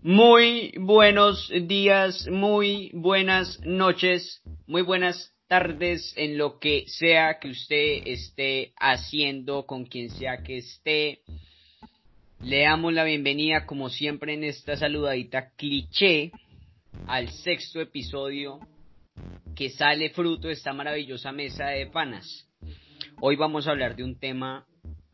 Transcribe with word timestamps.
Muy 0.00 0.72
buenos 0.78 1.50
días, 1.66 2.28
muy 2.28 2.92
buenas 2.94 3.60
noches, 3.64 4.40
muy 4.68 4.82
buenas 4.82 5.34
tardes 5.48 6.14
en 6.16 6.38
lo 6.38 6.60
que 6.60 6.84
sea 6.86 7.40
que 7.40 7.48
usted 7.48 8.02
esté 8.06 8.72
haciendo, 8.78 9.66
con 9.66 9.86
quien 9.86 10.10
sea 10.10 10.44
que 10.44 10.58
esté. 10.58 11.22
Le 12.40 12.62
damos 12.62 12.92
la 12.92 13.02
bienvenida, 13.02 13.66
como 13.66 13.88
siempre, 13.88 14.34
en 14.34 14.44
esta 14.44 14.76
saludadita 14.76 15.50
cliché 15.56 16.30
al 17.08 17.28
sexto 17.30 17.80
episodio 17.80 18.60
que 19.56 19.68
sale 19.68 20.10
fruto 20.10 20.46
de 20.46 20.54
esta 20.54 20.72
maravillosa 20.72 21.32
mesa 21.32 21.70
de 21.70 21.88
panas. 21.88 22.48
Hoy 23.20 23.34
vamos 23.34 23.66
a 23.66 23.72
hablar 23.72 23.96
de 23.96 24.04
un 24.04 24.16
tema, 24.16 24.64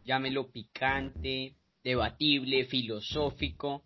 llámelo 0.05 0.53
picante, 0.53 1.55
debatible, 1.83 2.67
filosófico. 2.67 3.83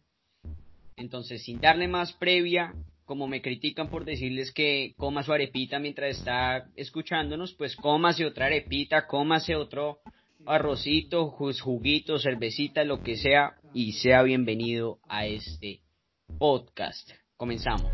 Entonces, 0.99 1.43
sin 1.45 1.61
darle 1.61 1.89
más 1.89 2.13
previa, 2.13 2.75
como 3.05 3.27
me 3.27 3.41
critican 3.41 3.89
por 3.89 4.05
decirles 4.05 4.53
que 4.53 4.93
coma 4.99 5.23
su 5.23 5.33
arepita 5.33 5.79
mientras 5.79 6.19
está 6.19 6.69
escuchándonos, 6.77 7.55
pues 7.55 7.75
cómase 7.77 8.27
otra 8.27 8.47
arepita, 8.47 9.07
cómase 9.07 9.57
otro 9.57 10.01
arrocito, 10.45 11.31
juguito, 11.31 12.19
cervecita, 12.19 12.85
lo 12.85 13.03
que 13.03 13.17
sea, 13.17 13.55
y 13.73 13.93
sea 13.93 14.23
bienvenido 14.23 14.99
a 15.09 15.27
este 15.27 15.81
podcast. 16.39 17.11
Comenzamos. 17.37 17.91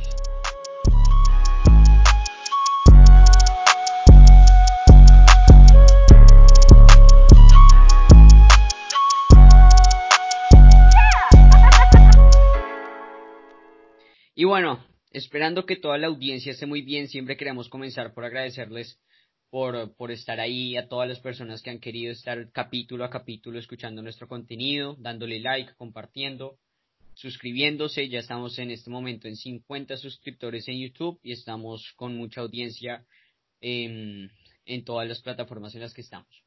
Y 14.44 14.46
bueno, 14.46 14.84
esperando 15.10 15.64
que 15.64 15.76
toda 15.76 15.96
la 15.96 16.08
audiencia 16.08 16.52
esté 16.52 16.66
muy 16.66 16.82
bien, 16.82 17.08
siempre 17.08 17.38
queremos 17.38 17.70
comenzar 17.70 18.12
por 18.12 18.26
agradecerles 18.26 19.00
por, 19.48 19.96
por 19.96 20.10
estar 20.10 20.38
ahí, 20.38 20.76
a 20.76 20.86
todas 20.86 21.08
las 21.08 21.18
personas 21.18 21.62
que 21.62 21.70
han 21.70 21.80
querido 21.80 22.12
estar 22.12 22.52
capítulo 22.52 23.06
a 23.06 23.08
capítulo 23.08 23.58
escuchando 23.58 24.02
nuestro 24.02 24.28
contenido, 24.28 24.96
dándole 24.98 25.40
like, 25.40 25.72
compartiendo, 25.78 26.58
suscribiéndose. 27.14 28.10
Ya 28.10 28.18
estamos 28.18 28.58
en 28.58 28.70
este 28.70 28.90
momento 28.90 29.28
en 29.28 29.36
50 29.36 29.96
suscriptores 29.96 30.68
en 30.68 30.78
YouTube 30.78 31.18
y 31.22 31.32
estamos 31.32 31.94
con 31.96 32.14
mucha 32.14 32.42
audiencia 32.42 33.02
en, 33.62 34.30
en 34.66 34.84
todas 34.84 35.08
las 35.08 35.22
plataformas 35.22 35.74
en 35.74 35.80
las 35.80 35.94
que 35.94 36.02
estamos. 36.02 36.44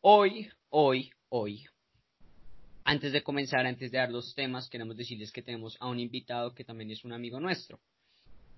Hoy, 0.00 0.48
hoy, 0.70 1.12
hoy, 1.28 1.66
antes 2.84 3.12
de 3.12 3.22
comenzar, 3.22 3.66
antes 3.66 3.90
de 3.90 3.98
dar 3.98 4.10
los 4.10 4.34
temas, 4.34 4.68
queremos 4.68 4.96
decirles 4.96 5.32
que 5.32 5.42
tenemos 5.42 5.76
a 5.80 5.88
un 5.88 6.00
invitado 6.00 6.54
que 6.54 6.64
también 6.64 6.90
es 6.90 7.04
un 7.04 7.12
amigo 7.12 7.40
nuestro. 7.40 7.80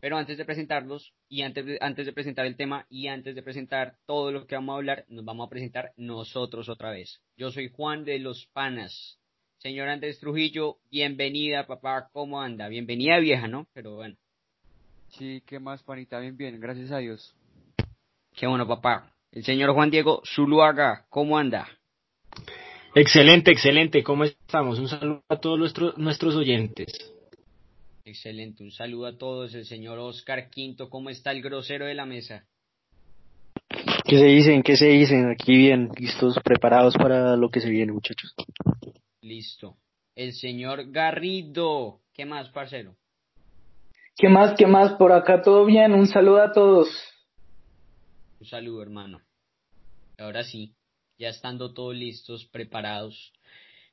Pero 0.01 0.19
antes 0.19 0.37
de 0.37 0.45
presentarlos 0.45 1.15
y 1.29 1.43
antes 1.43 1.65
de, 1.65 1.79
antes 1.81 2.05
de 2.05 2.13
presentar 2.13 2.45
el 2.45 2.57
tema 2.57 2.87
y 2.91 3.09
antes 3.09 3.35
de 3.35 3.43
presentar 3.43 3.97
todo 4.07 4.33
lo 4.33 4.47
que 4.47 4.55
vamos 4.55 4.75
a 4.75 4.77
hablar, 4.77 5.05
nos 5.09 5.25
vamos 5.25 5.47
a 5.47 5.51
presentar 5.51 5.93
nosotros 5.97 6.69
otra 6.69 6.91
vez. 6.91 7.21
Yo 7.37 7.51
soy 7.51 7.71
Juan 7.71 8.05
de 8.05 8.19
los 8.19 8.47
Panas. 8.53 9.19
Señor 9.59 9.89
Andrés 9.89 10.21
Trujillo, 10.21 10.77
bienvenida, 10.91 11.67
papá. 11.67 12.11
¿Cómo 12.13 12.43
anda? 12.43 12.69
Bienvenida 12.69 13.19
vieja, 13.19 13.49
¿no? 13.49 13.67
Pero 13.73 13.95
bueno. 13.95 14.17
Sí, 15.09 15.43
¿qué 15.47 15.59
más, 15.59 15.83
panita? 15.83 16.19
Bien, 16.19 16.37
bien, 16.37 16.61
gracias 16.61 16.91
a 16.91 16.99
Dios. 16.99 17.35
Qué 18.35 18.47
bueno, 18.47 18.69
papá. 18.69 19.11
El 19.33 19.45
señor 19.45 19.73
Juan 19.73 19.91
Diego 19.91 20.23
Zuluaga, 20.27 21.07
¿cómo 21.09 21.39
anda? 21.39 21.67
Excelente, 22.97 23.51
excelente. 23.51 24.05
¿Cómo 24.05 24.23
estamos? 24.23 24.79
Un 24.79 24.89
saludo 24.89 25.25
a 25.29 25.41
todos 25.41 25.59
nuestros, 25.59 25.99
nuestros 25.99 26.37
oyentes. 26.37 26.93
Excelente, 28.05 28.63
un 28.63 28.71
saludo 28.71 29.07
a 29.07 29.19
todos. 29.19 29.53
El 29.55 29.65
señor 29.65 29.99
Oscar 29.99 30.49
Quinto, 30.49 30.89
¿cómo 30.89 31.11
está 31.11 31.33
el 31.33 31.43
grosero 31.43 31.87
de 31.87 31.95
la 31.95 32.07
mesa? 32.07 32.47
¿Qué 34.05 34.19
se 34.19 34.27
dicen? 34.27 34.63
¿Qué 34.63 34.77
se 34.77 34.87
dicen? 34.87 35.29
Aquí 35.31 35.57
bien, 35.57 35.91
listos, 35.99 36.39
preparados 36.45 36.95
para 36.95 37.37
lo 37.37 37.51
que 37.51 37.61
se 37.61 37.69
viene, 37.69 37.93
muchachos. 37.93 38.33
Listo. 39.23 39.77
El 40.15 40.33
señor 40.33 40.93
Garrido, 40.93 42.01
¿qué 42.13 42.25
más, 42.25 42.51
parcero? 42.51 42.95
¿Qué 44.17 44.29
más? 44.29 44.55
¿Qué 44.57 44.67
más? 44.67 44.93
Por 44.93 45.11
acá 45.11 45.43
todo 45.43 45.65
bien. 45.65 45.93
Un 45.95 46.07
saludo 46.07 46.43
a 46.43 46.53
todos. 46.53 46.89
Un 48.39 48.47
saludo, 48.47 48.83
hermano. 48.83 49.21
Ahora 50.17 50.45
sí, 50.45 50.77
ya 51.19 51.29
estando 51.29 51.73
todos 51.73 51.95
listos, 51.95 52.47
preparados 52.47 53.33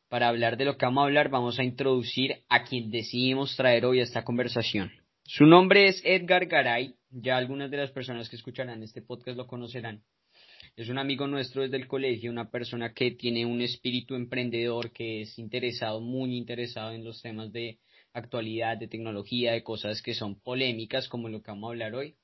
para 0.10 0.28
hablar 0.28 0.58
de 0.58 0.66
lo 0.66 0.78
que 0.78 0.86
vamos 0.86 1.04
a 1.04 1.06
hablar, 1.06 1.30
vamos 1.30 1.58
a 1.58 1.64
introducir 1.64 2.44
a 2.50 2.66
quien 2.66 2.92
decidimos 2.92 3.56
traer 3.56 3.86
hoy 3.86 4.02
a 4.02 4.04
esta 4.04 4.26
conversación. 4.26 4.92
Su 5.24 5.46
nombre 5.46 5.88
es 5.88 6.02
Edgar 6.04 6.48
Garay, 6.48 6.96
ya 7.12 7.38
algunas 7.38 7.72
de 7.72 7.78
las 7.78 7.92
personas 7.92 8.28
que 8.28 8.36
escucharán 8.36 8.84
este 8.84 9.02
podcast 9.02 9.38
lo 9.38 9.48
conocerán. 9.48 10.04
Es 10.76 10.90
un 10.90 10.98
amigo 10.98 11.28
nuestro 11.28 11.62
desde 11.62 11.78
el 11.78 11.88
colegio, 11.88 12.30
una 12.30 12.50
persona 12.50 12.94
que 12.94 13.12
tiene 13.12 13.46
un 13.46 13.62
espíritu 13.62 14.16
emprendedor, 14.16 14.92
que 14.92 15.22
es 15.22 15.40
interesado, 15.40 16.02
muy 16.02 16.36
interesado 16.36 16.92
en 16.92 17.06
los 17.06 17.22
temas 17.22 17.52
de 17.54 17.80
actualidad, 18.14 18.78
de 18.78 18.90
tecnología, 18.90 19.54
de 19.54 19.64
cosas 19.64 20.02
que 20.02 20.14
son 20.14 20.42
polémicas, 20.42 21.08
como 21.08 21.30
lo 21.30 21.42
que 21.42 21.52
vamos 21.52 21.70
a 21.70 21.72
hablar 21.72 21.96
hoy. 21.96 22.16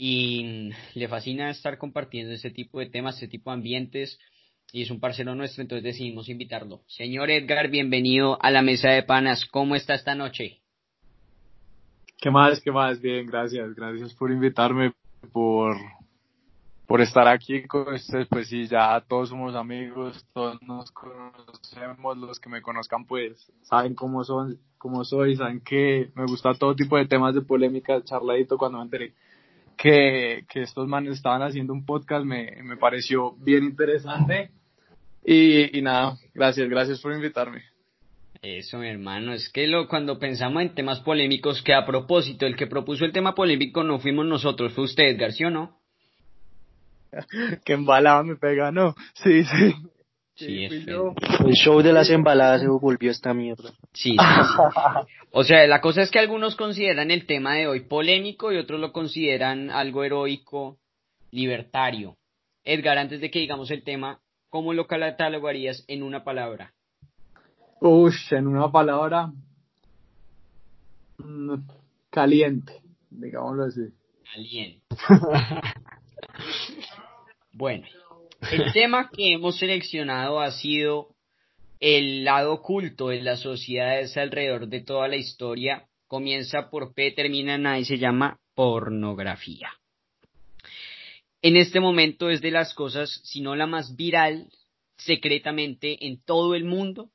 Y 0.00 0.70
le 0.94 1.08
fascina 1.08 1.50
estar 1.50 1.76
compartiendo 1.76 2.32
este 2.32 2.52
tipo 2.52 2.78
de 2.78 2.86
temas, 2.86 3.16
este 3.16 3.26
tipo 3.26 3.50
de 3.50 3.54
ambientes, 3.54 4.16
y 4.72 4.82
es 4.82 4.92
un 4.92 5.00
parcero 5.00 5.34
nuestro, 5.34 5.60
entonces 5.60 5.82
decidimos 5.82 6.28
invitarlo. 6.28 6.82
Señor 6.86 7.30
Edgar, 7.30 7.68
bienvenido 7.68 8.40
a 8.40 8.52
la 8.52 8.62
mesa 8.62 8.90
de 8.90 9.02
panas. 9.02 9.44
¿Cómo 9.46 9.74
está 9.74 9.94
esta 9.94 10.14
noche? 10.14 10.60
¿Qué 12.16 12.30
más? 12.30 12.60
¿Qué 12.60 12.70
más? 12.70 13.00
Bien, 13.00 13.26
gracias. 13.26 13.74
Gracias 13.74 14.14
por 14.14 14.30
invitarme, 14.30 14.92
por, 15.32 15.76
por 16.86 17.00
estar 17.00 17.26
aquí 17.26 17.66
con 17.66 17.92
ustedes. 17.92 18.28
Pues 18.28 18.46
sí, 18.46 18.68
ya 18.68 19.00
todos 19.00 19.30
somos 19.30 19.56
amigos, 19.56 20.24
todos 20.32 20.62
nos 20.62 20.92
conocemos. 20.92 22.16
Los 22.18 22.38
que 22.38 22.48
me 22.48 22.62
conozcan, 22.62 23.04
pues 23.04 23.50
saben 23.62 23.96
cómo 23.96 24.22
son, 24.22 24.60
cómo 24.76 25.04
soy, 25.04 25.34
saben 25.34 25.60
que 25.60 26.12
me 26.14 26.24
gusta 26.26 26.54
todo 26.54 26.76
tipo 26.76 26.96
de 26.96 27.06
temas 27.06 27.34
de 27.34 27.40
polémica, 27.40 28.00
charladito 28.04 28.56
cuando 28.58 28.78
me 28.78 28.84
enteré 28.84 29.14
que, 29.78 30.44
que 30.48 30.62
estos 30.62 30.86
manes 30.88 31.14
estaban 31.14 31.40
haciendo 31.42 31.72
un 31.72 31.86
podcast, 31.86 32.24
me, 32.26 32.62
me 32.62 32.76
pareció 32.76 33.32
bien 33.36 33.64
interesante. 33.64 34.50
Y, 35.24 35.78
y 35.78 35.82
nada, 35.82 36.18
gracias, 36.34 36.68
gracias 36.68 37.00
por 37.00 37.12
invitarme. 37.12 37.62
Eso, 38.42 38.78
mi 38.78 38.88
hermano, 38.88 39.32
es 39.32 39.48
que 39.48 39.66
lo, 39.66 39.88
cuando 39.88 40.18
pensamos 40.18 40.62
en 40.62 40.74
temas 40.74 41.00
polémicos, 41.00 41.62
que 41.62 41.74
a 41.74 41.86
propósito, 41.86 42.46
el 42.46 42.56
que 42.56 42.66
propuso 42.66 43.04
el 43.04 43.12
tema 43.12 43.34
polémico 43.34 43.82
no 43.82 43.98
fuimos 43.98 44.26
nosotros, 44.26 44.72
fue 44.74 44.84
usted, 44.84 45.18
García, 45.18 45.50
¿no? 45.50 45.78
que 47.64 47.72
embalada 47.72 48.22
me 48.22 48.36
pega, 48.36 48.70
¿no? 48.70 48.94
Sí, 49.14 49.44
sí. 49.44 49.74
Sí, 50.38 50.64
es 50.66 50.86
El 50.86 51.52
show 51.54 51.82
de 51.82 51.92
las 51.92 52.08
embaladas 52.10 52.60
se 52.60 52.68
volvió 52.68 53.10
esta 53.10 53.34
mierda. 53.34 53.70
Sí, 53.92 54.12
sí, 54.12 54.16
sí. 54.16 54.16
O 55.32 55.42
sea, 55.42 55.66
la 55.66 55.80
cosa 55.80 56.02
es 56.02 56.12
que 56.12 56.20
algunos 56.20 56.54
consideran 56.54 57.10
el 57.10 57.26
tema 57.26 57.54
de 57.54 57.66
hoy 57.66 57.80
polémico 57.80 58.52
y 58.52 58.56
otros 58.56 58.78
lo 58.78 58.92
consideran 58.92 59.70
algo 59.70 60.04
heroico, 60.04 60.78
libertario. 61.32 62.16
Edgar, 62.62 62.98
antes 62.98 63.20
de 63.20 63.32
que 63.32 63.40
digamos 63.40 63.72
el 63.72 63.82
tema, 63.82 64.20
¿cómo 64.48 64.72
lo 64.72 64.86
catalogarías 64.86 65.84
en 65.88 66.04
una 66.04 66.22
palabra? 66.22 66.72
Ush, 67.80 68.32
en 68.32 68.46
una 68.46 68.70
palabra. 68.70 69.32
mm, 71.18 71.54
Caliente, 72.10 72.80
digámoslo 73.10 73.64
así. 73.64 73.88
Caliente. 74.32 74.82
Bueno, 77.52 77.88
el 78.40 78.72
tema 78.72 79.10
que 79.10 79.32
hemos 79.32 79.58
seleccionado 79.58 80.40
ha 80.40 80.50
sido 80.52 81.14
el 81.80 82.24
lado 82.24 82.54
oculto 82.54 83.08
de 83.08 83.22
las 83.22 83.40
sociedades 83.40 84.16
alrededor 84.16 84.68
de 84.68 84.80
toda 84.80 85.08
la 85.08 85.16
historia. 85.16 85.86
Comienza 86.06 86.70
por 86.70 86.94
P, 86.94 87.10
termina 87.12 87.56
en 87.56 87.66
A 87.66 87.78
y 87.78 87.84
se 87.84 87.98
llama 87.98 88.40
pornografía. 88.54 89.70
En 91.42 91.56
este 91.56 91.80
momento 91.80 92.30
es 92.30 92.40
de 92.40 92.50
las 92.50 92.74
cosas, 92.74 93.20
si 93.24 93.40
no 93.40 93.54
la 93.54 93.66
más 93.66 93.94
viral, 93.96 94.50
secretamente 94.96 96.06
en 96.06 96.20
todo 96.20 96.54
el 96.54 96.64
mundo, 96.64 97.10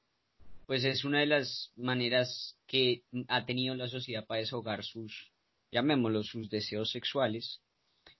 pues 0.65 0.85
es 0.85 1.03
una 1.03 1.19
de 1.19 1.25
las 1.25 1.71
maneras 1.75 2.57
que 2.67 3.01
ha 3.27 3.45
tenido 3.45 3.75
la 3.75 3.89
sociedad 3.89 4.25
para 4.25 4.39
deshogar 4.39 4.83
sus, 4.83 5.31
llamémoslo, 5.71 6.23
sus 6.23 6.49
deseos 6.49 6.91
sexuales 6.91 7.62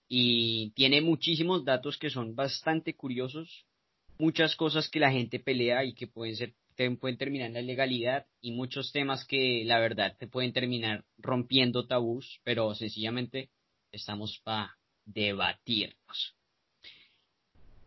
y 0.08 0.70
tiene 0.70 1.00
muchísimos 1.00 1.64
datos 1.64 1.98
que 1.98 2.10
son 2.10 2.34
bastante 2.34 2.94
curiosos, 2.94 3.66
muchas 4.18 4.56
cosas 4.56 4.88
que 4.88 5.00
la 5.00 5.10
gente 5.10 5.38
pelea 5.38 5.84
y 5.84 5.94
que 5.94 6.06
pueden 6.06 6.36
ser 6.36 6.54
pueden 6.76 7.16
terminar 7.16 7.48
en 7.48 7.54
la 7.54 7.60
ilegalidad 7.60 8.26
y 8.40 8.52
muchos 8.52 8.92
temas 8.92 9.24
que 9.24 9.62
la 9.64 9.78
verdad 9.78 10.16
te 10.18 10.26
pueden 10.26 10.52
terminar 10.52 11.04
rompiendo 11.18 11.86
tabús, 11.86 12.40
pero 12.42 12.74
sencillamente 12.74 13.50
estamos 13.92 14.40
para 14.42 14.76
debatirnos. 15.04 16.34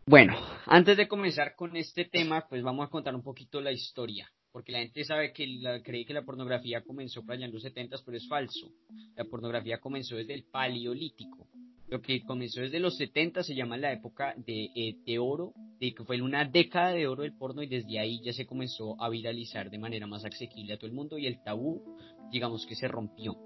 Bueno, 0.06 0.34
antes 0.64 0.96
de 0.96 1.06
comenzar 1.06 1.54
con 1.54 1.76
este 1.76 2.06
tema, 2.06 2.46
pues 2.48 2.62
vamos 2.62 2.86
a 2.86 2.90
contar 2.90 3.14
un 3.14 3.22
poquito 3.22 3.60
la 3.60 3.72
historia, 3.72 4.30
porque 4.50 4.72
la 4.72 4.78
gente 4.78 5.04
sabe 5.04 5.34
que 5.34 5.46
la, 5.46 5.82
cree 5.82 6.06
que 6.06 6.14
la 6.14 6.24
pornografía 6.24 6.82
comenzó 6.82 7.22
por 7.22 7.34
allá 7.34 7.44
en 7.44 7.52
los 7.52 7.62
70, 7.62 7.98
pero 8.06 8.16
es 8.16 8.26
falso. 8.26 8.72
La 9.16 9.24
pornografía 9.24 9.78
comenzó 9.78 10.16
desde 10.16 10.32
el 10.32 10.44
paleolítico. 10.44 11.46
Lo 11.90 12.02
que 12.02 12.22
comenzó 12.22 12.60
desde 12.60 12.80
los 12.80 12.96
70 12.98 13.42
se 13.42 13.54
llama 13.54 13.78
la 13.78 13.92
época 13.92 14.34
de, 14.36 14.70
eh, 14.74 14.96
de 15.06 15.18
oro, 15.18 15.54
de 15.80 15.94
que 15.94 16.04
fue 16.04 16.20
una 16.20 16.44
década 16.44 16.90
de 16.92 17.06
oro 17.06 17.22
del 17.22 17.32
porno 17.32 17.62
y 17.62 17.66
desde 17.66 17.98
ahí 17.98 18.20
ya 18.22 18.32
se 18.34 18.46
comenzó 18.46 19.00
a 19.02 19.08
viralizar 19.08 19.70
de 19.70 19.78
manera 19.78 20.06
más 20.06 20.24
asequible 20.24 20.74
a 20.74 20.76
todo 20.76 20.88
el 20.88 20.92
mundo 20.92 21.16
y 21.16 21.26
el 21.26 21.42
tabú, 21.42 21.82
digamos 22.30 22.66
que 22.66 22.74
se 22.74 22.88
rompió. 22.88 23.36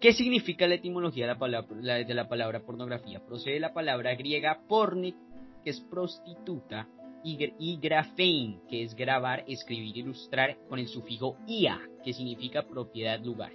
¿Qué 0.00 0.12
significa 0.14 0.66
la 0.66 0.76
etimología 0.76 1.26
de 1.26 2.14
la 2.14 2.28
palabra, 2.28 2.64
pornografía? 2.64 3.24
Procede 3.24 3.54
de 3.54 3.60
la 3.60 3.74
palabra 3.74 4.14
griega 4.14 4.62
porne, 4.66 5.14
que 5.62 5.70
es 5.70 5.80
prostituta, 5.82 6.88
y, 7.22 7.52
y 7.58 7.78
grafein, 7.78 8.62
que 8.66 8.82
es 8.82 8.94
grabar, 8.94 9.44
escribir, 9.46 9.98
ilustrar, 9.98 10.56
con 10.68 10.78
el 10.78 10.88
sufijo 10.88 11.36
ia, 11.46 11.78
que 12.02 12.14
significa 12.14 12.66
propiedad, 12.66 13.20
lugar, 13.22 13.52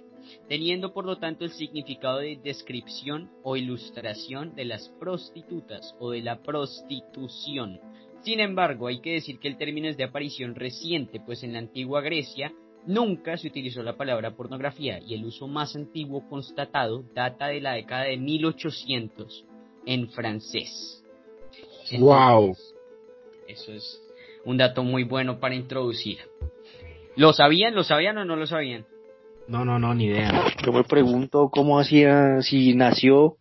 teniendo 0.48 0.92
por 0.92 1.04
lo 1.04 1.18
tanto 1.18 1.44
el 1.44 1.50
significado 1.50 2.18
de 2.18 2.38
descripción 2.42 3.30
o 3.42 3.56
ilustración 3.56 4.54
de 4.54 4.64
las 4.64 4.88
prostitutas 5.00 5.94
o 5.98 6.10
de 6.10 6.22
la 6.22 6.42
prostitución. 6.42 7.80
Sin 8.22 8.40
embargo, 8.40 8.88
hay 8.88 9.00
que 9.00 9.12
decir 9.12 9.38
que 9.38 9.48
el 9.48 9.56
término 9.56 9.88
es 9.88 9.96
de 9.96 10.04
aparición 10.04 10.54
reciente, 10.54 11.20
pues 11.20 11.42
en 11.42 11.52
la 11.52 11.60
antigua 11.60 12.00
Grecia 12.00 12.52
Nunca 12.86 13.36
se 13.36 13.48
utilizó 13.48 13.82
la 13.82 13.96
palabra 13.96 14.36
pornografía 14.36 15.00
y 15.00 15.14
el 15.14 15.24
uso 15.24 15.48
más 15.48 15.74
antiguo 15.74 16.28
constatado 16.28 17.02
data 17.14 17.48
de 17.48 17.60
la 17.60 17.72
década 17.72 18.04
de 18.04 18.16
1800 18.16 19.44
en 19.86 20.08
francés. 20.10 21.04
wow. 21.98 22.56
Eso 23.48 23.72
es 23.72 24.00
un 24.44 24.56
dato 24.56 24.84
muy 24.84 25.02
bueno 25.02 25.40
para 25.40 25.56
introducir. 25.56 26.18
¿Lo 27.16 27.32
sabían? 27.32 27.74
¿Lo 27.74 27.82
sabían 27.82 28.18
o 28.18 28.24
no 28.24 28.36
lo 28.36 28.46
sabían? 28.46 28.86
No, 29.48 29.64
no, 29.64 29.78
no, 29.78 29.94
ni 29.94 30.06
idea. 30.06 30.44
Yo 30.64 30.72
me 30.72 30.84
pregunto 30.84 31.50
cómo 31.50 31.78
hacía, 31.78 32.42
si 32.42 32.74
nació 32.74 33.36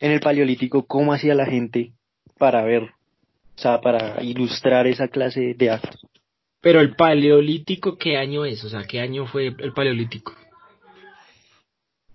en 0.00 0.12
el 0.12 0.20
Paleolítico, 0.20 0.86
cómo 0.86 1.12
hacía 1.12 1.34
la 1.34 1.46
gente 1.46 1.92
para 2.38 2.62
ver, 2.62 2.82
o 2.82 3.58
sea, 3.58 3.80
para 3.80 4.22
ilustrar 4.22 4.86
esa 4.86 5.08
clase 5.08 5.54
de 5.54 5.70
actos. 5.70 6.00
Pero 6.60 6.80
el 6.80 6.96
paleolítico, 6.96 7.96
¿qué 7.96 8.16
año 8.16 8.44
es? 8.44 8.64
O 8.64 8.68
sea, 8.68 8.84
¿qué 8.84 9.00
año 9.00 9.26
fue 9.26 9.54
el 9.58 9.72
paleolítico? 9.72 10.34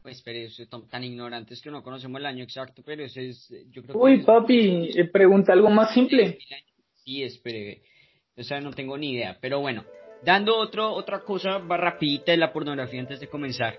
Pues, 0.01 0.21
pero 0.21 0.49
soy 0.49 0.67
tan 0.89 1.03
ignorantes 1.05 1.61
que 1.61 1.71
no 1.71 1.81
conocemos 1.81 2.19
el 2.19 2.25
año 2.25 2.43
exacto, 2.43 2.83
pero 2.85 3.05
ese 3.05 3.29
es, 3.29 3.53
yo 3.71 3.81
creo 3.83 3.97
Uy, 3.97 4.19
que... 4.19 4.25
papi, 4.25 4.89
eh, 4.95 5.05
pregunta 5.05 5.53
algo 5.53 5.69
más 5.69 5.93
simple. 5.93 6.39
Sí, 7.05 7.23
espere, 7.23 7.83
o 8.35 8.43
sea, 8.43 8.59
no 8.59 8.73
tengo 8.73 8.97
ni 8.97 9.13
idea, 9.13 9.37
pero 9.39 9.61
bueno, 9.61 9.85
dando 10.23 10.57
otro, 10.57 10.91
otra 10.93 11.19
cosa 11.19 11.59
rapidita 11.59 12.31
de 12.31 12.37
la 12.37 12.53
pornografía 12.53 13.01
antes 13.01 13.19
de 13.19 13.27
comenzar. 13.27 13.77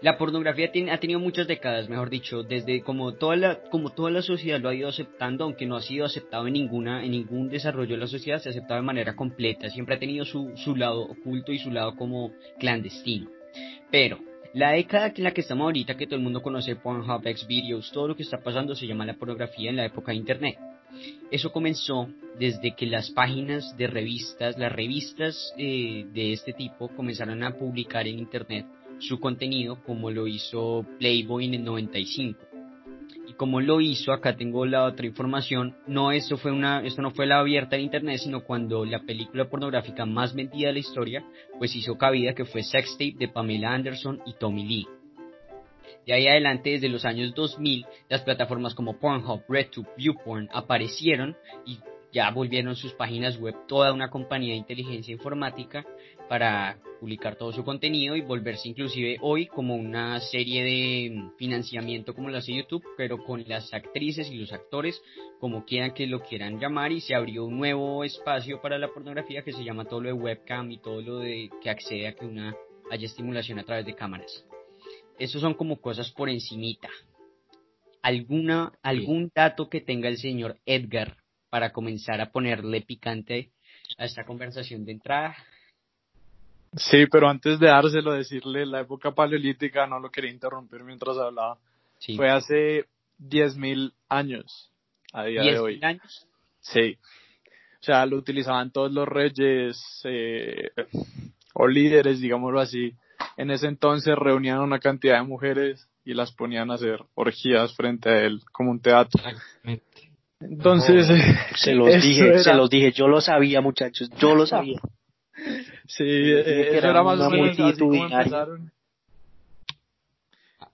La 0.00 0.18
pornografía 0.18 0.70
ha 0.90 0.98
tenido 0.98 1.20
muchas 1.20 1.46
décadas, 1.46 1.88
mejor 1.88 2.10
dicho, 2.10 2.42
desde 2.42 2.82
como 2.82 3.14
toda 3.14 3.36
la 3.36 3.60
como 3.70 3.90
toda 3.90 4.10
la 4.10 4.20
sociedad 4.20 4.60
lo 4.60 4.68
ha 4.68 4.74
ido 4.74 4.88
aceptando, 4.88 5.44
aunque 5.44 5.64
no 5.64 5.76
ha 5.76 5.80
sido 5.80 6.04
aceptado 6.04 6.46
en 6.46 6.54
ninguna 6.54 7.04
en 7.04 7.12
ningún 7.12 7.48
desarrollo 7.48 7.94
de 7.94 8.00
la 8.00 8.06
sociedad, 8.08 8.38
se 8.38 8.48
ha 8.48 8.50
aceptado 8.50 8.80
de 8.80 8.86
manera 8.86 9.14
completa, 9.14 9.70
siempre 9.70 9.94
ha 9.94 9.98
tenido 9.98 10.24
su, 10.24 10.52
su 10.56 10.74
lado 10.74 11.02
oculto 11.02 11.52
y 11.52 11.58
su 11.58 11.70
lado 11.70 11.94
como 11.94 12.32
clandestino. 12.58 13.30
Pero 13.90 14.18
la 14.54 14.72
década 14.72 15.12
en 15.16 15.24
la 15.24 15.32
que 15.32 15.40
estamos 15.40 15.64
ahorita, 15.64 15.96
que 15.96 16.06
todo 16.06 16.16
el 16.16 16.22
mundo 16.22 16.42
conoce 16.42 16.76
Pornhub, 16.76 17.22
Xvideos, 17.22 17.90
todo 17.92 18.08
lo 18.08 18.16
que 18.16 18.24
está 18.24 18.42
pasando 18.42 18.74
se 18.74 18.86
llama 18.86 19.06
la 19.06 19.14
pornografía 19.14 19.70
en 19.70 19.76
la 19.76 19.86
época 19.86 20.12
de 20.12 20.18
Internet. 20.18 20.58
Eso 21.30 21.52
comenzó 21.52 22.08
desde 22.38 22.74
que 22.74 22.86
las 22.86 23.10
páginas 23.10 23.76
de 23.76 23.86
revistas, 23.86 24.58
las 24.58 24.72
revistas 24.72 25.52
eh, 25.56 26.06
de 26.12 26.32
este 26.32 26.52
tipo 26.52 26.88
comenzaron 26.88 27.42
a 27.42 27.56
publicar 27.56 28.06
en 28.06 28.18
Internet 28.18 28.66
su 28.98 29.18
contenido 29.18 29.82
como 29.84 30.10
lo 30.10 30.26
hizo 30.26 30.86
Playboy 30.98 31.46
en 31.46 31.54
el 31.54 31.64
95. 31.64 32.38
Y 33.28 33.34
como 33.34 33.60
lo 33.60 33.80
hizo, 33.80 34.12
acá 34.12 34.36
tengo 34.36 34.66
la 34.66 34.84
otra 34.84 35.06
información, 35.06 35.74
no 35.86 36.12
esto 36.12 36.36
fue 36.36 36.52
una 36.52 36.84
esto 36.84 37.02
no 37.02 37.10
fue 37.12 37.26
la 37.26 37.38
abierta 37.38 37.76
en 37.76 37.82
internet, 37.82 38.18
sino 38.18 38.44
cuando 38.44 38.84
la 38.84 39.00
película 39.00 39.48
pornográfica 39.48 40.06
más 40.06 40.34
vendida 40.34 40.68
de 40.68 40.74
la 40.74 40.78
historia 40.78 41.24
pues 41.58 41.74
hizo 41.74 41.96
cabida 41.96 42.34
que 42.34 42.44
fue 42.44 42.62
Sex 42.62 42.92
Tape 42.92 43.16
de 43.18 43.28
Pamela 43.28 43.72
Anderson 43.74 44.20
y 44.26 44.34
Tommy 44.34 44.64
Lee. 44.64 44.86
De 46.06 46.12
ahí 46.12 46.26
adelante, 46.26 46.70
desde 46.70 46.88
los 46.88 47.04
años 47.04 47.34
2000, 47.34 47.86
las 48.08 48.22
plataformas 48.22 48.74
como 48.74 48.98
Pornhub, 48.98 49.42
RedTube, 49.48 49.88
ViewPorn 49.96 50.48
aparecieron 50.52 51.36
y 51.64 51.78
ya 52.12 52.30
volvieron 52.30 52.76
sus 52.76 52.92
páginas 52.92 53.38
web 53.38 53.54
toda 53.66 53.92
una 53.92 54.10
compañía 54.10 54.52
de 54.52 54.58
inteligencia 54.58 55.12
informática 55.12 55.84
para 56.28 56.78
publicar 57.00 57.36
todo 57.36 57.52
su 57.52 57.64
contenido 57.64 58.14
y 58.14 58.20
volverse 58.20 58.68
inclusive 58.68 59.18
hoy 59.22 59.46
como 59.46 59.74
una 59.74 60.20
serie 60.20 60.62
de 60.62 61.30
financiamiento 61.36 62.14
como 62.14 62.28
lo 62.28 62.38
hace 62.38 62.54
YouTube, 62.54 62.84
pero 62.96 63.24
con 63.24 63.42
las 63.48 63.72
actrices 63.72 64.30
y 64.30 64.36
los 64.36 64.52
actores 64.52 65.02
como 65.40 65.64
quieran 65.64 65.94
que 65.94 66.06
lo 66.06 66.20
quieran 66.20 66.60
llamar 66.60 66.92
y 66.92 67.00
se 67.00 67.14
abrió 67.14 67.44
un 67.44 67.58
nuevo 67.58 68.04
espacio 68.04 68.60
para 68.60 68.78
la 68.78 68.88
pornografía 68.88 69.42
que 69.42 69.52
se 69.52 69.64
llama 69.64 69.86
todo 69.86 70.02
lo 70.02 70.08
de 70.08 70.12
webcam 70.12 70.70
y 70.70 70.78
todo 70.78 71.00
lo 71.00 71.18
de 71.18 71.50
que 71.62 71.70
accede 71.70 72.06
a 72.06 72.14
que 72.14 72.26
una 72.26 72.54
haya 72.90 73.06
estimulación 73.06 73.58
a 73.58 73.64
través 73.64 73.86
de 73.86 73.94
cámaras. 73.94 74.44
Esos 75.22 75.40
son 75.40 75.54
como 75.54 75.80
cosas 75.80 76.10
por 76.10 76.28
encimita. 76.28 76.88
¿Alguna, 78.02 78.72
algún 78.82 79.30
dato 79.32 79.68
que 79.68 79.80
tenga 79.80 80.08
el 80.08 80.18
señor 80.18 80.58
Edgar 80.66 81.16
para 81.48 81.70
comenzar 81.70 82.20
a 82.20 82.32
ponerle 82.32 82.80
picante 82.80 83.50
a 83.98 84.04
esta 84.04 84.24
conversación 84.24 84.84
de 84.84 84.92
entrada. 84.92 85.36
Sí, 86.74 87.04
pero 87.10 87.28
antes 87.28 87.60
de 87.60 87.66
dárselo, 87.66 88.14
decirle, 88.14 88.64
la 88.64 88.80
época 88.80 89.12
paleolítica, 89.12 89.86
no 89.86 90.00
lo 90.00 90.10
quería 90.10 90.30
interrumpir 90.30 90.82
mientras 90.82 91.16
hablaba, 91.18 91.58
Sí. 91.98 92.16
fue 92.16 92.30
hace 92.30 92.86
10.000 93.18 93.92
años, 94.08 94.72
a 95.12 95.24
día 95.24 95.42
de 95.42 95.58
hoy. 95.58 95.74
¿10.000 95.74 95.84
años? 95.84 96.26
Sí. 96.62 96.98
O 97.80 97.84
sea, 97.84 98.06
lo 98.06 98.16
utilizaban 98.16 98.72
todos 98.72 98.90
los 98.90 99.06
reyes 99.06 99.78
eh, 100.04 100.70
o 101.54 101.68
líderes, 101.68 102.20
digámoslo 102.20 102.60
así. 102.60 102.94
En 103.36 103.50
ese 103.50 103.66
entonces 103.66 104.14
reunían 104.16 104.60
una 104.60 104.78
cantidad 104.78 105.16
de 105.18 105.22
mujeres 105.26 105.88
y 106.04 106.14
las 106.14 106.32
ponían 106.32 106.70
a 106.70 106.74
hacer 106.74 107.00
orgías 107.14 107.74
frente 107.76 108.08
a 108.08 108.18
él 108.24 108.40
como 108.52 108.70
un 108.70 108.80
teatro. 108.80 109.20
Exactamente. 109.26 110.10
Entonces, 110.40 111.06
Se 111.56 111.74
los 111.74 112.02
dije, 112.02 112.28
era- 112.28 112.38
se 112.42 112.54
los 112.54 112.68
dije, 112.68 112.90
yo 112.92 113.06
lo 113.08 113.20
sabía 113.20 113.60
muchachos, 113.60 114.10
yo 114.18 114.34
lo 114.34 114.44
sabía. 114.46 114.80
Sí, 115.86 116.04
eh, 116.04 116.40
eso 116.68 116.78
era 116.78 116.90
era 116.90 117.02
más 117.02 117.20
o 117.20 117.26
una 117.26 117.30
menos 117.30 117.48
así 117.50 117.56
como 117.58 117.64
multitudinaria. 117.92 118.18
empezaron. 118.18 118.72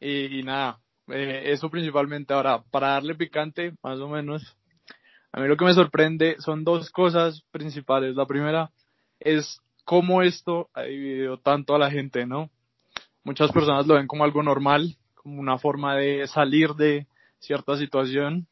Y, 0.01 0.39
y 0.41 0.43
nada, 0.43 0.79
eh, 1.09 1.43
eso 1.47 1.71
principalmente. 1.71 2.33
Ahora, 2.35 2.63
para 2.71 2.89
darle 2.89 3.15
picante, 3.15 3.73
más 3.83 3.99
o 3.99 4.09
menos, 4.09 4.57
a 5.33 5.41
mí 5.41 5.49
lo 5.49 5.57
que 5.57 5.65
me 5.65 5.75
sorprende 5.75 6.37
son 6.39 6.65
dos 6.65 6.91
cosas 6.91 7.43
principales. 7.51 8.15
La 8.15 8.27
primera 8.27 8.71
es 9.21 9.61
cómo 9.89 10.21
esto 10.21 10.69
ha 10.75 10.83
dividido 10.83 11.39
tanto 11.39 11.75
a 11.75 11.79
la 11.79 11.91
gente, 11.91 12.27
¿no? 12.27 12.51
Muchas 13.25 13.51
personas 13.53 13.87
lo 13.87 13.95
ven 13.95 14.07
como 14.07 14.23
algo 14.23 14.43
normal, 14.43 14.99
como 15.15 15.41
una 15.41 15.57
forma 15.57 15.97
de 15.97 16.27
salir 16.27 16.75
de 16.75 17.07
cierta 17.39 17.75
situación. 17.79 18.47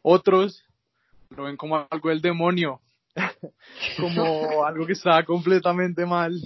Otros 0.00 0.64
lo 1.30 1.42
ven 1.42 1.56
como 1.56 1.88
algo 1.90 2.08
del 2.08 2.22
demonio, 2.22 2.80
como 3.98 4.64
algo 4.64 4.86
que 4.86 4.92
está 4.92 5.24
completamente 5.24 6.06
mal. 6.06 6.40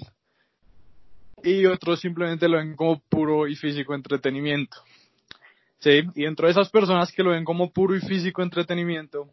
Y 1.42 1.66
otros 1.66 2.00
simplemente 2.00 2.48
lo 2.48 2.56
ven 2.56 2.76
como 2.76 2.98
puro 3.10 3.46
y 3.46 3.56
físico 3.56 3.94
entretenimiento. 3.94 4.78
Sí, 5.80 6.00
y 6.14 6.22
dentro 6.22 6.46
de 6.46 6.52
esas 6.52 6.70
personas 6.70 7.12
que 7.12 7.22
lo 7.22 7.32
ven 7.32 7.44
como 7.44 7.70
puro 7.70 7.94
y 7.94 8.00
físico 8.00 8.42
entretenimiento, 8.42 9.28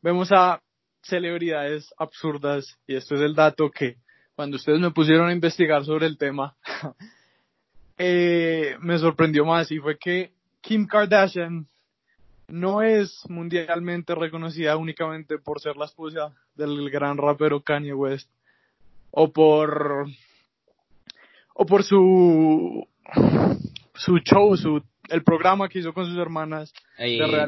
vemos 0.00 0.32
a 0.32 0.62
celebridades 1.02 1.92
absurdas, 1.98 2.78
y 2.86 2.94
esto 2.94 3.14
es 3.14 3.20
el 3.22 3.34
dato 3.34 3.70
que 3.70 3.96
cuando 4.34 4.56
ustedes 4.56 4.78
me 4.80 4.90
pusieron 4.90 5.28
a 5.28 5.32
investigar 5.32 5.84
sobre 5.84 6.06
el 6.06 6.16
tema, 6.16 6.54
eh, 7.98 8.76
me 8.80 8.98
sorprendió 8.98 9.44
más 9.44 9.70
y 9.72 9.78
fue 9.78 9.98
que 9.98 10.32
Kim 10.60 10.86
Kardashian 10.86 11.66
no 12.48 12.82
es 12.82 13.22
mundialmente 13.28 14.14
reconocida 14.14 14.76
únicamente 14.76 15.38
por 15.38 15.60
ser 15.60 15.76
la 15.76 15.84
esposa 15.84 16.34
del 16.54 16.88
gran 16.90 17.18
rapero 17.18 17.60
Kanye 17.60 17.92
West 17.92 18.30
o 19.10 19.32
por 19.32 20.06
o 21.54 21.66
por 21.66 21.82
su 21.82 22.86
su 23.94 24.18
show, 24.18 24.56
su 24.56 24.82
el 25.08 25.22
programa 25.24 25.68
que 25.68 25.80
hizo 25.80 25.92
con 25.92 26.06
sus 26.06 26.16
hermanas. 26.18 26.72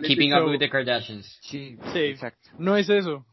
Keeping 0.02 0.34
Up 0.34 0.48
with 0.48 0.58
the 0.58 0.68
Kardashians. 0.68 1.38
Sí, 1.42 1.76
Sí. 1.92 1.98
exacto. 1.98 2.50
No 2.58 2.76
es 2.76 2.88
eso. 2.88 3.24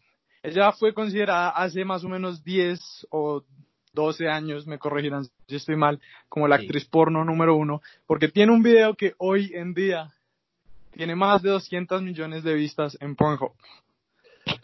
Ella 0.43 0.71
fue 0.71 0.93
considerada 0.93 1.49
hace 1.49 1.83
más 1.85 2.03
o 2.03 2.09
menos 2.09 2.43
10 2.43 3.07
o 3.09 3.43
12 3.93 4.27
años, 4.29 4.67
me 4.67 4.77
corregirán 4.77 5.25
si 5.47 5.55
estoy 5.55 5.75
mal, 5.75 5.99
como 6.29 6.47
la 6.47 6.57
Sí. 6.57 6.63
actriz 6.65 6.85
porno 6.85 7.25
número 7.25 7.55
uno, 7.55 7.81
porque 8.05 8.27
tiene 8.27 8.51
un 8.51 8.61
video 8.61 8.95
que 8.95 9.13
hoy 9.17 9.51
en 9.55 9.73
día 9.73 10.11
tiene 10.91 11.15
más 11.15 11.41
de 11.41 11.49
200 11.49 12.01
millones 12.01 12.43
de 12.43 12.53
vistas 12.53 12.97
en 13.01 13.15
Pornhub. 13.15 13.51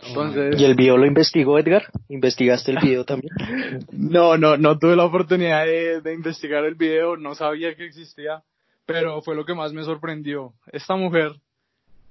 Entonces, 0.08 0.60
¿Y 0.60 0.64
el 0.66 0.76
video 0.76 0.98
lo 0.98 1.06
investigó, 1.06 1.60
Edgar? 1.60 1.84
¿Investigaste 2.10 2.72
el 2.72 2.78
video 2.80 3.04
también? 3.06 3.34
no, 3.92 4.38
no, 4.38 4.56
no 4.58 4.78
tuve 4.80 4.96
la 4.96 5.06
oportunidad 5.06 5.66
de, 5.66 6.02
de 6.02 6.14
investigar 6.14 6.64
el 6.64 6.76
video, 6.76 7.18
no 7.18 7.36
sabía 7.36 7.76
que 7.76 7.86
existía, 7.86 8.44
pero 8.86 9.22
fue 9.22 9.36
lo 9.36 9.46
que 9.46 9.54
más 9.54 9.74
me 9.74 9.84
sorprendió. 9.84 10.54
Esta 10.72 10.96
mujer 10.96 11.34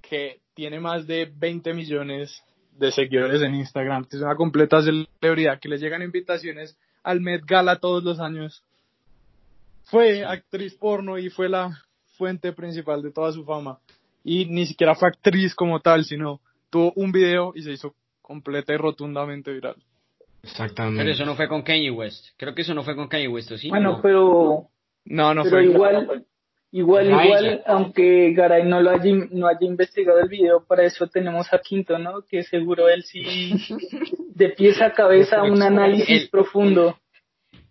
que 0.02 0.40
tiene 0.54 0.80
más 0.80 1.06
de 1.06 1.30
20 1.34 1.72
millones 1.72 2.42
de 2.78 2.90
seguidores 2.92 3.42
en 3.42 3.54
Instagram, 3.54 4.04
que 4.04 4.16
es 4.16 4.22
una 4.22 4.34
completa 4.36 4.82
celebridad, 4.82 5.60
que 5.60 5.68
le 5.68 5.78
llegan 5.78 6.02
invitaciones 6.02 6.76
al 7.02 7.20
Met 7.20 7.44
Gala 7.46 7.78
todos 7.78 8.02
los 8.02 8.20
años. 8.20 8.62
Fue 9.84 10.24
actriz 10.24 10.74
porno 10.74 11.18
y 11.18 11.28
fue 11.30 11.48
la 11.48 11.82
fuente 12.16 12.52
principal 12.52 13.02
de 13.02 13.10
toda 13.10 13.32
su 13.32 13.44
fama. 13.44 13.78
Y 14.24 14.46
ni 14.46 14.66
siquiera 14.66 14.94
fue 14.94 15.08
actriz 15.08 15.54
como 15.54 15.80
tal, 15.80 16.04
sino 16.04 16.40
tuvo 16.70 16.92
un 16.96 17.12
video 17.12 17.52
y 17.54 17.62
se 17.62 17.72
hizo 17.72 17.94
completa 18.22 18.72
y 18.72 18.76
rotundamente 18.76 19.52
viral. 19.52 19.76
Exactamente. 20.42 21.00
Pero 21.00 21.12
eso 21.12 21.24
no 21.24 21.34
fue 21.36 21.48
con 21.48 21.62
Kanye 21.62 21.90
West. 21.90 22.26
Creo 22.36 22.54
que 22.54 22.62
eso 22.62 22.74
no 22.74 22.82
fue 22.82 22.96
con 22.96 23.08
Kanye 23.08 23.28
West, 23.28 23.50
¿o 23.52 23.58
¿sí? 23.58 23.68
Bueno, 23.68 23.92
No. 23.92 24.02
pero, 24.02 24.68
No, 25.04 25.34
no 25.34 25.42
pero 25.42 25.56
fue. 25.56 25.64
igual, 25.64 26.24
igual, 26.72 27.06
igual, 27.10 27.46
ella. 27.46 27.62
aunque 27.66 28.32
Garay 28.32 28.64
no 28.66 28.80
lo 28.80 28.90
haya, 28.90 29.12
no 29.30 29.46
haya 29.46 29.58
investigado 29.66 30.18
el 30.20 30.28
video, 30.28 30.64
para 30.64 30.84
eso 30.84 31.06
tenemos 31.06 31.52
a 31.52 31.58
Quinto, 31.58 31.98
¿no? 31.98 32.22
Que 32.28 32.42
seguro 32.42 32.88
él 32.88 33.04
sí, 33.04 33.22
de 34.34 34.48
pies 34.50 34.80
a 34.82 34.92
cabeza, 34.92 35.42
un 35.44 35.62
análisis 35.62 36.22
El- 36.24 36.28
profundo. 36.30 36.98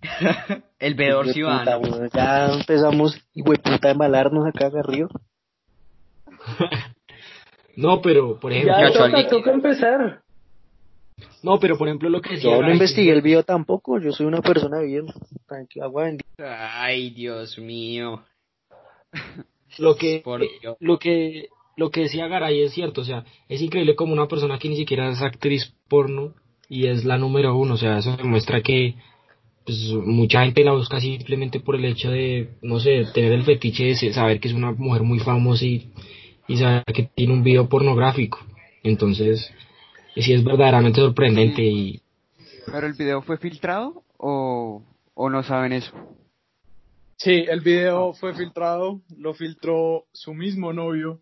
El 0.80 0.96
veedor 0.96 1.26
puta, 1.26 1.34
ciudadano. 1.34 1.78
weón, 1.80 2.10
Ya 2.14 2.48
empezamos, 2.54 3.20
hueputa, 3.36 3.90
de 3.90 3.94
malarnos 3.96 4.46
acá 4.48 4.72
arriba. 4.74 5.10
No, 7.76 8.02
pero 8.02 8.38
por 8.40 8.52
ejemplo, 8.52 8.76
Ya 8.78 8.92
toca, 8.92 9.28
toca 9.30 9.52
empezar. 9.52 10.22
no, 11.42 11.58
pero 11.60 11.78
por 11.78 11.88
ejemplo 11.88 12.10
lo 12.10 12.22
que 12.22 12.32
decía 12.32 12.52
Yo 12.52 12.62
no 12.62 12.70
investigué 12.72 13.14
el 13.14 13.22
video 13.22 13.44
tampoco, 13.44 13.98
yo 14.00 14.12
soy 14.12 14.26
una 14.26 14.42
persona 14.42 14.80
bien, 14.82 15.06
tranquila, 15.48 15.86
agua 15.86 16.04
bendita. 16.04 16.82
Ay, 16.84 17.12
Dios 17.12 17.58
mío. 17.58 18.24
Lo 19.78 19.96
que 19.96 20.22
Por 20.24 20.42
Dios. 20.42 20.78
lo 20.80 21.00
que 21.00 21.50
lo 21.78 21.90
que 21.90 22.02
decía 22.02 22.28
Garay 22.28 22.62
es 22.62 22.74
cierto, 22.74 23.02
o 23.02 23.04
sea, 23.04 23.26
es 23.48 23.62
increíble 23.62 23.96
como 23.96 24.14
una 24.14 24.28
persona 24.28 24.60
que 24.60 24.70
ni 24.70 24.76
siquiera 24.76 25.10
es 25.10 25.22
actriz 25.22 25.74
porno 25.88 26.34
y 26.70 26.88
es 26.88 27.06
la 27.06 27.18
número 27.18 27.56
uno, 27.56 27.74
o 27.74 27.78
sea, 27.78 27.98
eso 27.98 28.16
demuestra 28.18 28.62
que 28.62 28.96
pues, 29.66 29.80
mucha 30.06 30.44
gente 30.44 30.64
la 30.64 30.74
busca 30.74 31.00
simplemente 31.00 31.60
por 31.60 31.76
el 31.76 31.86
hecho 31.86 32.12
de, 32.12 32.50
no 32.62 32.80
sé, 32.80 33.06
tener 33.14 33.32
el 33.32 33.44
fetiche 33.44 33.86
de 33.86 34.14
saber 34.14 34.40
que 34.40 34.50
es 34.50 34.54
una 34.54 34.72
mujer 34.74 35.04
muy 35.04 35.20
famosa 35.20 35.66
y, 35.66 35.92
y 36.48 36.58
saber 36.58 36.84
que 36.94 37.10
tiene 37.16 37.34
un 37.34 37.44
video 37.44 37.68
pornográfico. 37.68 38.40
Entonces, 38.84 39.52
sí 40.16 40.34
es 40.34 40.44
verdaderamente 40.44 41.00
sorprendente 41.00 41.64
y 41.64 42.02
¿Pero 42.66 42.88
el 42.88 42.94
video 42.94 43.22
fue 43.22 43.38
filtrado 43.38 44.04
o, 44.18 44.84
o 45.14 45.30
no 45.30 45.44
saben 45.44 45.74
eso? 45.74 45.94
Sí, 47.24 47.46
el 47.48 47.62
video 47.62 48.14
fue 48.14 48.34
filtrado, 48.34 49.00
lo 49.16 49.36
filtró 49.36 50.06
su 50.12 50.34
mismo 50.34 50.74
novio 50.74 51.20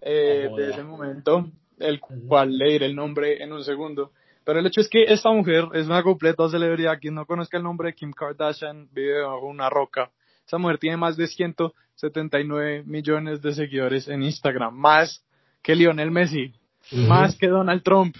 eh, 0.00 0.46
Oh, 0.48 0.56
de 0.56 0.70
ese 0.70 0.84
momento, 0.84 1.50
el 1.80 1.98
cual 1.98 2.56
le 2.56 2.74
diré 2.74 2.86
el 2.86 2.94
nombre 2.94 3.42
en 3.42 3.52
un 3.52 3.64
segundo. 3.64 4.12
Pero 4.44 4.60
el 4.60 4.66
hecho 4.66 4.80
es 4.80 4.88
que 4.88 5.02
esta 5.02 5.32
mujer 5.32 5.64
es 5.74 5.86
una 5.86 6.04
completa 6.04 6.48
celebridad. 6.48 7.00
Quien 7.00 7.16
no 7.16 7.26
conozca 7.26 7.56
el 7.56 7.64
nombre 7.64 7.88
de 7.88 7.94
Kim 7.96 8.12
Kardashian 8.12 8.88
vive 8.92 9.20
bajo 9.22 9.46
una 9.46 9.68
roca. 9.68 10.12
Esa 10.46 10.58
mujer 10.58 10.78
tiene 10.78 10.96
más 10.96 11.16
de 11.16 11.26
179 11.26 12.84
millones 12.86 13.42
de 13.42 13.52
seguidores 13.52 14.06
en 14.06 14.22
Instagram, 14.22 14.72
más 14.72 15.24
que 15.60 15.74
Lionel 15.74 16.12
Messi, 16.12 16.52
más 16.92 17.36
que 17.36 17.48
Donald 17.48 17.82
Trump. 17.82 18.14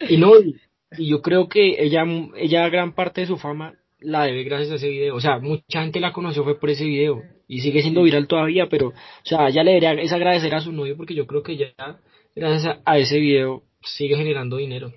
Y 0.09 0.17
no, 0.17 0.37
y, 0.41 0.59
y 0.99 1.11
yo 1.11 1.23
creo 1.23 1.49
que 1.49 1.81
ella, 1.81 2.05
ella 2.35 2.69
gran 2.69 2.93
parte 2.93 3.21
de 3.21 3.29
su 3.29 3.37
fama 3.37 3.75
la 4.03 4.25
debe 4.25 4.45
gracias 4.45 4.73
a 4.73 4.75
ese 4.77 4.89
video. 4.89 5.15
O 5.15 5.21
sea, 5.21 5.39
mucha 5.39 5.83
gente 5.83 6.01
la 6.01 6.13
conoció 6.13 6.45
fue 6.45 6.59
por 6.59 6.71
ese 6.71 6.85
video. 6.85 7.23
Y 7.49 7.61
sigue 7.61 7.83
siendo 7.83 8.03
viral 8.03 8.27
todavía, 8.27 8.69
pero, 8.69 8.89
o 8.89 8.95
sea, 9.25 9.49
ella 9.49 9.63
le 9.63 9.73
debería 9.73 9.93
es 10.03 10.13
agradecer 10.13 10.55
a 10.55 10.61
su 10.61 10.73
novio 10.73 10.97
porque 10.97 11.15
yo 11.15 11.27
creo 11.27 11.43
que 11.43 11.57
ya, 11.57 11.73
gracias 12.35 12.77
a, 12.85 12.91
a 12.91 12.99
ese 12.99 13.19
video, 13.19 13.63
sigue 13.83 14.17
generando 14.17 14.57
dinero. 14.57 14.93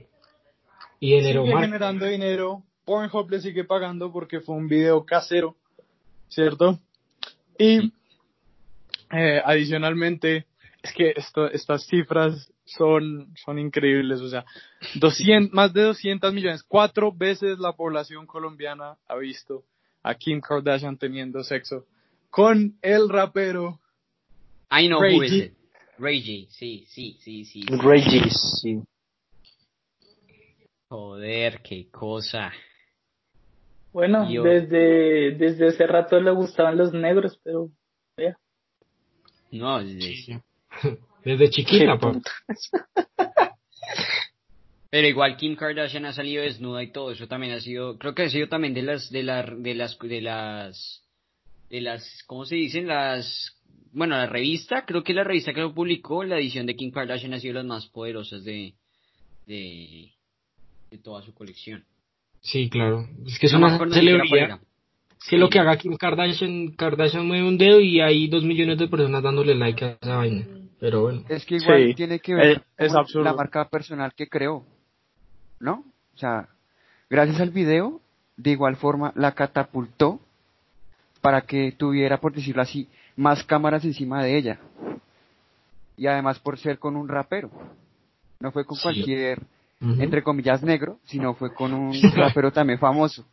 Y 0.99 1.11
generó 1.11 1.41
sigue 1.41 1.53
marca. 1.53 1.67
generando 1.67 2.05
dinero. 2.05 2.63
Pornhub 2.85 3.29
le 3.31 3.39
sigue 3.41 3.63
pagando 3.63 4.11
porque 4.11 4.39
fue 4.39 4.55
un 4.55 4.67
video 4.67 5.05
casero, 5.05 5.55
¿cierto? 6.29 6.79
Y 7.57 7.91
eh, 9.11 9.41
adicionalmente, 9.43 10.45
es 10.83 10.93
que 10.93 11.13
esto, 11.15 11.49
estas 11.49 11.85
cifras 11.87 12.51
son, 12.65 13.33
son 13.43 13.59
increíbles, 13.59 14.19
o 14.21 14.29
sea, 14.29 14.45
200, 14.95 15.53
más 15.53 15.73
de 15.73 15.83
200 15.83 16.33
millones, 16.33 16.63
cuatro 16.63 17.11
veces 17.11 17.59
la 17.59 17.73
población 17.73 18.25
colombiana 18.25 18.97
ha 19.07 19.15
visto 19.15 19.63
a 20.03 20.15
Kim 20.15 20.41
Kardashian 20.41 20.97
teniendo 20.97 21.43
sexo 21.43 21.85
con 22.29 22.77
el 22.81 23.07
rapero. 23.09 23.79
I 24.71 24.87
know 24.87 24.99
Ray 25.01 25.15
who 25.15 25.23
is 25.23 25.31
it. 25.31 25.53
Ray 25.97 26.21
G. 26.21 26.47
Sí, 26.49 26.85
sí, 26.89 27.17
sí, 27.21 27.45
sí. 27.45 27.65
Regis, 27.67 28.59
sí. 28.61 28.81
Joder, 30.89 31.61
qué 31.61 31.89
cosa. 31.89 32.51
Bueno, 33.93 34.25
desde, 34.27 35.31
desde 35.37 35.67
hace 35.69 35.87
rato 35.87 36.19
le 36.19 36.31
gustaban 36.31 36.77
los 36.77 36.91
negros, 36.93 37.39
pero 37.43 37.69
vea. 38.17 38.37
No, 39.51 39.79
es- 39.79 40.29
Desde 41.25 41.49
chiquita, 41.49 41.97
puta. 41.97 42.31
pero 44.91 45.07
igual 45.07 45.35
Kim 45.35 45.55
Kardashian 45.55 46.05
ha 46.05 46.13
salido 46.13 46.43
desnuda 46.43 46.83
y 46.83 46.91
todo 46.91 47.11
eso 47.11 47.27
también 47.27 47.53
ha 47.53 47.59
sido, 47.59 47.97
creo 47.97 48.13
que 48.13 48.23
ha 48.23 48.29
sido 48.29 48.47
también 48.47 48.75
de 48.75 48.83
las, 48.83 49.09
de 49.09 49.23
las, 49.23 49.45
de 49.61 49.73
las, 49.73 49.97
de 49.99 50.21
las, 50.21 51.03
de 51.69 51.81
las, 51.81 52.23
¿cómo 52.27 52.45
se 52.45 52.55
dicen? 52.55 52.87
Las, 52.87 53.59
bueno, 53.91 54.15
la 54.15 54.27
revista, 54.27 54.85
creo 54.85 55.03
que 55.03 55.15
la 55.15 55.23
revista 55.23 55.51
que 55.51 55.61
lo 55.61 55.73
publicó, 55.73 56.23
la 56.23 56.37
edición 56.37 56.67
de 56.67 56.75
Kim 56.75 56.91
Kardashian 56.91 57.33
ha 57.33 57.39
sido 57.39 57.55
las 57.55 57.65
más 57.65 57.87
poderosas 57.87 58.43
de, 58.45 58.75
de, 59.47 60.11
de 60.91 60.97
toda 60.99 61.23
su 61.23 61.33
colección. 61.33 61.83
Sí, 62.41 62.69
claro. 62.69 63.09
Es 63.25 63.39
que 63.39 63.47
es 63.47 63.53
No 63.53 63.59
una 63.59 63.79
celebridad. 63.89 64.61
Es 65.19 65.29
que 65.29 65.37
lo 65.37 65.49
que 65.49 65.57
haga 65.57 65.77
Kim 65.77 65.97
Kardashian, 65.97 66.73
Kardashian 66.75 67.25
mueve 67.25 67.47
un 67.47 67.57
dedo 67.57 67.79
y 67.79 67.99
hay 67.99 68.27
dos 68.27 68.43
millones 68.43 68.77
de 68.77 68.87
personas 68.87 69.23
dándole 69.23 69.55
like 69.55 69.83
a 69.83 69.97
esa 69.99 70.17
vaina. 70.17 70.45
Pero 70.85 71.01
bueno. 71.01 71.23
Es 71.29 71.43
que 71.47 71.55
igual 71.55 71.87
Sí, 71.87 71.95
tiene 71.95 72.19
que 72.19 72.35
ver 72.35 72.61
es- 72.77 72.93
es 72.93 72.93
con 73.11 73.23
la 73.23 73.33
marca 73.33 73.67
personal 73.69 74.13
que 74.13 74.27
creó, 74.27 74.63
¿no? 75.59 75.83
O 76.13 76.17
sea, 76.19 76.47
gracias 77.09 77.41
al 77.41 77.49
video, 77.49 78.01
de 78.37 78.51
igual 78.51 78.75
forma 78.75 79.11
la 79.15 79.31
catapultó 79.31 80.19
para 81.21 81.41
que 81.41 81.71
tuviera, 81.71 82.19
por 82.19 82.33
decirlo 82.33 82.61
así, 82.61 82.87
más 83.15 83.43
cámaras 83.43 83.83
encima 83.83 84.21
de 84.23 84.37
ella. 84.37 84.59
Y 85.97 86.05
además 86.05 86.37
por 86.37 86.59
ser 86.59 86.77
con 86.77 86.95
un 86.95 87.07
rapero. 87.09 87.49
No 88.39 88.51
fue 88.51 88.63
con 88.63 88.77
Sí. 88.77 88.83
cualquier, 88.83 89.41
entre 89.81 90.21
comillas, 90.21 90.61
negro, 90.61 90.99
sino 91.05 91.33
fue 91.33 91.51
con 91.51 91.73
un 91.73 91.99
rapero 92.13 92.51
también 92.51 92.77
famoso. 92.77 93.25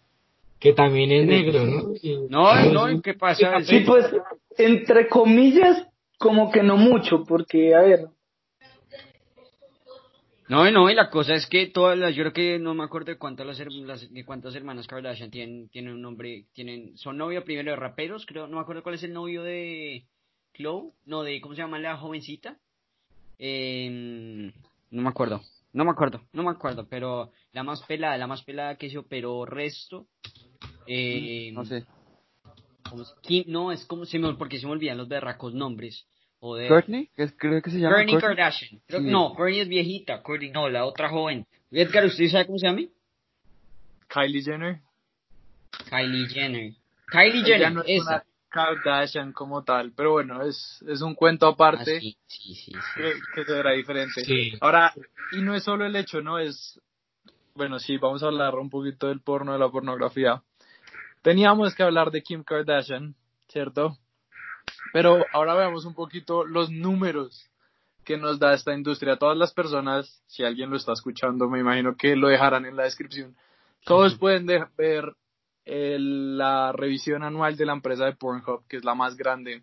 Que 0.58 0.72
también 0.72 1.12
es 1.12 1.26
negro, 1.26 1.66
¿no? 1.66 1.82
No, 2.30 2.88
no, 2.88 3.02
¿qué 3.02 3.12
pasa? 3.12 3.60
Sí, 3.62 3.80
pues, 3.80 4.06
entre 4.56 5.06
comillas, 5.08 5.86
como 6.22 6.52
que 6.52 6.62
no 6.62 6.76
mucho, 6.76 7.24
porque, 7.24 7.74
a 7.74 7.80
ver, 7.82 8.06
No, 10.48 10.70
no, 10.70 10.90
y 10.90 10.94
la 10.94 11.08
cosa 11.08 11.34
es 11.34 11.46
que 11.46 11.68
todas 11.68 11.96
las, 11.96 12.14
yo 12.14 12.24
creo 12.24 12.32
que 12.32 12.58
no 12.58 12.74
me 12.74 12.84
acuerdo 12.84 13.06
de 13.12 13.18
cuántas 13.18 13.46
las, 13.46 13.58
de 14.12 14.24
cuántas 14.24 14.54
hermanas 14.54 14.86
Kardashian 14.86 15.30
tienen, 15.30 15.68
tienen 15.70 15.94
un 15.94 16.02
nombre, 16.02 16.44
tienen, 16.52 16.96
son 16.98 17.16
novio 17.16 17.42
primero 17.42 17.70
de 17.70 17.76
raperos, 17.76 18.26
creo, 18.26 18.46
no 18.46 18.56
me 18.56 18.62
acuerdo 18.62 18.82
cuál 18.82 18.96
es 18.96 19.02
el 19.02 19.12
novio 19.14 19.42
de 19.42 20.04
Chloe, 20.54 20.92
no, 21.06 21.22
de, 21.22 21.40
¿cómo 21.40 21.54
se 21.54 21.62
llama 21.62 21.78
la 21.78 21.96
jovencita? 21.96 22.58
Eh, 23.38 24.52
no 24.90 25.02
me 25.02 25.08
acuerdo, 25.08 25.40
no 25.72 25.84
me 25.84 25.90
acuerdo, 25.90 26.20
no 26.32 26.42
me 26.42 26.50
acuerdo, 26.50 26.86
pero 26.86 27.32
la 27.52 27.62
más 27.62 27.82
pelada, 27.82 28.18
la 28.18 28.26
más 28.26 28.42
pelada 28.42 28.76
que 28.76 28.90
se 28.90 28.98
operó 28.98 29.46
resto, 29.46 30.06
eh, 30.86 31.50
No 31.54 31.64
sé. 31.64 31.84
¿cómo 32.90 33.04
se- 33.04 33.14
Kim- 33.22 33.44
no, 33.46 33.72
es 33.72 33.86
como, 33.86 34.04
se 34.04 34.18
me, 34.18 34.34
porque 34.34 34.58
se 34.58 34.66
me 34.66 34.72
olvidan 34.72 34.98
los 34.98 35.08
berracos 35.08 35.54
nombres, 35.54 36.06
joder. 36.42 36.68
Courtney, 36.68 37.08
que 37.16 37.22
es- 37.22 37.34
creo 37.38 37.62
que 37.62 37.70
se 37.70 37.78
llama 37.78 37.94
Kourtney 37.96 38.14
Kourtney. 38.14 38.36
Kardashian. 38.36 38.80
Creo 38.86 39.00
que 39.00 39.06
Sí. 39.06 39.12
no, 39.12 39.34
Kourtney 39.34 39.60
es 39.60 39.68
viejita. 39.68 40.22
Kourtney, 40.22 40.50
no, 40.50 40.68
la 40.68 40.84
otra 40.84 41.08
joven. 41.08 41.46
Edgar, 41.70 42.04
¿usted 42.04 42.28
sabe 42.28 42.46
cómo 42.46 42.58
se 42.58 42.66
llama? 42.66 42.82
Kylie 44.08 44.42
Jenner. 44.42 44.80
Kylie 45.88 46.26
Jenner. 46.28 46.72
Kylie 47.10 47.44
Jenner, 47.44 47.72
no 47.72 47.80
es 47.82 48.02
esa. 48.02 48.10
una 48.16 48.24
Kardashian 48.50 49.32
como 49.32 49.64
tal, 49.64 49.92
pero 49.96 50.12
bueno, 50.12 50.42
es, 50.42 50.84
es 50.86 51.00
un 51.00 51.14
cuento 51.14 51.46
Ah, 51.46 51.50
aparte. 51.50 52.00
sí, 52.00 52.16
sí, 52.26 52.54
sí, 52.54 52.72
sí. 52.72 52.72
que, 52.96 53.12
que 53.34 53.44
se 53.44 53.52
verá 53.52 53.70
diferente. 53.72 54.22
Sí. 54.24 54.52
Ahora, 54.60 54.92
y 55.32 55.40
no 55.40 55.54
es 55.54 55.62
solo 55.64 55.86
el 55.86 55.96
hecho, 55.96 56.20
¿no? 56.20 56.38
Es, 56.38 56.78
bueno, 57.54 57.78
sí, 57.78 57.96
vamos 57.96 58.22
a 58.22 58.26
hablar 58.26 58.54
un 58.56 58.68
poquito 58.68 59.08
del 59.08 59.20
porno, 59.20 59.54
de 59.54 59.58
la 59.58 59.70
pornografía. 59.70 60.42
Teníamos 61.22 61.74
que 61.74 61.82
hablar 61.82 62.10
de 62.10 62.22
Kim 62.22 62.42
Kardashian, 62.44 63.14
¿cierto? 63.48 63.96
Pero 64.92 65.24
ahora 65.32 65.54
veamos 65.54 65.84
un 65.84 65.94
poquito 65.94 66.44
los 66.44 66.70
números 66.70 67.48
que 68.04 68.16
nos 68.16 68.38
da 68.38 68.54
esta 68.54 68.74
industria. 68.74 69.16
Todas 69.16 69.36
las 69.38 69.52
personas, 69.52 70.22
si 70.26 70.42
alguien 70.44 70.70
lo 70.70 70.76
está 70.76 70.92
escuchando, 70.92 71.48
me 71.48 71.60
imagino 71.60 71.96
que 71.96 72.16
lo 72.16 72.28
dejarán 72.28 72.66
en 72.66 72.76
la 72.76 72.84
descripción. 72.84 73.36
Todos 73.84 74.14
pueden 74.16 74.46
de- 74.46 74.64
ver 74.76 75.14
el- 75.64 76.36
la 76.38 76.72
revisión 76.72 77.22
anual 77.22 77.56
de 77.56 77.66
la 77.66 77.72
empresa 77.72 78.04
de 78.04 78.12
Pornhub, 78.14 78.66
que 78.68 78.76
es 78.78 78.84
la 78.84 78.94
más 78.94 79.16
grande 79.16 79.62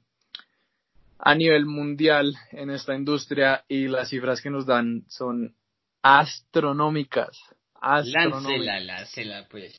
a 1.19 1.35
nivel 1.35 1.65
mundial 1.65 2.33
en 2.51 2.69
esta 2.69 2.95
industria 2.95 3.65
y 3.67 3.87
las 3.89 4.09
cifras 4.09 4.41
que 4.41 4.49
nos 4.49 4.65
dan 4.65 5.03
son 5.09 5.53
astronómicas. 6.01 7.37
Astronómicas. 7.81 8.43
Láncela, 8.43 8.79
láncela, 8.79 9.47
pues. 9.49 9.75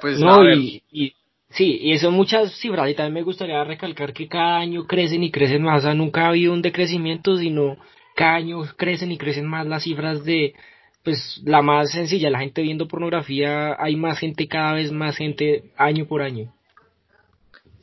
Pues 0.00 0.22
a 0.22 0.24
No, 0.24 0.40
ver, 0.44 0.58
y, 0.58 0.82
y- 0.92 1.16
sí, 1.54 1.78
y 1.80 1.98
son 1.98 2.14
muchas 2.14 2.52
cifras, 2.58 2.90
y 2.90 2.94
también 2.94 3.14
me 3.14 3.22
gustaría 3.22 3.64
recalcar 3.64 4.12
que 4.12 4.28
cada 4.28 4.58
año 4.58 4.86
crecen 4.86 5.22
y 5.22 5.30
crecen 5.30 5.62
más, 5.62 5.80
o 5.80 5.86
sea, 5.86 5.94
nunca 5.94 6.24
ha 6.26 6.28
habido 6.28 6.52
un 6.52 6.62
decrecimiento, 6.62 7.36
sino 7.36 7.76
cada 8.14 8.34
año 8.34 8.62
crecen 8.76 9.10
y 9.12 9.18
crecen 9.18 9.46
más 9.46 9.66
las 9.66 9.82
cifras 9.82 10.24
de, 10.24 10.54
pues, 11.02 11.40
la 11.44 11.62
más 11.62 11.90
sencilla, 11.90 12.30
la 12.30 12.40
gente 12.40 12.62
viendo 12.62 12.88
pornografía, 12.88 13.76
hay 13.78 13.96
más 13.96 14.18
gente, 14.18 14.46
cada 14.46 14.74
vez 14.74 14.92
más 14.92 15.16
gente, 15.16 15.72
año 15.76 16.06
por 16.06 16.22
año. 16.22 16.52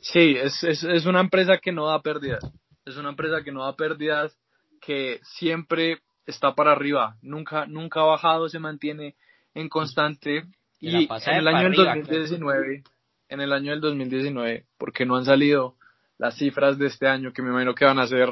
Sí, 0.00 0.36
es, 0.36 0.64
es, 0.64 0.82
es 0.82 1.06
una 1.06 1.20
empresa 1.20 1.58
que 1.58 1.70
no 1.70 1.86
da 1.86 2.00
pérdidas. 2.02 2.44
Es 2.84 2.96
una 2.96 3.10
empresa 3.10 3.42
que 3.44 3.52
no 3.52 3.64
da 3.64 3.76
pérdidas, 3.76 4.36
que 4.80 5.20
siempre 5.22 5.98
está 6.26 6.54
para 6.54 6.72
arriba. 6.72 7.16
Nunca, 7.22 7.66
nunca 7.66 8.00
ha 8.00 8.04
bajado, 8.04 8.48
se 8.48 8.58
mantiene 8.58 9.14
en 9.54 9.68
constante. 9.68 10.44
Y 10.80 11.06
pasa 11.06 11.30
en 11.32 11.38
el 11.38 11.48
año 11.48 11.68
arriba, 11.68 11.94
2019, 11.94 12.82
en 13.32 13.40
el 13.40 13.52
año 13.52 13.72
del 13.72 13.80
2019, 13.80 14.66
porque 14.78 15.06
no 15.06 15.16
han 15.16 15.24
salido 15.24 15.76
las 16.18 16.36
cifras 16.36 16.78
de 16.78 16.86
este 16.86 17.08
año, 17.08 17.32
que 17.32 17.42
me 17.42 17.48
imagino 17.50 17.74
que 17.74 17.84
van 17.84 17.98
a 17.98 18.06
ser 18.06 18.28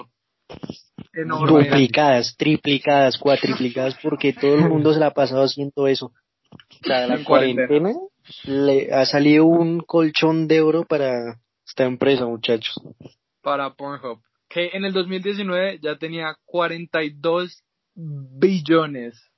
enormes. 1.13 1.67
Duplicadas, 1.71 2.37
triplicadas, 2.37 3.19
cuatriplicadas, 3.19 3.97
porque 4.03 4.33
todo 4.33 4.55
el 4.55 4.69
mundo 4.69 4.93
se 4.93 5.01
la 5.01 5.07
ha 5.09 5.15
pasado 5.15 5.43
haciendo 5.43 5.87
eso. 5.87 6.07
O 6.53 6.85
sea, 6.87 7.07
la 7.07 7.17
En 7.17 7.25
cuarentena. 7.25 7.67
cuarentena 7.69 7.99
le 8.45 8.93
ha 8.93 9.07
salido 9.07 9.47
un 9.47 9.81
colchón 9.81 10.47
de 10.49 10.61
oro 10.61 10.85
para 10.85 11.41
esta 11.67 11.85
empresa, 11.85 12.27
muchachos. 12.27 12.75
para 13.43 13.73
Pornhub, 13.75 14.21
que 14.49 14.71
en 14.75 14.85
el 14.85 14.93
2019 14.93 15.79
ya 15.83 15.97
tenía 15.97 16.37
42 16.45 17.63
billones. 17.95 19.30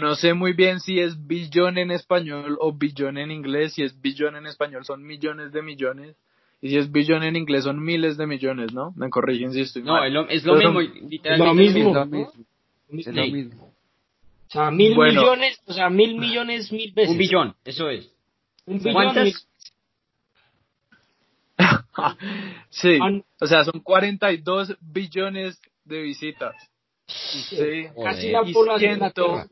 No 0.00 0.14
sé 0.14 0.34
muy 0.34 0.52
bien 0.54 0.80
si 0.80 0.98
es 1.00 1.26
billón 1.26 1.78
en 1.78 1.90
español 1.90 2.56
o 2.60 2.72
billón 2.72 3.18
en 3.18 3.30
inglés. 3.30 3.74
Si 3.74 3.82
es 3.82 4.00
billón 4.00 4.36
en 4.36 4.46
español 4.46 4.84
son 4.84 5.02
millones 5.04 5.52
de 5.52 5.62
millones. 5.62 6.16
Y 6.62 6.70
si 6.70 6.78
es 6.78 6.90
billón 6.90 7.22
en 7.22 7.36
inglés 7.36 7.64
son 7.64 7.82
miles 7.84 8.16
de 8.16 8.26
millones, 8.26 8.72
¿no? 8.72 8.92
Me 8.96 9.10
corrigen 9.10 9.52
si 9.52 9.60
estoy 9.60 9.82
No, 9.82 9.92
mal. 9.94 10.06
es 10.06 10.12
lo, 10.14 10.28
es 10.28 10.44
lo 10.44 10.54
mismo, 10.56 10.80
literalmente 11.08 11.44
lo 11.44 11.54
mismo. 11.54 11.90
Es 11.90 11.94
lo 11.94 12.06
mismo. 12.06 12.32
Es 12.88 13.06
lo 13.14 13.24
Sí. 13.24 13.32
mismo. 13.32 13.64
O 13.64 14.50
sea, 14.50 14.70
mil 14.70 14.94
Bueno. 14.94 15.20
millones, 15.20 15.60
o 15.66 15.72
sea, 15.72 15.90
mil 15.90 16.16
millones, 16.18 16.70
mil 16.72 16.92
veces. 16.92 17.10
Un 17.10 17.18
billón, 17.18 17.54
eso 17.64 17.90
es. 17.90 18.10
Un 18.66 18.78
billón, 18.78 18.92
¿Cuántas? 18.94 19.24
mil- 19.24 19.34
sí, 22.70 22.98
o 23.40 23.46
sea, 23.46 23.64
son 23.64 23.80
42 23.80 24.76
billones 24.80 25.60
de 25.84 26.02
visitas. 26.02 26.54
Sí. 27.06 27.86
casi 28.02 28.32
Joder. 28.32 28.32
la 28.32 28.42
Y 28.48 28.52
población 28.52 28.92
de 28.94 28.98
la 29.00 29.10
ciento- 29.12 29.26
Tierra. 29.26 29.46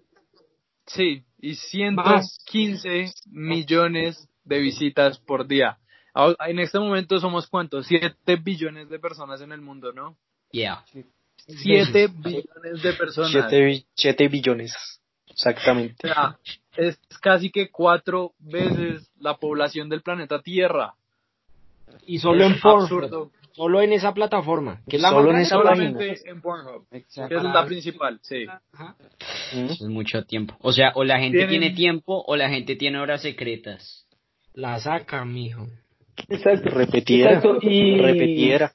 Sí, 0.86 1.22
y 1.40 1.50
Más. 1.92 2.36
115 2.50 3.12
millones 3.30 4.28
de 4.44 4.58
visitas 4.58 5.18
por 5.18 5.46
día. 5.46 5.78
Ahora, 6.14 6.36
En 6.48 6.58
este 6.58 6.78
momento 6.78 7.18
somos 7.20 7.46
cuántos? 7.46 7.86
7 7.86 8.36
billones 8.36 8.88
de 8.88 8.98
personas 8.98 9.40
en 9.40 9.52
el 9.52 9.60
mundo, 9.60 9.92
¿no? 9.92 10.16
Yeah. 10.50 10.84
7 11.46 12.08
billones 12.08 12.82
de 12.82 12.92
personas. 12.92 13.30
Siete, 13.30 13.64
bi- 13.64 13.86
siete 13.94 14.28
billones, 14.28 15.00
exactamente. 15.28 16.08
O 16.10 16.12
sea, 16.12 16.38
es 16.76 16.98
casi 17.20 17.50
que 17.50 17.70
cuatro 17.70 18.32
veces 18.38 19.10
la 19.18 19.36
población 19.36 19.88
del 19.88 20.02
planeta 20.02 20.40
Tierra. 20.42 20.94
Y 22.06 22.18
solo 22.18 22.44
en 22.44 22.60
Pornhub, 22.60 22.82
absurdo. 22.82 23.30
Solo 23.52 23.82
en 23.82 23.92
esa 23.92 24.12
plataforma, 24.14 24.80
que 24.88 24.96
es 24.96 25.02
la 25.02 25.10
Solo 25.10 25.28
más 25.28 25.34
en 25.36 25.40
esa 25.42 25.56
Solamente 25.56 26.14
en 26.28 26.40
Pornhub, 26.40 26.88
que 26.90 26.98
Exacto. 26.98 27.36
es 27.36 27.42
la 27.42 27.66
principal, 27.66 28.18
sí. 28.22 28.44
Ajá. 28.72 28.96
Eso 29.52 29.72
es 29.84 29.90
mucho 29.90 30.24
tiempo. 30.24 30.56
O 30.60 30.72
sea, 30.72 30.92
o 30.94 31.04
la 31.04 31.18
gente 31.18 31.38
Tienen- 31.38 31.50
tiene 31.60 31.70
tiempo 31.76 32.24
o 32.26 32.36
la 32.36 32.48
gente 32.48 32.76
tiene 32.76 32.98
horas 32.98 33.22
secretas. 33.22 34.06
La 34.54 34.78
saca, 34.80 35.24
mijo. 35.24 35.66
Exacto. 36.28 36.70
Repetidera, 36.70 37.34
Exacto, 37.36 37.58
y- 37.62 37.98
repetidera. 38.00 38.72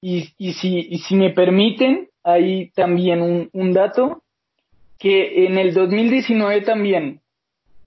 Y, 0.00 0.28
y, 0.36 0.52
si, 0.54 0.78
y 0.90 0.98
si 0.98 1.14
me 1.16 1.30
permiten, 1.30 2.08
hay 2.22 2.70
también 2.70 3.22
un, 3.22 3.48
un 3.52 3.72
dato 3.72 4.22
que 4.98 5.46
en 5.46 5.56
el 5.58 5.72
2019 5.72 6.60
también 6.60 7.20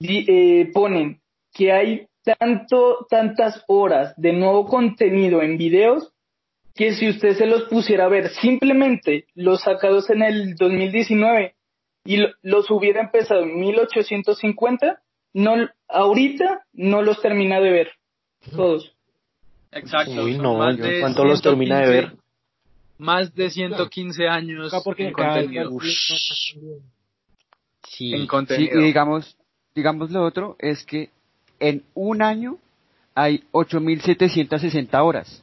di- 0.00 0.24
eh, 0.28 0.70
ponen 0.74 1.20
que 1.54 1.72
hay 1.72 2.07
tanto, 2.36 3.06
tantas 3.08 3.64
horas 3.68 4.14
de 4.16 4.32
nuevo 4.32 4.66
contenido 4.66 5.42
en 5.42 5.56
videos 5.58 6.12
que 6.74 6.92
si 6.94 7.08
usted 7.08 7.36
se 7.36 7.46
los 7.46 7.64
pusiera 7.64 8.04
a 8.04 8.08
ver 8.08 8.28
simplemente 8.30 9.26
los 9.34 9.62
sacados 9.62 10.08
en 10.10 10.22
el 10.22 10.54
2019 10.54 11.54
y 12.04 12.18
lo- 12.18 12.30
los 12.42 12.70
hubiera 12.70 13.00
empezado 13.00 13.42
en 13.42 13.58
1850, 13.58 15.00
no, 15.34 15.54
ahorita 15.88 16.64
no 16.72 17.02
los 17.02 17.20
termina 17.20 17.60
de 17.60 17.70
ver 17.70 17.90
todos. 18.54 18.92
Exacto. 19.72 20.24
Uy, 20.24 20.38
no, 20.38 20.54
más 20.56 20.76
de 20.78 21.00
¿cuánto 21.00 21.24
los 21.24 21.42
termina 21.42 21.80
de 21.80 21.86
115 21.86 22.14
ver? 22.14 22.22
Más 22.98 23.34
de 23.34 23.50
115 23.50 24.28
años 24.28 24.72
Acá 24.72 24.82
porque 24.84 25.06
en 25.08 25.12
contenido. 25.12 25.70
Sí. 27.88 28.14
En 28.14 28.28
Sí, 28.56 28.68
y 28.72 28.82
digamos, 28.82 29.36
digamos 29.74 30.10
lo 30.10 30.24
otro 30.24 30.56
es 30.58 30.84
que 30.84 31.10
en 31.60 31.84
un 31.94 32.22
año 32.22 32.58
hay 33.14 33.44
8.760 33.52 35.04
horas. 35.04 35.42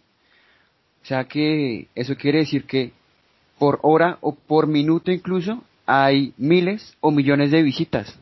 O 1.04 1.06
sea 1.06 1.25
que 1.25 1.88
eso 1.93 2.15
quiere 2.15 2.39
decir 2.39 2.65
que 2.65 2.93
por 3.60 3.80
hora 3.84 4.17
o 4.21 4.34
por 4.34 4.67
minuto 4.67 5.12
incluso 5.12 5.63
hay 5.86 6.34
miles 6.38 6.97
o 6.99 7.12
millones 7.12 7.51
de 7.51 7.62
visitas. 7.62 8.17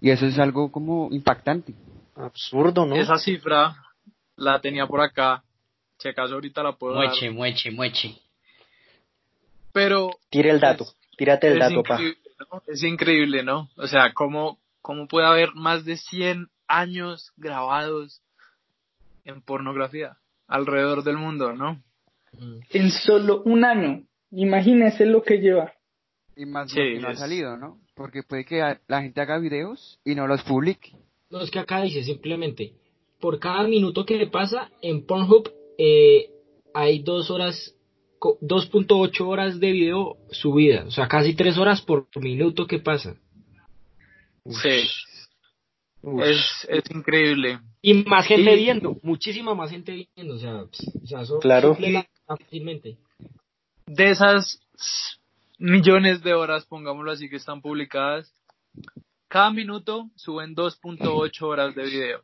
Y 0.00 0.10
eso 0.10 0.26
es 0.26 0.38
algo 0.38 0.70
como 0.70 1.08
impactante. 1.10 1.74
Absurdo, 2.16 2.86
¿no? 2.86 2.96
Esa 2.96 3.18
cifra 3.18 3.76
la 4.36 4.60
tenía 4.60 4.86
por 4.86 5.00
acá. 5.00 5.42
Si 5.98 6.08
acaso 6.08 6.34
ahorita 6.34 6.62
la 6.62 6.72
puedo 6.72 6.94
dar. 6.94 7.06
Mueche, 7.06 7.30
mueche, 7.30 7.70
mueche. 7.70 8.18
Pero 9.72 10.10
Tira 10.30 10.50
el 10.50 10.60
dato, 10.60 10.86
tírate 11.16 11.48
el 11.48 11.58
dato, 11.58 11.82
pa. 11.82 12.00
Es 12.66 12.82
increíble, 12.82 13.42
¿no? 13.42 13.68
O 13.76 13.86
sea, 13.86 14.12
¿cómo, 14.12 14.58
cómo 14.80 15.06
puede 15.06 15.26
haber 15.26 15.54
más 15.54 15.84
de 15.84 15.96
100 15.96 16.48
años 16.68 17.32
grabados 17.36 18.22
en 19.24 19.42
pornografía 19.42 20.16
alrededor 20.46 21.02
del 21.04 21.16
mundo, 21.16 21.52
¿no? 21.52 21.82
En 22.70 22.90
solo 22.90 23.42
un 23.44 23.64
año. 23.64 24.04
Imagínese 24.30 25.06
lo 25.06 25.22
que 25.22 25.38
lleva. 25.38 25.72
Y 26.36 26.44
más 26.46 26.70
Sí, 26.70 26.78
lo 26.78 26.84
que 26.84 27.00
no 27.00 27.08
ha 27.08 27.14
salido, 27.16 27.56
¿no? 27.56 27.78
Porque 27.94 28.22
puede 28.22 28.44
que 28.44 28.76
la 28.88 29.00
gente 29.02 29.20
haga 29.20 29.38
videos 29.38 29.98
y 30.04 30.14
no 30.14 30.26
los 30.26 30.42
publique. 30.42 30.92
No, 31.30 31.40
es 31.40 31.50
que 31.50 31.58
acá 31.58 31.80
dice 31.82 32.02
simplemente, 32.04 32.74
por 33.20 33.38
cada 33.40 33.66
minuto 33.66 34.04
que 34.04 34.16
le 34.16 34.26
pasa 34.26 34.70
en 34.82 35.06
Pornhub 35.06 35.50
eh, 35.78 36.30
hay 36.74 36.98
dos 37.02 37.30
horas, 37.30 37.74
co- 38.18 38.38
2.8 38.42 39.20
horas 39.26 39.58
de 39.58 39.72
video 39.72 40.18
subida, 40.30 40.84
o 40.84 40.90
sea, 40.90 41.08
casi 41.08 41.34
tres 41.34 41.56
horas 41.56 41.80
por 41.82 42.06
minuto 42.20 42.66
que 42.66 42.78
pasa. 42.78 43.16
Sí. 44.44 44.82
Es, 46.22 46.66
es 46.68 46.90
increíble. 46.90 47.60
Y 47.82 48.04
más 48.04 48.26
gente 48.26 48.54
viendo, 48.56 48.96
muchísima 49.02 49.54
más 49.54 49.70
gente 49.70 50.08
viendo, 50.14 50.34
o 50.34 50.38
sea, 50.38 50.64
ps, 50.64 50.88
o 51.02 51.06
sea 51.06 51.20
eso 51.22 51.38
Claro. 51.40 51.76
fácilmente. 52.26 52.96
De 53.86 54.10
esas 54.10 54.60
millones 55.58 56.22
de 56.22 56.34
horas, 56.34 56.66
pongámoslo 56.66 57.12
así, 57.12 57.28
que 57.28 57.36
están 57.36 57.60
publicadas, 57.60 58.32
cada 59.28 59.50
minuto 59.50 60.10
suben 60.16 60.54
2.8 60.54 61.42
horas 61.42 61.74
de 61.74 61.84
video. 61.84 62.22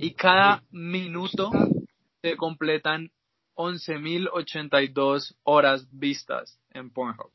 Y 0.00 0.10
cada 0.12 0.62
minuto 0.70 1.50
se 2.20 2.36
completan 2.36 3.10
11.082 3.54 5.34
horas 5.44 5.88
vistas 5.90 6.58
en 6.72 6.90
Pornhub. 6.90 7.30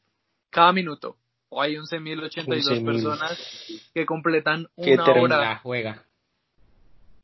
Cada 0.51 0.71
minuto. 0.71 1.17
O 1.53 1.61
hay 1.61 1.75
11.082 1.75 2.47
11.000. 2.47 2.85
personas 2.85 3.65
que 3.93 4.05
completan 4.05 4.67
una 4.77 5.03
terrible. 5.03 5.35
hora. 5.35 5.37
La 5.37 5.57
juega. 5.57 6.05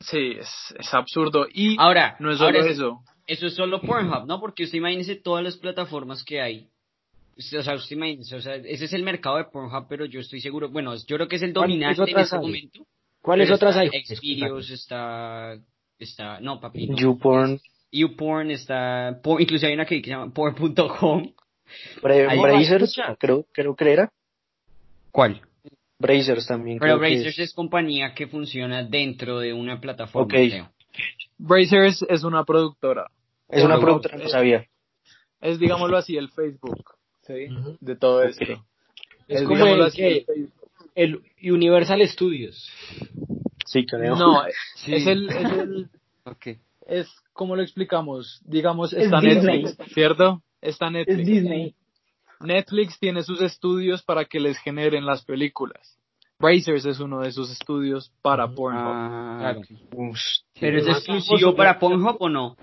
Sí, 0.01 0.35
es, 0.37 0.49
es 0.77 0.93
absurdo. 0.93 1.47
Y 1.51 1.77
Ahora, 1.79 2.17
no 2.19 2.31
es 2.31 2.37
solo 2.37 2.59
ahora 2.59 2.69
eso. 2.71 2.99
Eso 3.25 3.47
es 3.47 3.55
solo 3.55 3.81
Pornhub, 3.81 4.25
¿no? 4.27 4.39
Porque 4.39 4.63
usted 4.63 4.77
imagínese 4.77 5.15
todas 5.15 5.43
las 5.43 5.55
plataformas 5.57 6.23
que 6.23 6.41
hay. 6.41 6.67
O 7.37 7.61
sea, 7.61 7.75
usted 7.75 7.95
imagínese, 7.95 8.35
o 8.35 8.41
sea, 8.41 8.55
ese 8.55 8.85
es 8.85 8.93
el 8.93 9.03
mercado 9.03 9.37
de 9.37 9.45
Pornhub, 9.45 9.85
pero 9.87 10.05
yo 10.05 10.19
estoy 10.19 10.41
seguro, 10.41 10.69
bueno, 10.69 10.95
yo 10.95 11.15
creo 11.17 11.27
que 11.27 11.35
es 11.37 11.41
el 11.43 11.53
¿Cuáles 11.53 11.69
dominante 11.79 12.11
en 12.11 12.19
este 12.19 12.35
hay? 12.35 12.41
momento. 12.41 12.85
¿Cuáles 13.21 13.51
otras 13.51 13.75
está 13.75 13.81
hay? 13.97 14.03
Xvideos 14.05 14.69
está, 14.71 15.55
está, 15.99 16.39
no, 16.39 16.59
papi. 16.59 16.87
no. 16.87 16.97
YouPorn, 16.97 17.59
YouPorn, 17.91 18.51
está, 18.51 19.19
por, 19.23 19.41
incluso 19.41 19.67
hay 19.67 19.73
una 19.73 19.85
que 19.85 20.01
se 20.01 20.09
llama 20.09 20.33
porn.com. 20.33 21.31
Bra- 22.01 22.29
Ahí- 22.29 22.39
Brazers, 22.39 22.95
creo, 23.19 23.45
creo 23.51 23.75
que 23.75 23.91
era. 23.91 24.11
¿Cuál? 25.11 25.41
Brazers 25.99 26.45
también. 26.47 26.77
Pero 26.79 26.99
Brazers 26.99 27.39
es 27.39 27.53
compañía 27.53 28.13
que 28.13 28.27
funciona 28.27 28.83
dentro 28.83 29.39
de 29.39 29.53
una 29.53 29.79
plataforma, 29.81 30.25
Ok. 30.25 30.31
creo. 30.33 30.69
Brazers 31.37 32.03
es 32.07 32.23
una 32.23 32.43
productora. 32.43 33.09
Es 33.49 33.63
una 33.63 33.79
productora, 33.79 34.17
no 34.17 34.27
sabía. 34.27 34.65
Es, 35.41 35.59
digámoslo 35.59 35.97
así, 35.97 36.17
el 36.17 36.29
Facebook. 36.29 36.95
¿sí? 37.25 37.47
De 37.79 37.95
todo 37.95 38.23
esto. 38.23 38.43
Es 39.27 39.41
Es, 39.41 39.43
como 39.43 39.65
el, 39.65 39.81
así, 39.81 40.01
el 40.03 40.13
que- 40.19 40.25
Facebook. 40.25 40.53
el 40.95 41.21
Universal 41.51 42.07
Studios. 42.07 42.69
Sí, 43.65 43.85
creo. 43.85 44.15
No, 44.15 44.41
Sí. 44.75 44.93
es 44.95 45.07
el, 45.07 45.29
es 45.29 45.51
el, 45.51 45.89
Ok. 46.25 46.47
es, 46.87 47.07
¿cómo 47.33 47.55
lo 47.55 47.61
explicamos? 47.63 48.41
Digamos, 48.45 48.93
Es 48.93 49.05
está 49.05 49.19
Disney. 49.19 49.63
Netflix, 49.63 49.93
¿cierto? 49.93 50.41
Está 50.67 50.87
Es 50.87 50.91
Netflix. 50.93 51.25
Disney. 51.27 51.75
Netflix 52.39 52.99
tiene 52.99 53.23
sus 53.23 53.41
estudios 53.41 54.03
para 54.03 54.25
que 54.25 54.39
les 54.39 54.57
generen 54.59 55.05
las 55.05 55.23
películas. 55.25 55.97
Brazers 56.39 56.85
es 56.85 56.99
uno 56.99 57.21
de 57.21 57.31
sus 57.31 57.49
estudios 57.51 58.11
para 58.21 58.47
Pornhub. 58.47 58.81
Ah, 58.83 59.37
Claro. 59.39 59.59
ok. 59.61 59.65
Uf, 59.95 60.19
Pero 60.59 60.77
es 60.79 60.87
exclusivo 60.87 61.55
para. 61.55 61.79
Pornhub 61.79 62.17
o 62.19 62.29
no? 62.29 62.55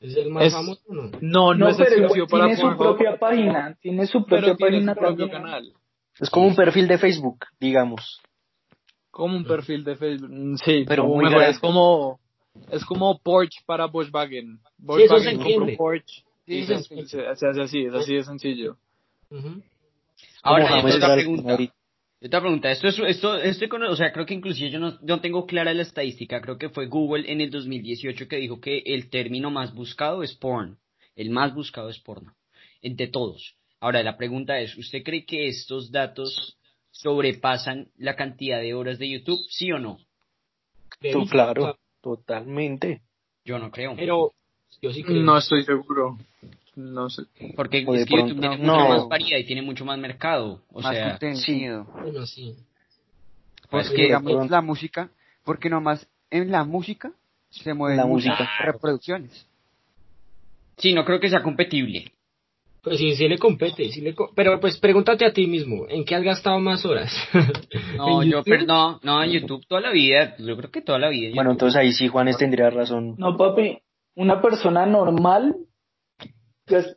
Es 0.00 0.16
el 0.16 0.30
más 0.30 0.46
Es- 0.46 0.52
famoso, 0.52 0.82
¿no? 0.88 1.02
No, 1.02 1.10
no, 1.20 1.54
No, 1.54 1.68
es 1.68 1.78
exclusivo 1.80 2.26
para 2.26 2.44
tiene 2.46 2.56
su 2.56 2.62
Pornhub, 2.62 2.78
propia 2.78 3.16
página. 3.18 3.74
Tiene 3.80 4.06
su 4.06 4.24
propia 4.26 4.54
pero 4.54 4.56
tiene 4.56 4.72
página 4.72 4.94
su 4.94 5.00
propio 5.00 5.26
también. 5.28 5.42
canal. 5.42 5.72
Es 6.20 6.28
como 6.28 6.46
un 6.48 6.54
perfil 6.56 6.88
de 6.88 6.98
Facebook, 6.98 7.46
digamos. 7.58 8.20
Como 9.10 9.36
un 9.36 9.44
perfil 9.44 9.84
de 9.84 9.96
Facebook. 9.96 10.30
Mm, 10.30 10.56
Sí, 10.56 10.84
Pero 10.86 11.04
muy 11.06 11.24
mejor, 11.24 11.38
grande. 11.38 11.50
es 11.52 11.58
como 11.58 12.18
es 12.70 12.84
como 12.84 13.18
Porsche 13.18 13.60
para 13.64 13.86
Volkswagen. 13.86 14.58
eso 14.62 14.68
Volkswagen 14.78 15.22
se 15.24 15.30
compra 15.36 15.42
entiende. 15.52 15.72
un 15.72 15.76
Porsche 15.78 16.22
Sí, 16.60 17.06
se, 17.06 17.26
hace 17.26 17.46
así, 17.60 17.84
es 17.84 17.94
así 17.94 18.14
de 18.14 18.24
sencillo. 18.24 18.76
Ujú. 19.30 19.62
Ahora, 20.42 20.82
yo 20.82 20.96
otra 20.96 21.14
pregunta. 21.14 21.50
ahorita. 21.50 21.74
Otra 22.24 22.40
pregunta, 22.40 22.70
esto 22.70 22.86
es, 22.86 22.98
esto, 23.00 23.36
esto, 23.36 23.66
o 23.90 23.96
sea, 23.96 24.12
creo 24.12 24.24
que 24.24 24.34
inclusive 24.34 24.70
yo 24.70 24.78
no, 24.78 24.96
no 25.02 25.20
tengo 25.20 25.44
clara 25.44 25.74
la 25.74 25.82
estadística, 25.82 26.40
creo 26.40 26.56
que 26.56 26.68
fue 26.68 26.86
Google 26.86 27.30
en 27.30 27.40
el 27.40 27.50
2018 27.50 28.28
que 28.28 28.36
dijo 28.36 28.60
que 28.60 28.78
el 28.86 29.10
término 29.10 29.50
más 29.50 29.74
buscado 29.74 30.22
es 30.22 30.32
porn, 30.34 30.78
el 31.16 31.30
más 31.30 31.52
buscado 31.52 31.88
es 31.88 31.98
porno, 31.98 32.32
entre 32.80 33.08
todos. 33.08 33.56
Ahora, 33.80 34.04
la 34.04 34.16
pregunta 34.16 34.60
es, 34.60 34.78
¿usted 34.78 35.02
cree 35.02 35.24
que 35.24 35.48
estos 35.48 35.90
datos 35.90 36.56
sobrepasan 36.92 37.88
la 37.96 38.14
cantidad 38.14 38.60
de 38.60 38.74
horas 38.74 39.00
de 39.00 39.10
YouTube, 39.10 39.40
sí 39.48 39.72
o 39.72 39.80
no? 39.80 39.98
Claro, 41.28 41.76
totalmente. 42.00 43.02
Yo 43.44 43.58
no 43.58 43.72
creo. 43.72 43.96
Pero 43.96 44.32
yo 44.80 44.92
sí 44.92 45.02
creo. 45.02 45.22
No 45.22 45.38
estoy 45.38 45.64
seguro. 45.64 46.16
No 46.74 47.10
sé. 47.10 47.22
Porque 47.54 47.78
es 47.80 48.06
que 48.06 48.16
YouTube 48.16 48.40
tiene 48.40 48.56
no. 48.58 48.74
mucha 48.74 48.88
más 48.88 49.08
variedad 49.08 49.38
y 49.38 49.44
tiene 49.44 49.62
mucho 49.62 49.84
más 49.84 49.98
mercado, 49.98 50.62
o 50.72 50.80
Más 50.80 50.94
sea, 50.94 51.10
contenido. 51.18 51.84
Bueno, 52.00 52.24
sí. 52.26 52.56
pues 53.70 53.86
Porque 53.88 53.96
que, 53.96 54.02
digamos 54.04 54.50
la 54.50 54.60
música, 54.62 55.10
porque 55.44 55.68
nomás 55.68 56.06
en 56.30 56.50
la 56.50 56.64
música 56.64 57.12
se 57.50 57.74
mueven 57.74 57.98
La 57.98 58.06
reproducciones. 58.64 59.46
sí, 60.78 60.94
no 60.94 61.04
creo 61.04 61.20
que 61.20 61.28
sea 61.28 61.42
competible. 61.42 62.12
Pues 62.82 62.98
sí, 62.98 63.14
sí 63.14 63.28
le 63.28 63.38
compete, 63.38 63.90
sí 63.92 64.00
le 64.00 64.12
co- 64.14 64.32
pero 64.34 64.58
pues 64.58 64.76
pregúntate 64.78 65.24
a 65.24 65.32
ti 65.32 65.46
mismo, 65.46 65.86
¿en 65.88 66.04
qué 66.04 66.16
has 66.16 66.22
gastado 66.24 66.58
más 66.58 66.84
horas? 66.84 67.12
No, 67.96 68.22
¿En 68.22 68.30
yo, 68.30 68.38
YouTube? 68.38 68.50
per- 68.50 68.66
no, 68.66 68.98
no, 69.02 69.22
en 69.22 69.30
YouTube 69.30 69.64
toda 69.68 69.80
la 69.82 69.90
vida, 69.92 70.34
yo 70.38 70.56
creo 70.56 70.70
que 70.70 70.80
toda 70.82 70.98
la 70.98 71.08
vida. 71.10 71.28
en 71.28 71.34
Bueno, 71.34 71.52
entonces 71.52 71.76
ahí 71.78 71.92
sí 71.92 72.08
Juanes 72.08 72.38
tendría 72.38 72.70
razón. 72.70 73.14
No, 73.18 73.36
papi. 73.36 73.78
Una 74.14 74.42
persona 74.42 74.84
normal, 74.86 75.54
pues, 75.54 75.66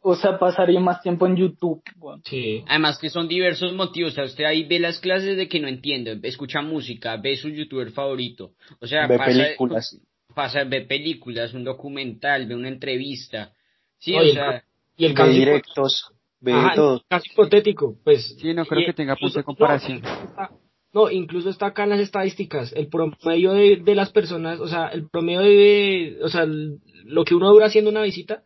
o 0.03 0.15
sea, 0.15 0.37
pasaría 0.37 0.79
más 0.79 1.01
tiempo 1.01 1.25
en 1.27 1.35
YouTube. 1.37 1.81
weón. 1.97 2.21
Sí. 2.25 2.63
Además 2.67 2.97
que 2.99 3.09
son 3.09 3.27
diversos 3.27 3.73
motivos, 3.73 4.11
o 4.13 4.15
sea, 4.15 4.23
usted 4.25 4.45
ahí 4.45 4.63
ve 4.63 4.79
las 4.79 4.99
clases 4.99 5.37
de 5.37 5.47
que 5.47 5.59
no 5.59 5.67
entiende, 5.67 6.19
escucha 6.23 6.61
música, 6.61 7.17
ve 7.17 7.35
su 7.35 7.49
youtuber 7.49 7.91
favorito, 7.91 8.51
o 8.79 8.87
sea, 8.87 9.07
Ve 9.07 9.17
pasa, 9.17 9.31
películas. 9.31 10.01
pasa, 10.33 10.63
ve 10.63 10.81
películas, 10.81 11.53
un 11.53 11.63
documental, 11.63 12.45
ve 12.47 12.55
una 12.55 12.69
entrevista, 12.69 13.51
sí, 13.97 14.15
Oye, 14.15 14.31
o 14.31 14.33
sea, 14.33 14.63
Y 14.97 15.05
el 15.07 15.13
Ve 15.13 15.29
directos, 15.29 16.09
ve 16.39 16.53
Ajá, 16.53 16.71
todo. 16.75 17.01
caso 17.09 17.25
hipotético, 17.29 17.97
pues. 18.05 18.37
Sí, 18.39 18.53
no 18.53 18.65
creo 18.65 18.81
y- 18.81 18.85
que 18.85 18.93
tenga 18.93 19.15
punto 19.15 19.33
de 19.33 19.41
incluso- 19.41 19.45
comparación. 19.45 19.99
No, 20.01 20.07
incluso 20.07 20.29
está- 20.29 20.51
no, 20.93 21.11
incluso 21.11 21.49
está 21.49 21.65
acá 21.65 21.83
en 21.83 21.89
las 21.89 21.99
estadísticas, 21.99 22.71
el 22.73 22.87
promedio 22.87 23.51
de, 23.51 23.75
de 23.83 23.95
las 23.95 24.11
personas, 24.13 24.61
o 24.61 24.67
sea, 24.69 24.87
el 24.87 25.09
promedio 25.09 25.41
de, 25.41 26.17
o 26.23 26.29
sea, 26.29 26.43
el- 26.43 26.77
lo 27.03 27.25
que 27.25 27.35
uno 27.35 27.49
dura 27.51 27.65
haciendo 27.65 27.89
una 27.91 28.03
visita, 28.03 28.43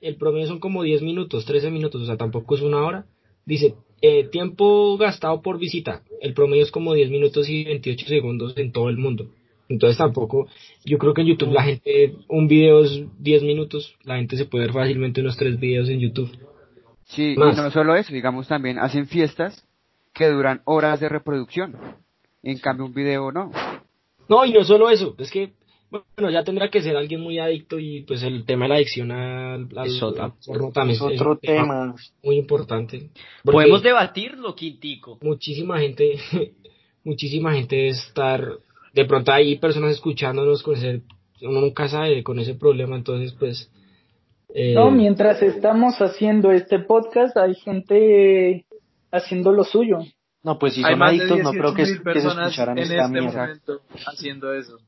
el 0.00 0.16
promedio 0.16 0.46
son 0.46 0.60
como 0.60 0.82
10 0.82 1.02
minutos, 1.02 1.44
13 1.44 1.70
minutos, 1.70 2.02
o 2.02 2.06
sea, 2.06 2.16
tampoco 2.16 2.54
es 2.54 2.62
una 2.62 2.84
hora. 2.84 3.06
Dice, 3.44 3.74
eh, 4.02 4.24
tiempo 4.24 4.96
gastado 4.96 5.42
por 5.42 5.58
visita, 5.58 6.02
el 6.20 6.34
promedio 6.34 6.62
es 6.62 6.70
como 6.70 6.94
10 6.94 7.10
minutos 7.10 7.48
y 7.48 7.64
28 7.64 8.06
segundos 8.06 8.54
en 8.56 8.72
todo 8.72 8.88
el 8.88 8.98
mundo. 8.98 9.28
Entonces 9.68 9.98
tampoco, 9.98 10.48
yo 10.84 10.98
creo 10.98 11.12
que 11.12 11.20
en 11.22 11.28
YouTube 11.28 11.52
la 11.52 11.62
gente, 11.62 12.14
un 12.28 12.48
video 12.48 12.84
es 12.84 13.02
10 13.18 13.42
minutos, 13.42 13.96
la 14.04 14.16
gente 14.16 14.36
se 14.36 14.46
puede 14.46 14.64
ver 14.66 14.74
fácilmente 14.74 15.20
unos 15.20 15.36
3 15.36 15.58
videos 15.60 15.88
en 15.88 16.00
YouTube. 16.00 16.30
Sí, 17.04 17.32
y 17.32 17.36
no 17.36 17.70
solo 17.70 17.96
eso, 17.96 18.12
digamos 18.12 18.48
también 18.48 18.78
hacen 18.78 19.06
fiestas 19.06 19.66
que 20.14 20.28
duran 20.28 20.62
horas 20.64 21.00
de 21.00 21.08
reproducción. 21.08 21.76
En 22.42 22.58
cambio 22.58 22.86
un 22.86 22.94
video 22.94 23.32
no. 23.32 23.50
No, 24.28 24.44
y 24.44 24.52
no 24.52 24.64
solo 24.64 24.90
eso, 24.90 25.14
es 25.18 25.30
que, 25.30 25.52
bueno, 25.90 26.30
ya 26.30 26.44
tendrá 26.44 26.70
que 26.70 26.82
ser 26.82 26.96
alguien 26.96 27.20
muy 27.20 27.38
adicto 27.38 27.78
y 27.78 28.02
pues 28.02 28.22
el 28.22 28.44
tema 28.44 28.64
de 28.64 28.68
la 28.68 28.74
adicción 28.76 29.10
al, 29.10 29.68
al- 29.76 29.86
Es 29.86 30.02
otro. 30.02 30.22
al 30.24 30.32
porno 30.44 30.70
también 30.72 30.96
Es 30.96 31.02
otro 31.02 31.38
tema. 31.38 31.94
muy 32.22 32.36
importante. 32.36 33.10
Podemos 33.44 33.82
debatirlo, 33.82 34.54
Quintico. 34.54 35.18
muchísima 35.22 35.78
gente, 35.78 36.18
muchísima 37.04 37.54
gente 37.54 37.76
debe 37.76 37.88
estar, 37.88 38.46
de 38.92 39.04
pronto 39.06 39.32
hay 39.32 39.56
personas 39.58 39.92
escuchándonos 39.92 40.62
con 40.62 40.74
ese, 40.76 41.02
uno 41.42 41.60
nunca 41.60 41.88
sabe 41.88 42.22
con 42.22 42.38
ese 42.38 42.54
problema, 42.54 42.96
entonces 42.96 43.32
pues... 43.38 43.70
eh, 44.54 44.74
No, 44.74 44.90
mientras 44.90 45.40
estamos 45.42 45.94
haciendo 46.00 46.50
este 46.50 46.80
podcast, 46.80 47.36
hay 47.36 47.54
gente 47.54 48.66
haciendo 49.10 49.52
lo 49.52 49.64
suyo. 49.64 50.00
No, 50.42 50.58
pues 50.58 50.74
si 50.74 50.82
son 50.82 51.02
adictos, 51.02 51.38
no 51.40 51.50
creo 51.50 51.74
que, 51.74 51.82
18.000 51.82 52.12
que 52.12 52.20
se 52.20 52.28
escucharan 52.28 52.78
en 52.78 52.84
esta 52.84 53.04
este 53.06 53.20
mierda. 53.20 53.40
momento 53.42 53.80
haciendo 54.06 54.52
eso. 54.54 54.78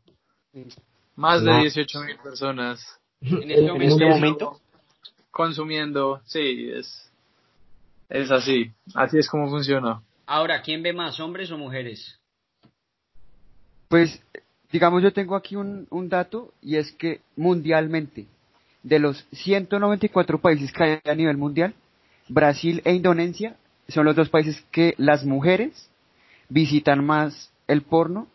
Más 1.20 1.42
de 1.44 1.50
No. 1.50 1.60
18.000 1.62 2.16
personas 2.22 2.80
En 3.20 3.50
este 3.50 3.54
el- 3.56 3.66
momento, 3.66 3.74
En 3.84 3.90
este 3.92 4.06
momento, 4.06 4.60
consumiendo. 5.30 6.22
Sí, 6.24 6.70
es, 6.72 7.12
es 8.08 8.30
así. 8.30 8.72
Así 8.94 9.18
es 9.18 9.28
como 9.28 9.50
funciona. 9.50 10.00
ahora, 10.26 10.62
¿quién 10.62 10.82
ve 10.82 10.94
más, 10.94 11.20
hombres 11.20 11.50
o 11.50 11.58
mujeres? 11.58 12.18
Pues, 13.88 14.22
digamos, 14.72 15.02
yo 15.02 15.12
tengo 15.12 15.36
aquí 15.36 15.56
un, 15.56 15.86
un 15.90 16.08
dato 16.08 16.54
y 16.62 16.76
es 16.76 16.90
que 16.92 17.20
mundialmente, 17.36 18.26
de 18.82 18.98
los 18.98 19.26
194 19.32 20.40
países 20.40 20.72
que 20.72 20.82
hay 20.84 20.98
a 21.04 21.14
nivel 21.14 21.36
mundial, 21.36 21.74
Brasil 22.28 22.80
e 22.84 22.94
Indonesia 22.94 23.56
son 23.88 24.06
los 24.06 24.16
dos 24.16 24.30
países 24.30 24.64
que 24.70 24.94
las 24.96 25.24
mujeres 25.24 25.90
visitan 26.48 27.04
más 27.04 27.52
el 27.66 27.82
porno 27.82 28.26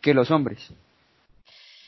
que 0.00 0.14
los 0.14 0.30
hombres. 0.30 0.72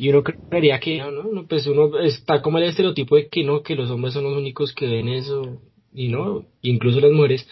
Y 0.02 0.08
uno 0.08 0.24
creería 0.24 0.80
que 0.80 0.98
no, 0.98 1.12
¿no? 1.12 1.46
Pues 1.46 1.64
uno 1.68 1.96
está 2.00 2.42
como 2.42 2.58
el 2.58 2.64
estereotipo 2.64 3.14
de 3.14 3.28
que 3.28 3.44
no, 3.44 3.62
que 3.62 3.76
los 3.76 3.88
hombres 3.88 4.14
son 4.14 4.24
los 4.24 4.36
únicos 4.36 4.74
que 4.74 4.88
ven 4.88 5.08
eso, 5.08 5.60
y 5.94 6.08
no, 6.08 6.44
incluso 6.60 6.98
las 6.98 7.12
mujeres, 7.12 7.48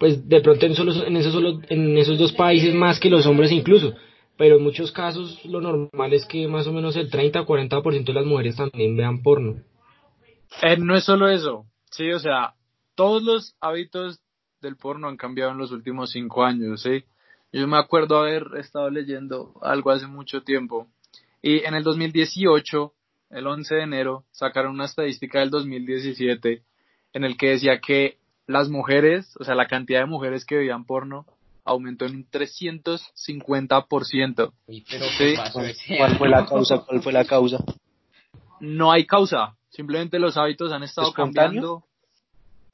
pues 0.00 0.28
de 0.28 0.40
pronto 0.40 0.66
en, 0.66 0.72
esos, 0.72 1.32
solo, 1.32 1.60
en 1.68 1.96
esos 1.96 2.18
dos 2.18 2.32
países 2.32 2.74
más 2.74 2.98
que 2.98 3.10
los 3.10 3.24
hombres 3.26 3.52
incluso, 3.52 3.94
pero 4.36 4.56
en 4.56 4.64
muchos 4.64 4.90
casos 4.90 5.38
lo 5.44 5.60
normal 5.60 6.12
es 6.12 6.26
que 6.26 6.48
más 6.48 6.66
o 6.66 6.72
menos 6.72 6.96
el 6.96 7.10
30 7.10 7.42
o 7.42 7.46
40% 7.46 8.04
de 8.04 8.12
las 8.12 8.26
mujeres 8.26 8.56
también 8.56 8.96
vean 8.96 9.22
porno. 9.22 9.62
Eh, 10.62 10.76
no 10.76 10.96
es 10.96 11.04
solo 11.04 11.28
eso. 11.28 11.64
Sí, 11.92 12.10
o 12.10 12.18
sea, 12.18 12.54
todos 12.96 13.22
los 13.22 13.54
hábitos 13.60 14.18
del 14.60 14.74
porno 14.74 15.06
han 15.06 15.16
cambiado 15.16 15.52
en 15.52 15.58
los 15.58 15.70
últimos 15.70 16.10
cinco 16.10 16.42
años, 16.42 16.82
¿sí? 16.82 17.04
Yo 17.52 17.68
me 17.68 17.76
acuerdo 17.76 18.18
haber 18.18 18.48
estado 18.58 18.90
leyendo 18.90 19.54
algo 19.62 19.92
hace 19.92 20.08
mucho 20.08 20.42
tiempo. 20.42 20.88
Y 21.46 21.62
en 21.66 21.74
el 21.74 21.82
2018, 21.84 22.94
el 23.28 23.46
11 23.46 23.74
de 23.74 23.82
enero, 23.82 24.24
sacaron 24.30 24.72
una 24.72 24.86
estadística 24.86 25.40
del 25.40 25.50
2017 25.50 26.62
en 27.12 27.24
el 27.24 27.36
que 27.36 27.50
decía 27.50 27.80
que 27.80 28.16
las 28.46 28.70
mujeres, 28.70 29.36
o 29.38 29.44
sea, 29.44 29.54
la 29.54 29.66
cantidad 29.66 30.00
de 30.00 30.06
mujeres 30.06 30.46
que 30.46 30.56
veían 30.56 30.86
porno 30.86 31.26
aumentó 31.62 32.06
en 32.06 32.16
un 32.16 32.26
350%. 32.30 34.52
Uy, 34.66 34.86
pero 34.90 35.04
Sí. 35.04 35.12
¿qué 35.18 35.34
pasó 35.36 35.60
¿cuál, 35.98 36.16
fue 36.16 36.30
la 36.30 36.46
causa? 36.46 36.78
¿Cuál 36.78 37.02
fue 37.02 37.12
la 37.12 37.26
causa? 37.26 37.58
No 38.60 38.90
hay 38.90 39.04
causa, 39.04 39.54
simplemente 39.68 40.18
los 40.18 40.38
hábitos 40.38 40.72
han 40.72 40.82
estado 40.82 41.08
¿Espontáneo? 41.08 41.44
cambiando. 41.44 41.84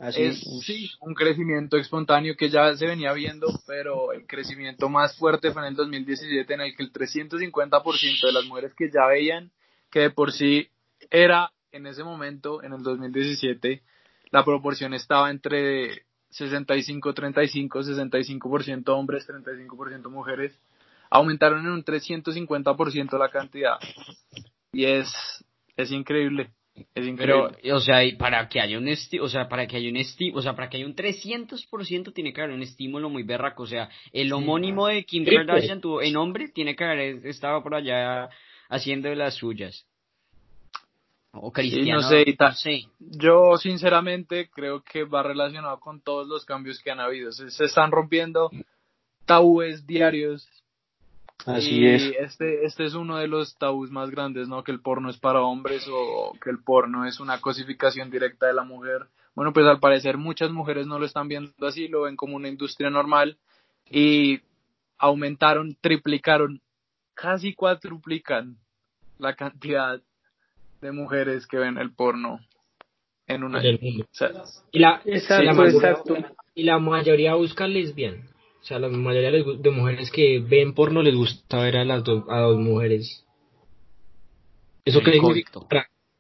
Así 0.01 0.23
es 0.23 0.41
sí, 0.65 0.91
un 1.01 1.13
crecimiento 1.13 1.77
espontáneo 1.77 2.35
que 2.35 2.49
ya 2.49 2.75
se 2.75 2.87
venía 2.87 3.13
viendo, 3.13 3.49
pero 3.67 4.13
el 4.13 4.27
crecimiento 4.27 4.89
más 4.89 5.15
fuerte 5.19 5.53
fue 5.53 5.61
en 5.63 5.69
el 5.69 5.75
2017 5.75 6.55
en 6.55 6.61
el 6.63 6.75
que 6.75 6.83
el 6.83 6.91
350% 6.91 8.27
de 8.27 8.33
las 8.33 8.45
mujeres 8.47 8.73
que 8.75 8.91
ya 8.91 9.07
veían 9.07 9.53
que 9.91 10.01
de 10.01 10.11
por 10.11 10.33
sí 10.33 10.69
era 11.11 11.53
en 11.73 11.87
ese 11.87 12.03
momento, 12.03 12.63
en 12.63 12.73
el 12.73 12.83
2017, 12.83 13.83
la 14.31 14.45
proporción 14.45 14.95
estaba 14.95 15.31
entre 15.31 16.07
65-35, 16.31 17.69
65% 17.69 18.89
hombres, 18.89 19.29
35% 19.29 20.09
mujeres. 20.09 20.59
Aumentaron 21.11 21.61
en 21.61 21.73
un 21.73 21.85
350% 21.85 23.19
la 23.19 23.31
cantidad. 23.31 23.79
Y 24.73 24.85
es, 24.85 25.13
es 25.77 25.91
increíble. 25.91 26.53
Es 26.95 27.07
increíble. 27.07 27.57
Pero, 27.63 27.77
o 27.77 27.81
sea, 27.81 28.05
y 28.05 28.17
para 28.17 28.49
que 28.49 28.61
haya 28.61 28.79
un 28.79 28.89
o 28.89 29.29
sea, 29.29 29.49
para 29.49 29.67
que 29.67 29.77
haya 29.77 29.89
un 29.91 29.97
o 30.35 30.43
sea, 30.43 30.55
para 30.55 30.69
que 30.69 30.77
haya 30.79 30.87
un 30.87 30.95
300% 30.95 32.13
tiene 32.13 32.33
que 32.33 32.41
haber 32.41 32.55
un 32.55 32.63
estímulo 32.63 33.09
muy 33.11 33.23
berraco, 33.23 33.63
o 33.65 33.67
sea, 33.67 33.89
el 34.13 34.33
homónimo 34.33 34.87
de 34.87 35.05
Kim 35.05 35.25
Triple. 35.25 35.47
Kardashian 35.47 35.81
tuvo, 35.81 36.03
en 36.03 36.17
hombre 36.17 36.49
tiene 36.49 36.75
que 36.77 36.85
haber 36.85 37.27
estaba 37.27 37.63
por 37.63 37.75
allá 37.75 38.29
haciendo 38.69 39.15
las 39.15 39.35
suyas. 39.35 39.87
O 41.33 41.53
Cristiano, 41.53 42.01
no 42.01 42.09
sé, 42.09 42.25
y 42.27 42.35
ta- 42.35 42.49
no 42.49 42.55
sé. 42.55 42.87
Yo 42.99 43.57
sinceramente 43.57 44.51
creo 44.53 44.83
que 44.83 45.05
va 45.05 45.23
relacionado 45.23 45.79
con 45.79 46.01
todos 46.03 46.27
los 46.27 46.45
cambios 46.45 46.81
que 46.83 46.91
han 46.91 46.99
habido. 46.99 47.31
Se, 47.31 47.51
se 47.51 47.67
están 47.67 47.93
rompiendo 47.93 48.51
tabúes 49.27 49.87
diarios. 49.87 50.49
Así 51.47 51.81
y 51.81 51.87
es. 51.87 52.03
Este, 52.19 52.65
este 52.65 52.85
es 52.85 52.95
uno 52.95 53.17
de 53.19 53.29
los 53.29 53.57
tabús 53.57 53.91
más 53.91 54.11
grandes, 54.11 54.49
¿no? 54.49 54.63
Que 54.65 54.73
el 54.73 54.81
porno 54.81 55.11
es 55.11 55.19
para 55.19 55.43
hombres 55.43 55.87
o 55.91 56.37
que 56.43 56.51
el 56.51 56.63
porno 56.63 57.07
es 57.07 57.21
una 57.21 57.41
cosificación 57.41 58.11
directa 58.11 58.47
de 58.47 58.55
la 58.55 58.65
mujer. 58.65 59.07
Bueno, 59.35 59.53
pues 59.53 59.67
al 59.67 59.81
parecer 59.81 60.17
muchas 60.19 60.51
mujeres 60.51 60.87
no 60.87 60.99
lo 60.99 61.07
están 61.07 61.29
viendo 61.29 61.53
así, 61.67 61.89
lo 61.89 62.03
ven 62.03 62.17
como 62.17 62.37
una 62.37 62.49
industria 62.49 62.91
normal 62.91 63.39
y 63.89 64.41
aumentaron, 64.99 65.77
triplicaron, 65.81 66.61
casi 67.15 67.55
cuadruplican 67.55 68.57
la 69.19 69.35
cantidad 69.35 70.01
de 70.81 70.93
mujeres 70.93 71.47
que 71.47 71.59
ven 71.59 71.79
el 71.79 71.93
porno 71.93 72.41
en 73.27 73.45
un 73.45 73.55
año. 73.55 73.65
del 73.65 73.81
mundo. 73.81 74.05
O 74.05 74.09
sea, 74.15 74.31
Y 74.73 74.79
la, 74.81 75.01
Exacto, 75.05 75.43
y 75.43 75.47
la 75.47 75.53
mayoría- 75.55 75.91
exacto. 75.91 76.17
y 76.55 76.63
la 76.65 76.79
mayoría 76.79 77.35
busca 77.35 77.67
lesbian. 77.67 78.29
O 78.61 78.65
sea, 78.65 78.79
la 78.79 78.89
mayoría 78.89 79.31
de 79.31 79.71
mujeres 79.71 80.11
que 80.11 80.39
ven 80.39 80.75
porno 80.75 81.03
les 81.03 81.15
gusta 81.15 81.63
ver 81.63 81.79
a 81.79 81.85
las 81.85 82.05
dos, 82.05 82.25
a 82.29 82.41
dos 82.41 82.59
mujeres. 82.59 83.25
¿Eso 84.85 85.01
qué 85.01 85.13
significa? 85.13 85.61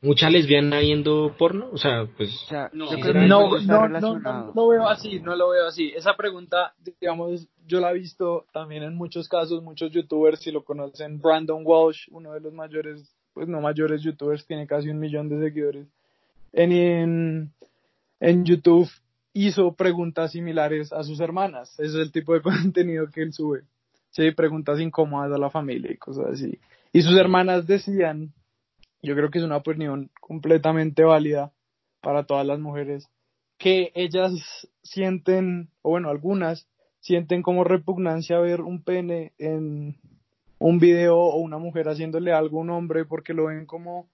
Mucha 0.03 0.31
lesbiana 0.31 0.79
viendo 0.79 1.35
porno, 1.39 1.69
o 1.73 1.77
sea, 1.77 2.09
pues 2.17 2.35
O 2.45 2.49
sea, 2.49 2.71
No, 2.73 2.91
no, 2.97 3.59
no, 3.61 3.89
no, 3.89 4.19
no 4.19 4.53
lo 4.55 4.69
veo 4.69 4.89
así, 4.89 5.21
no 5.21 5.37
lo 5.37 5.51
veo 5.51 5.67
así. 5.67 5.93
Esa 5.95 6.17
pregunta, 6.17 6.73
digamos, 6.99 7.47
yo 7.67 7.81
la 7.81 7.91
he 7.91 7.95
visto 7.95 8.47
también 8.51 8.83
en 8.83 8.95
muchos 8.95 9.29
casos, 9.29 9.63
muchos 9.63 9.93
youtubers, 9.93 10.41
si 10.41 10.51
lo 10.51 10.65
conocen, 10.65 11.21
Brandon 11.21 11.63
Walsh, 11.63 12.09
uno 12.13 12.33
de 12.33 12.41
los 12.41 12.55
mayores, 12.55 13.15
pues 13.35 13.47
no 13.47 13.61
mayores 13.61 14.03
youtubers, 14.03 14.47
tiene 14.47 14.67
casi 14.67 14.89
un 14.89 14.99
millón 14.99 15.29
de 15.29 15.39
seguidores. 15.39 15.87
En, 16.55 16.73
en, 16.73 17.53
en 18.21 18.45
YouTube 18.47 18.91
hizo 19.33 19.75
preguntas 19.75 20.33
similares 20.33 20.93
a 20.93 21.03
sus 21.03 21.21
hermanas. 21.21 21.73
Ese 21.79 22.01
es 22.01 22.07
el 22.07 22.13
tipo 22.13 22.35
de 22.35 22.43
contenido 22.43 23.11
que 23.11 23.23
él 23.23 23.33
sube. 23.33 23.63
Sí, 24.11 24.31
preguntas 24.33 24.81
incómodas 24.81 25.33
a 25.33 25.39
la 25.39 25.51
familia 25.51 25.93
y 25.93 25.97
cosas 25.97 26.27
así. 26.33 26.59
Y 26.93 27.03
sus 27.03 27.17
hermanas 27.17 27.67
decían, 27.67 28.33
yo 29.03 29.15
creo 29.15 29.31
que 29.31 29.39
es 29.39 29.45
una 29.45 29.57
opinión 29.57 30.11
completamente 30.21 31.05
válida 31.05 31.53
para 32.01 32.25
todas 32.25 32.47
las 32.47 32.59
mujeres, 32.59 33.09
que 33.59 33.93
ellas 33.95 34.33
sienten, 34.83 35.69
o 35.83 35.91
bueno, 35.91 36.09
algunas 36.09 36.67
sienten 37.01 37.43
como 37.43 37.63
repugnancia 37.63 38.39
ver 38.39 38.63
un 38.63 38.83
pene 38.83 39.33
en 39.39 39.97
un 40.59 40.79
video 40.79 41.19
o 41.19 41.37
una 41.37 41.59
mujer 41.59 41.89
haciéndole 41.89 42.33
algo 42.33 42.59
a 42.59 42.63
un 42.63 42.71
hombre 42.71 43.05
porque 43.05 43.33
lo 43.35 43.47
ven 43.47 43.67
como 43.67 44.09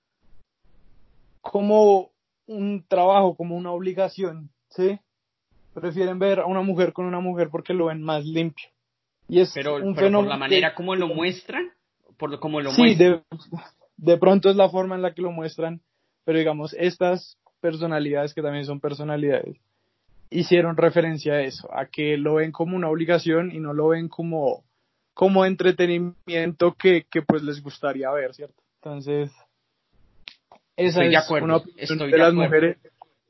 como 1.40 2.10
un 2.46 2.84
trabajo, 2.88 3.36
como 3.36 3.56
una 3.56 3.70
obligación, 3.70 4.50
¿sí? 4.68 4.98
Prefieren 5.80 6.18
ver 6.18 6.40
a 6.40 6.46
una 6.46 6.62
mujer 6.62 6.92
con 6.94 7.04
una 7.04 7.20
mujer 7.20 7.48
porque 7.50 7.74
lo 7.74 7.86
ven 7.86 8.02
más 8.02 8.24
limpio. 8.24 8.66
Y 9.28 9.40
es 9.40 9.52
Pero, 9.54 9.76
un 9.76 9.94
pero 9.94 10.20
por 10.20 10.26
la 10.26 10.36
manera 10.38 10.74
como 10.74 10.94
lo 10.94 11.06
muestran, 11.08 11.70
por 12.16 12.38
como 12.40 12.60
lo 12.62 12.70
sí, 12.70 12.80
muestran. 12.80 13.22
de, 13.98 14.12
de 14.12 14.16
pronto 14.18 14.48
es 14.48 14.56
la 14.56 14.70
forma 14.70 14.94
en 14.94 15.02
la 15.02 15.12
que 15.12 15.20
lo 15.20 15.32
muestran, 15.32 15.82
pero 16.24 16.38
digamos, 16.38 16.74
estas 16.78 17.36
personalidades, 17.60 18.32
que 18.32 18.40
también 18.42 18.64
son 18.64 18.80
personalidades, 18.80 19.58
hicieron 20.30 20.76
referencia 20.76 21.34
a 21.34 21.42
eso, 21.42 21.68
a 21.74 21.86
que 21.86 22.16
lo 22.16 22.36
ven 22.36 22.52
como 22.52 22.74
una 22.76 22.88
obligación 22.88 23.50
y 23.52 23.58
no 23.60 23.74
lo 23.74 23.88
ven 23.88 24.08
como, 24.08 24.64
como 25.12 25.44
entretenimiento 25.44 26.74
que, 26.78 27.04
que 27.10 27.20
pues 27.22 27.42
les 27.42 27.62
gustaría 27.62 28.10
ver, 28.12 28.32
¿cierto? 28.34 28.62
Entonces, 28.82 29.30
esa 30.76 31.04
Estoy 31.04 31.08
de 31.08 31.14
es 31.16 31.24
acuerdo, 31.24 31.44
una 31.44 31.56
opinión 31.56 31.78
estoy 31.80 31.98
de, 31.98 32.12
de 32.12 32.18
las 32.18 32.28
acuerdo. 32.32 32.42
mujeres. 32.44 32.76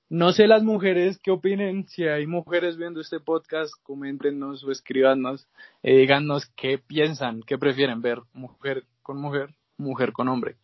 No 0.09 0.33
sé 0.33 0.47
las 0.47 0.63
mujeres 0.63 1.19
qué 1.23 1.33
opinen, 1.33 1.89
si 1.89 2.05
hay 2.05 2.27
mujeres 2.27 2.77
viendo 2.77 3.01
este 3.01 3.19
podcast, 3.19 3.73
coméntenos 3.83 4.63
o 4.63 4.71
escríbanos, 4.71 5.47
eh, 5.83 5.97
díganos 5.97 6.47
qué 6.57 6.79
piensan, 6.79 7.43
qué 7.43 7.59
prefieren 7.59 8.03
ver, 8.03 8.21
mujer 8.33 8.85
con 9.03 9.21
mujer, 9.21 9.51
mujer 9.77 10.13
con 10.13 10.29
hombre. 10.29 10.57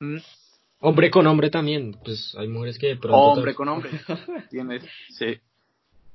¿Mm? 0.00 0.18
hombre 0.80 1.10
con 1.10 1.26
hombre 1.26 1.50
también, 1.50 1.96
pues 2.04 2.34
hay 2.38 2.48
mujeres 2.48 2.78
que 2.78 2.88
de 2.88 2.96
pronto... 2.96 3.18
Hombre 3.18 3.54
con 3.54 3.68
hombre. 3.68 3.90
Tienes, 4.50 4.84
sí. 5.10 5.38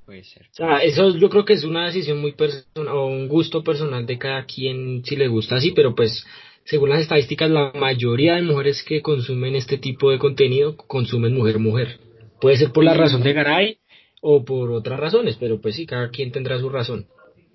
Puede 0.04 0.24
ser. 0.24 0.46
O 0.50 0.54
sea, 0.54 0.78
eso 0.78 1.16
yo 1.16 1.30
creo 1.30 1.44
que 1.44 1.54
es 1.54 1.64
una 1.64 1.86
decisión 1.86 2.20
muy 2.20 2.32
personal 2.32 2.88
o 2.88 3.06
un 3.06 3.28
gusto 3.28 3.62
personal 3.62 4.04
de 4.04 4.18
cada 4.18 4.44
quien 4.44 5.02
si 5.04 5.16
le 5.16 5.28
gusta 5.28 5.56
así, 5.56 5.70
pero 5.70 5.94
pues 5.94 6.26
según 6.64 6.90
las 6.90 7.00
estadísticas 7.00 7.50
la 7.50 7.72
mayoría 7.72 8.34
de 8.34 8.42
mujeres 8.42 8.82
que 8.82 9.00
consumen 9.00 9.54
este 9.54 9.78
tipo 9.78 10.10
de 10.10 10.18
contenido 10.18 10.76
consumen 10.76 11.34
mujer-mujer. 11.34 12.00
Puede 12.40 12.56
ser 12.56 12.72
por 12.72 12.84
la 12.84 12.94
razón 12.94 13.22
de 13.22 13.32
Garay 13.32 13.78
o 14.20 14.44
por 14.44 14.70
otras 14.70 14.98
razones, 15.00 15.36
pero 15.38 15.60
pues 15.60 15.76
sí, 15.76 15.86
cada 15.86 16.08
quien 16.10 16.32
tendrá 16.32 16.58
su 16.58 16.68
razón. 16.68 17.06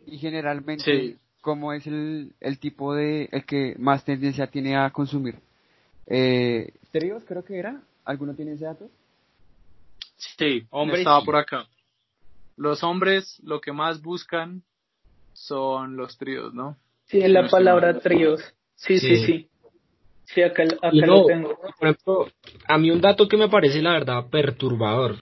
Y 0.05 0.17
generalmente, 0.17 0.83
Sí. 0.83 1.17
¿cómo 1.41 1.73
es 1.73 1.85
el, 1.87 2.33
el 2.39 2.59
tipo 2.59 2.95
de, 2.95 3.29
el 3.31 3.45
que 3.45 3.75
más 3.77 4.03
tendencia 4.03 4.47
tiene 4.47 4.75
a 4.75 4.89
consumir? 4.91 5.35
Eh, 6.07 6.73
tríos, 6.91 7.23
creo 7.25 7.43
que 7.43 7.57
era. 7.57 7.81
¿Alguno 8.05 8.33
tiene 8.33 8.53
ese 8.53 8.65
dato? 8.65 8.89
Sí, 10.37 10.65
Hombres, 10.71 10.99
estaba 10.99 11.19
sí. 11.19 11.25
por 11.25 11.35
acá. 11.35 11.67
Los 12.57 12.83
hombres 12.83 13.39
lo 13.43 13.61
que 13.61 13.71
más 13.71 14.01
buscan 14.01 14.63
son 15.33 15.95
los 15.95 16.17
tríos, 16.17 16.53
¿no? 16.53 16.75
Sí, 17.05 17.19
No 17.19 17.27
la 17.27 17.47
palabra 17.49 17.99
tríos. 17.99 18.41
Sí, 18.75 18.99
sí, 18.99 19.17
Sí. 19.17 19.25
sí. 19.25 19.48
Sí, 20.33 20.41
acá, 20.41 20.63
acá 20.63 20.89
Y 20.91 20.99
lo 21.01 21.07
no, 21.07 21.25
tengo. 21.25 21.57
por 21.57 21.87
ejemplo, 21.89 22.27
a 22.67 22.77
mí 22.77 22.91
un 22.91 23.01
dato 23.01 23.27
que 23.27 23.37
me 23.37 23.49
parece 23.49 23.81
la 23.81 23.93
verdad 23.93 24.29
perturbador, 24.29 25.15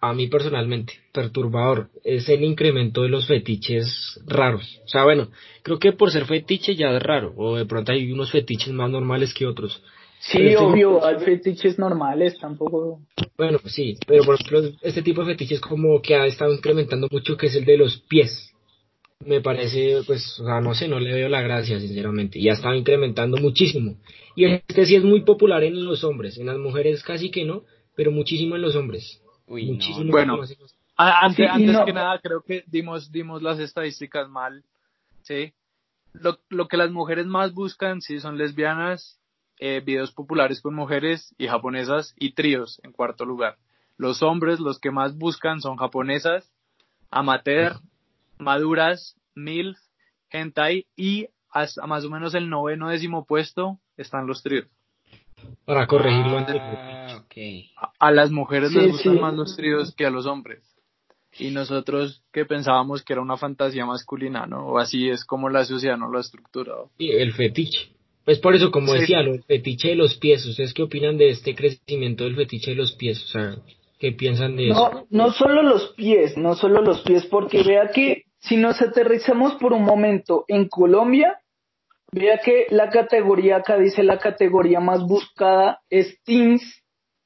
a 0.00 0.12
mí 0.12 0.26
personalmente, 0.28 0.94
perturbador, 1.12 1.90
es 2.04 2.28
el 2.28 2.42
incremento 2.44 3.02
de 3.02 3.08
los 3.08 3.26
fetiches 3.26 4.20
raros. 4.26 4.80
O 4.84 4.88
sea, 4.88 5.04
bueno, 5.04 5.28
creo 5.62 5.78
que 5.78 5.92
por 5.92 6.10
ser 6.10 6.24
fetiche 6.26 6.74
ya 6.74 6.90
es 6.90 7.02
raro, 7.02 7.34
o 7.36 7.56
de 7.56 7.66
pronto 7.66 7.92
hay 7.92 8.10
unos 8.10 8.32
fetiches 8.32 8.72
más 8.72 8.90
normales 8.90 9.32
que 9.32 9.46
otros. 9.46 9.82
Sí, 10.20 10.38
estoy- 10.38 10.66
obvio, 10.66 11.04
hay 11.04 11.18
fetiches 11.18 11.78
normales, 11.78 12.36
tampoco. 12.38 13.00
Bueno, 13.36 13.58
sí, 13.66 13.96
pero 14.06 14.24
por 14.24 14.34
ejemplo, 14.34 14.72
este 14.82 15.02
tipo 15.02 15.20
de 15.24 15.32
fetiches 15.32 15.60
como 15.60 16.02
que 16.02 16.16
ha 16.16 16.26
estado 16.26 16.52
incrementando 16.52 17.06
mucho, 17.10 17.36
que 17.36 17.46
es 17.46 17.54
el 17.54 17.64
de 17.64 17.76
los 17.78 17.98
pies. 18.08 18.52
Me 19.28 19.40
parece, 19.42 20.00
pues, 20.06 20.40
o 20.40 20.44
sea, 20.46 20.60
no 20.60 20.74
sé, 20.74 20.88
no 20.88 20.98
le 20.98 21.12
veo 21.12 21.28
la 21.28 21.42
gracia, 21.42 21.78
sinceramente. 21.78 22.38
Y 22.38 22.48
ha 22.48 22.54
estado 22.54 22.74
incrementando 22.74 23.36
muchísimo. 23.36 23.96
Y 24.34 24.46
este 24.46 24.86
sí 24.86 24.96
es 24.96 25.04
muy 25.04 25.20
popular 25.22 25.62
en 25.64 25.84
los 25.84 26.02
hombres, 26.02 26.38
en 26.38 26.46
las 26.46 26.56
mujeres 26.56 27.02
casi 27.02 27.30
que 27.30 27.44
no, 27.44 27.64
pero 27.94 28.10
muchísimo 28.10 28.56
en 28.56 28.62
los 28.62 28.74
hombres. 28.74 29.20
Uy, 29.46 29.66
muchísimo. 29.66 30.04
no. 30.04 30.10
Bueno. 30.12 30.36
más 30.38 30.50
en 30.50 30.58
los- 30.60 30.74
Antes, 30.96 31.36
Sí, 31.36 31.42
antes 31.44 31.72
no- 31.74 31.84
que 31.84 31.92
nada, 31.92 32.18
creo 32.20 32.40
que 32.42 32.64
dimos, 32.66 33.12
dimos 33.12 33.42
las 33.42 33.58
estadísticas 33.58 34.28
mal, 34.30 34.64
¿sí? 35.22 35.52
Lo, 36.14 36.38
lo 36.48 36.66
que 36.66 36.76
las 36.78 36.90
mujeres 36.90 37.26
más 37.26 37.52
buscan, 37.52 38.00
sí, 38.00 38.18
son 38.20 38.38
lesbianas, 38.38 39.20
eh, 39.60 39.82
videos 39.84 40.10
populares 40.12 40.60
con 40.62 40.74
mujeres 40.74 41.34
y 41.36 41.46
japonesas 41.48 42.14
y 42.18 42.32
tríos, 42.32 42.80
en 42.82 42.92
cuarto 42.92 43.24
lugar. 43.26 43.56
Los 43.98 44.22
hombres, 44.22 44.58
los 44.58 44.78
que 44.80 44.90
más 44.90 45.16
buscan 45.18 45.60
son 45.60 45.76
japonesas, 45.76 46.50
amateur, 47.10 47.74
maduras, 48.38 49.16
milf, 49.38 49.78
hentai 50.30 50.86
y 50.96 51.26
hasta 51.50 51.86
más 51.86 52.04
o 52.04 52.10
menos 52.10 52.34
el 52.34 52.48
noveno 52.50 52.90
décimo 52.90 53.24
puesto 53.24 53.78
están 53.96 54.26
los 54.26 54.42
tríos. 54.42 54.66
Para 55.64 55.86
corregirlo 55.86 56.38
antes. 56.38 56.56
Ah, 56.58 57.22
a- 57.76 57.92
a 58.08 58.10
las 58.10 58.30
mujeres 58.30 58.70
Sí, 58.70 58.78
les 58.78 58.90
gustan 58.92 59.14
sí. 59.14 59.20
más 59.20 59.34
los 59.34 59.56
tríos 59.56 59.94
que 59.94 60.04
a 60.06 60.10
los 60.10 60.26
hombres. 60.26 60.62
Y 61.38 61.50
nosotros 61.50 62.22
que 62.32 62.44
pensábamos 62.44 63.02
que 63.04 63.12
era 63.12 63.22
una 63.22 63.36
fantasía 63.36 63.86
masculina, 63.86 64.46
¿no? 64.46 64.66
O 64.66 64.78
así 64.78 65.08
es 65.08 65.24
como 65.24 65.48
la 65.48 65.64
sociedad 65.64 65.96
no 65.96 66.08
lo 66.08 66.18
ha 66.18 66.22
estructurado. 66.22 66.90
Sí, 66.98 67.10
el 67.10 67.32
fetiche. 67.32 67.90
Pues 68.24 68.38
por 68.40 68.54
eso, 68.54 68.70
como 68.70 68.92
Sí. 68.92 69.00
decía, 69.00 69.22
lo- 69.22 69.34
el 69.34 69.42
fetiche 69.44 69.88
de 69.88 69.94
los 69.94 70.16
pies. 70.16 70.44
¿Ustedes 70.46 70.74
qué 70.74 70.82
opinan 70.82 71.16
de 71.16 71.30
este 71.30 71.54
crecimiento 71.54 72.24
del 72.24 72.34
fetiche 72.36 72.72
de 72.72 72.76
los 72.76 72.92
pies? 72.92 73.22
O 73.24 73.28
sea, 73.28 73.56
¿qué 73.98 74.12
piensan 74.12 74.56
de 74.56 74.70
eso? 74.70 74.90
No, 75.10 75.26
no 75.26 75.32
solo 75.32 75.62
los 75.62 75.92
pies, 75.94 76.36
no 76.36 76.54
solo 76.54 76.82
los 76.82 77.00
pies, 77.02 77.24
porque 77.26 77.62
vea 77.62 77.88
que 77.94 78.17
si 78.40 78.56
nos 78.56 78.80
aterrizamos 78.80 79.54
por 79.54 79.72
un 79.72 79.84
momento 79.84 80.44
en 80.48 80.68
Colombia, 80.68 81.40
vea 82.12 82.38
que 82.38 82.66
la 82.70 82.88
categoría, 82.88 83.56
acá 83.56 83.76
dice 83.76 84.02
la 84.02 84.18
categoría 84.18 84.80
más 84.80 85.02
buscada 85.02 85.80
es 85.90 86.22
teens, 86.24 86.62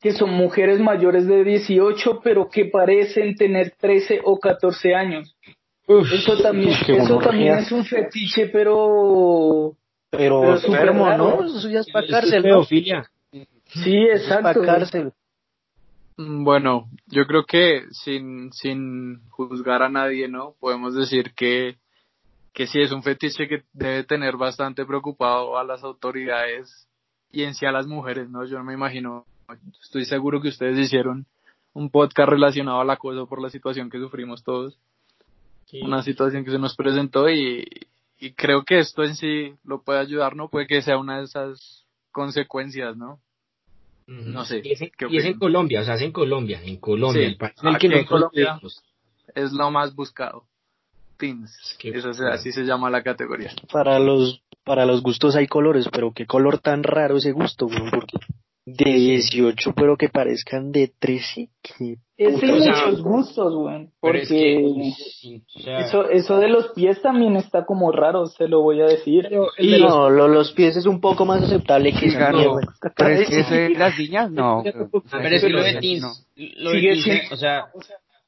que 0.00 0.12
son 0.12 0.30
mujeres 0.30 0.80
mayores 0.80 1.26
de 1.26 1.44
18, 1.44 2.20
pero 2.24 2.48
que 2.48 2.64
parecen 2.64 3.36
tener 3.36 3.74
13 3.78 4.20
o 4.24 4.38
14 4.38 4.94
años. 4.94 5.36
eso 5.86 6.42
también, 6.42 6.74
eso 6.88 7.18
también 7.18 7.58
es 7.58 7.70
un 7.70 7.84
fetiche, 7.84 8.48
pero 8.48 9.76
Pero, 10.10 10.40
Pero 10.40 10.54
enfermo. 10.54 11.16
¿no? 11.16 11.44
Eso 11.44 11.68
ya 11.70 11.80
es 11.80 11.90
para 11.90 12.04
es 12.06 12.10
cárcel, 12.10 12.42
¿no? 12.42 12.48
pedofilia. 12.48 13.04
sí, 13.30 13.96
Eso 14.04 14.12
es 14.12 14.22
exacto. 14.22 14.42
para 14.42 14.66
cárcel. 14.66 15.12
Mm, 16.16 16.44
Bueno, 16.44 16.88
yo 17.06 17.26
creo 17.26 17.44
que 17.44 17.84
sin, 17.90 18.52
sin 18.52 19.20
juzgar 19.30 19.82
a 19.82 19.88
nadie, 19.88 20.28
¿no? 20.28 20.54
Podemos 20.60 20.94
decir 20.94 21.32
que, 21.34 21.76
que 22.52 22.66
sí 22.66 22.80
es 22.80 22.92
un 22.92 23.02
fetiche 23.02 23.48
que 23.48 23.62
debe 23.72 24.04
tener 24.04 24.36
bastante 24.36 24.84
preocupado 24.84 25.58
a 25.58 25.64
las 25.64 25.82
autoridades 25.84 26.88
y 27.30 27.44
en 27.44 27.54
sí 27.54 27.64
a 27.66 27.72
las 27.72 27.86
mujeres, 27.86 28.28
¿no? 28.28 28.44
Yo 28.44 28.58
no 28.58 28.64
me 28.64 28.74
imagino, 28.74 29.24
estoy 29.82 30.04
seguro 30.04 30.40
que 30.40 30.48
ustedes 30.48 30.78
hicieron 30.78 31.26
un 31.74 31.88
podcast 31.90 32.28
relacionado 32.28 32.80
al 32.80 32.90
acoso 32.90 33.26
por 33.26 33.40
la 33.40 33.48
situación 33.48 33.88
que 33.88 33.98
sufrimos 33.98 34.42
todos, 34.44 34.78
Sí. 35.66 35.80
una 35.80 36.02
situación 36.02 36.44
que 36.44 36.50
se 36.50 36.58
nos 36.58 36.76
presentó 36.76 37.30
y, 37.30 37.64
y 38.18 38.32
creo 38.32 38.62
que 38.62 38.78
esto 38.80 39.04
en 39.04 39.14
sí 39.14 39.54
lo 39.64 39.80
puede 39.80 40.00
ayudar, 40.00 40.36
¿no? 40.36 40.48
Puede 40.50 40.66
que 40.66 40.82
sea 40.82 40.98
una 40.98 41.16
de 41.18 41.24
esas 41.24 41.86
consecuencias, 42.10 42.94
¿no? 42.94 43.18
No 44.12 44.44
sé, 44.44 44.60
Y 44.64 44.72
es, 44.72 44.80
en, 44.82 44.90
¿qué 44.96 45.06
y 45.08 45.16
es 45.16 45.24
en 45.24 45.30
opinan? 45.32 45.38
Colombia, 45.38 45.80
o 45.80 45.84
sea, 45.84 45.94
es 45.94 46.02
en 46.02 46.12
Colombia, 46.12 46.60
en 46.64 46.76
Colombia, 46.76 47.22
Sí, 47.22 47.26
el 47.28 47.36
país 47.36 47.54
en 47.62 47.68
el 47.68 47.78
que 47.78 47.86
en 47.86 48.04
Colombia. 48.04 48.52
vivimos. 48.54 48.82
es 49.34 49.52
lo 49.52 49.70
más 49.70 49.94
buscado. 49.94 50.44
Es 51.20 51.76
que- 51.78 51.90
Eso 51.90 52.12
se- 52.12 52.26
así 52.26 52.50
se 52.50 52.64
llama 52.64 52.90
la 52.90 53.02
categoría. 53.04 53.52
Para 53.70 54.00
los, 54.00 54.42
para 54.64 54.84
los 54.86 55.02
gustos 55.02 55.36
hay 55.36 55.46
colores, 55.46 55.88
pero 55.92 56.12
qué 56.12 56.26
color 56.26 56.58
tan 56.58 56.82
raro 56.82 57.16
ese 57.16 57.30
gusto, 57.30 57.66
güey, 57.66 57.90
porque 57.90 58.16
de 58.64 58.84
18, 58.92 59.72
pero 59.74 59.96
que 59.96 60.08
parezcan 60.08 60.70
de 60.70 60.90
13, 60.98 61.48
que 61.62 61.96
Es 62.16 62.40
de 62.40 62.46
muchos 62.46 63.02
gustos, 63.02 63.54
güey. 63.56 63.88
Pero 64.00 64.18
es 64.18 64.28
Porque 64.28 64.28
que, 64.28 64.56
uy, 64.64 64.92
sí, 64.92 65.42
o 65.56 65.58
sea, 65.60 65.78
eso, 65.80 66.08
eso 66.08 66.36
de 66.38 66.48
los 66.48 66.68
pies 66.68 67.02
también 67.02 67.34
está 67.36 67.64
como 67.64 67.90
raro, 67.90 68.26
se 68.26 68.46
lo 68.46 68.60
voy 68.62 68.80
a 68.80 68.84
decir. 68.84 69.28
el 69.58 69.70
de 69.72 69.78
los- 69.80 69.90
no, 69.90 70.10
lo- 70.10 70.28
los 70.28 70.52
pies 70.52 70.76
es 70.76 70.86
un 70.86 71.00
poco 71.00 71.24
más 71.24 71.42
aceptable 71.42 71.92
que 71.92 72.06
esa 72.06 72.18
Claro. 72.18 72.38
mierda. 72.38 72.72
Pero 72.96 73.08
es 73.10 73.28
que 73.28 73.40
eso 73.40 73.54
de 73.54 73.70
las 73.70 73.98
niñas, 73.98 74.30
no. 74.30 74.62
Sea, 74.62 74.72
Pero 75.10 75.34
es 75.36 75.42
que 75.42 75.48
lo 75.48 75.62
de 75.62 75.72
no. 75.74 75.80
Teens, 75.80 76.26
lo 76.58 76.70
de 76.70 76.80
Teens, 76.80 77.32
o 77.32 77.36
sea, 77.36 77.66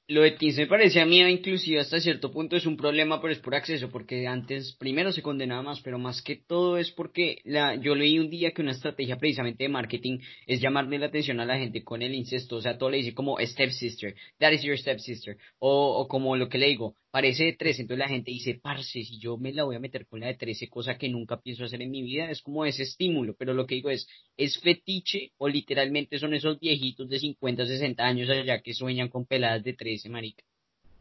lo 0.07 0.21
de 0.21 0.33
Teens 0.33 0.59
me 0.59 0.67
parece 0.67 1.01
a 1.01 1.07
mí 1.07 1.21
inclusive 1.21 1.81
hasta 1.81 1.99
cierto 1.99 2.31
punto 2.31 2.57
es 2.57 2.67
un 2.67 2.77
problema, 2.77 3.21
pero 3.21 3.33
es 3.33 3.39
por 3.39 3.55
acceso, 3.55 3.91
porque 3.91 4.27
antes 4.27 4.77
primero 4.79 5.13
se 5.13 5.23
condenaba 5.23 5.63
más, 5.63 5.81
pero 5.81 5.99
más 5.99 6.21
que 6.21 6.37
todo 6.37 6.77
es 6.77 6.91
porque 6.91 7.39
la, 7.45 7.77
yo 7.77 7.95
leí 7.95 8.19
un 8.19 8.29
día 8.29 8.53
que 8.53 8.61
una 8.61 8.73
estrategia 8.73 9.17
precisamente 9.17 9.65
de 9.65 9.71
marketing 9.71 10.19
es 10.47 10.61
llamarle 10.61 10.99
la 10.99 11.07
atención 11.07 11.41
a 11.41 11.47
la 11.47 11.59
gente 11.59 11.83
con 11.83 12.03
el 12.03 12.15
incesto, 12.15 12.57
o 12.57 12.61
sea, 12.61 12.77
todo 12.77 12.91
le 12.91 12.99
dice 12.99 13.15
como 13.15 13.39
stepsister, 13.41 14.15
that 14.39 14.53
is 14.53 14.63
your 14.63 14.79
stepsister, 14.79 15.39
o, 15.59 16.01
o 16.01 16.07
como 16.07 16.37
lo 16.37 16.49
que 16.49 16.59
le 16.59 16.67
digo, 16.67 16.97
parece 17.15 17.45
de 17.45 17.53
13, 17.53 17.83
entonces 17.83 18.01
la 18.01 18.09
gente 18.09 18.33
dice, 18.33 18.59
parce, 18.61 19.05
si 19.05 19.21
yo 19.21 19.37
me 19.37 19.53
la 19.53 19.63
voy 19.63 19.77
a 19.77 19.79
meter 19.79 20.05
con 20.05 20.19
la 20.19 20.27
de 20.27 20.35
13, 20.35 20.69
cosa 20.69 20.99
que 20.99 21.09
nunca 21.09 21.41
pienso 21.41 21.63
hacer 21.63 21.81
en 21.81 21.93
mi 21.93 22.03
vida, 22.03 22.29
es 22.29 22.43
como 22.43 22.65
ese 22.65 22.83
estímulo, 22.83 23.37
pero 23.39 23.55
lo 23.55 23.69
que 23.69 23.77
digo 23.77 23.89
es, 23.89 24.09
es 24.37 24.59
fetiche 24.59 25.31
o 25.39 25.47
literalmente 25.47 26.19
son 26.19 26.35
esos 26.35 26.59
viejitos 26.59 27.09
de 27.09 27.21
50, 27.21 27.67
60 27.67 28.03
años 28.03 28.29
allá 28.29 28.61
que 28.63 28.75
sueñan 28.75 29.11
con 29.11 29.27
peladas 29.27 29.63
de 29.63 29.75
13, 29.75 30.09
marica. 30.09 30.43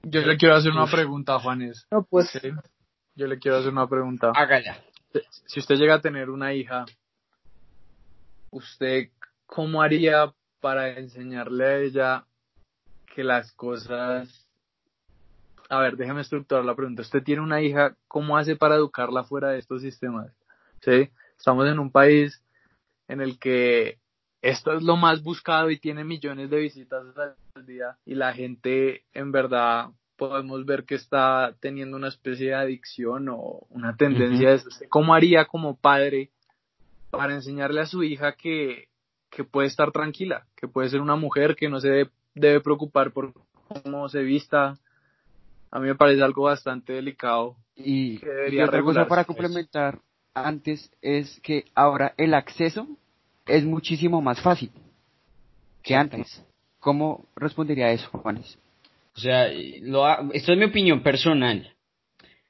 Yo 0.03 0.21
le 0.21 0.37
quiero 0.37 0.53
hacer 0.53 0.71
una 0.71 0.85
pregunta, 0.85 1.39
Juanes. 1.39 1.87
No, 1.89 2.05
pues, 2.07 2.29
Sí. 2.29 2.51
Yo 3.15 3.25
le 3.25 3.39
quiero 3.39 3.57
hacer 3.57 3.71
una 3.71 3.89
pregunta. 3.89 4.33
Hágala. 4.35 4.83
Si 5.47 5.61
usted 5.61 5.77
llega 5.77 5.95
a 5.95 6.01
tener 6.01 6.29
una 6.29 6.53
hija, 6.53 6.85
¿usted 8.51 9.09
cómo 9.47 9.81
haría 9.81 10.31
para 10.61 10.91
enseñarle 10.99 11.65
a 11.65 11.79
ella 11.79 12.25
que 13.15 13.23
las 13.23 13.51
cosas... 13.53 14.42
A 15.69 15.79
ver, 15.79 15.97
déjeme 15.97 16.21
estructurar 16.21 16.65
la 16.65 16.75
pregunta. 16.75 17.01
Usted 17.01 17.23
tiene 17.23 17.41
una 17.41 17.61
hija, 17.61 17.95
¿cómo 18.07 18.37
hace 18.37 18.55
para 18.55 18.75
educarla 18.75 19.23
fuera 19.23 19.49
de 19.49 19.59
estos 19.59 19.81
sistemas? 19.81 20.31
¿Sí? 20.81 21.09
Estamos 21.37 21.67
en 21.67 21.79
un 21.79 21.91
país 21.91 22.43
en 23.07 23.21
el 23.21 23.39
que 23.39 23.99
esto 24.41 24.73
es 24.73 24.83
lo 24.83 24.97
más 24.97 25.23
buscado 25.23 25.71
y 25.71 25.79
tiene 25.79 26.03
millones 26.03 26.49
de 26.49 26.59
visitas 26.59 27.05
al 27.17 27.65
día 27.65 27.97
y 28.05 28.15
la 28.15 28.33
gente 28.33 29.03
en 29.13 29.31
verdad 29.31 29.91
podemos 30.17 30.65
ver 30.65 30.83
que 30.83 30.95
está 30.95 31.55
teniendo 31.59 31.97
una 31.97 32.09
especie 32.09 32.47
de 32.47 32.55
adicción 32.55 33.29
o 33.29 33.65
una 33.69 33.95
tendencia 33.95 34.49
de 34.49 34.55
eso. 34.55 34.67
¿Usted 34.67 34.87
¿Cómo 34.89 35.13
haría 35.13 35.45
como 35.45 35.77
padre 35.77 36.29
para 37.09 37.33
enseñarle 37.33 37.81
a 37.81 37.85
su 37.85 38.03
hija 38.03 38.33
que, 38.33 38.89
que 39.29 39.43
puede 39.43 39.67
estar 39.67 39.91
tranquila, 39.91 40.45
que 40.55 40.67
puede 40.67 40.89
ser 40.89 41.01
una 41.01 41.15
mujer 41.15 41.55
que 41.55 41.69
no 41.69 41.79
se 41.79 41.89
debe, 41.89 42.11
debe 42.35 42.61
preocupar 42.61 43.11
por 43.11 43.33
cómo 43.83 44.09
se 44.09 44.23
vista? 44.23 44.77
A 45.73 45.79
mí 45.79 45.87
me 45.87 45.95
parece 45.95 46.21
algo 46.21 46.43
bastante 46.43 46.93
delicado. 46.93 47.55
Y, 47.75 48.19
que 48.19 48.27
y 48.27 48.29
debería 48.29 48.65
otra 48.65 48.83
cosa 48.83 49.07
para 49.07 49.25
complementar 49.25 49.99
antes 50.35 50.91
es 51.01 51.39
que 51.41 51.65
ahora 51.73 52.13
el 52.17 52.35
acceso 52.35 52.87
es 53.47 53.63
muchísimo 53.63 54.21
más 54.21 54.39
fácil 54.39 54.69
que 55.81 55.95
antes. 55.95 56.43
¿Cómo 56.79 57.25
respondería 57.35 57.87
a 57.87 57.91
eso, 57.91 58.07
Juanes? 58.09 58.59
O 59.15 59.19
sea, 59.19 59.47
lo 59.81 60.05
ha- 60.05 60.29
esto 60.33 60.51
es 60.53 60.59
mi 60.59 60.65
opinión 60.65 61.01
personal. 61.01 61.73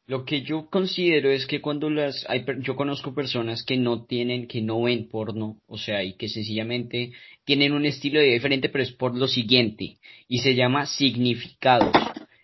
Lo 0.05 0.25
que 0.25 0.41
yo 0.41 0.69
considero 0.69 1.29
es 1.31 1.45
que 1.45 1.61
cuando 1.61 1.89
las 1.89 2.25
hay, 2.29 2.43
per- 2.43 2.59
yo 2.59 2.75
conozco 2.75 3.13
personas 3.15 3.63
que 3.63 3.77
no 3.77 4.03
tienen, 4.03 4.47
que 4.49 4.61
no 4.61 4.81
ven 4.81 5.07
porno, 5.07 5.55
o 5.65 5.77
sea, 5.77 6.03
y 6.03 6.15
que 6.15 6.27
sencillamente 6.27 7.13
tienen 7.45 7.71
un 7.71 7.85
estilo 7.85 8.19
de 8.19 8.25
vida 8.25 8.33
diferente, 8.33 8.67
pero 8.67 8.83
es 8.83 8.91
por 8.91 9.15
lo 9.17 9.27
siguiente, 9.29 9.95
y 10.27 10.39
se 10.39 10.55
llama 10.55 10.85
significados. 10.87 11.95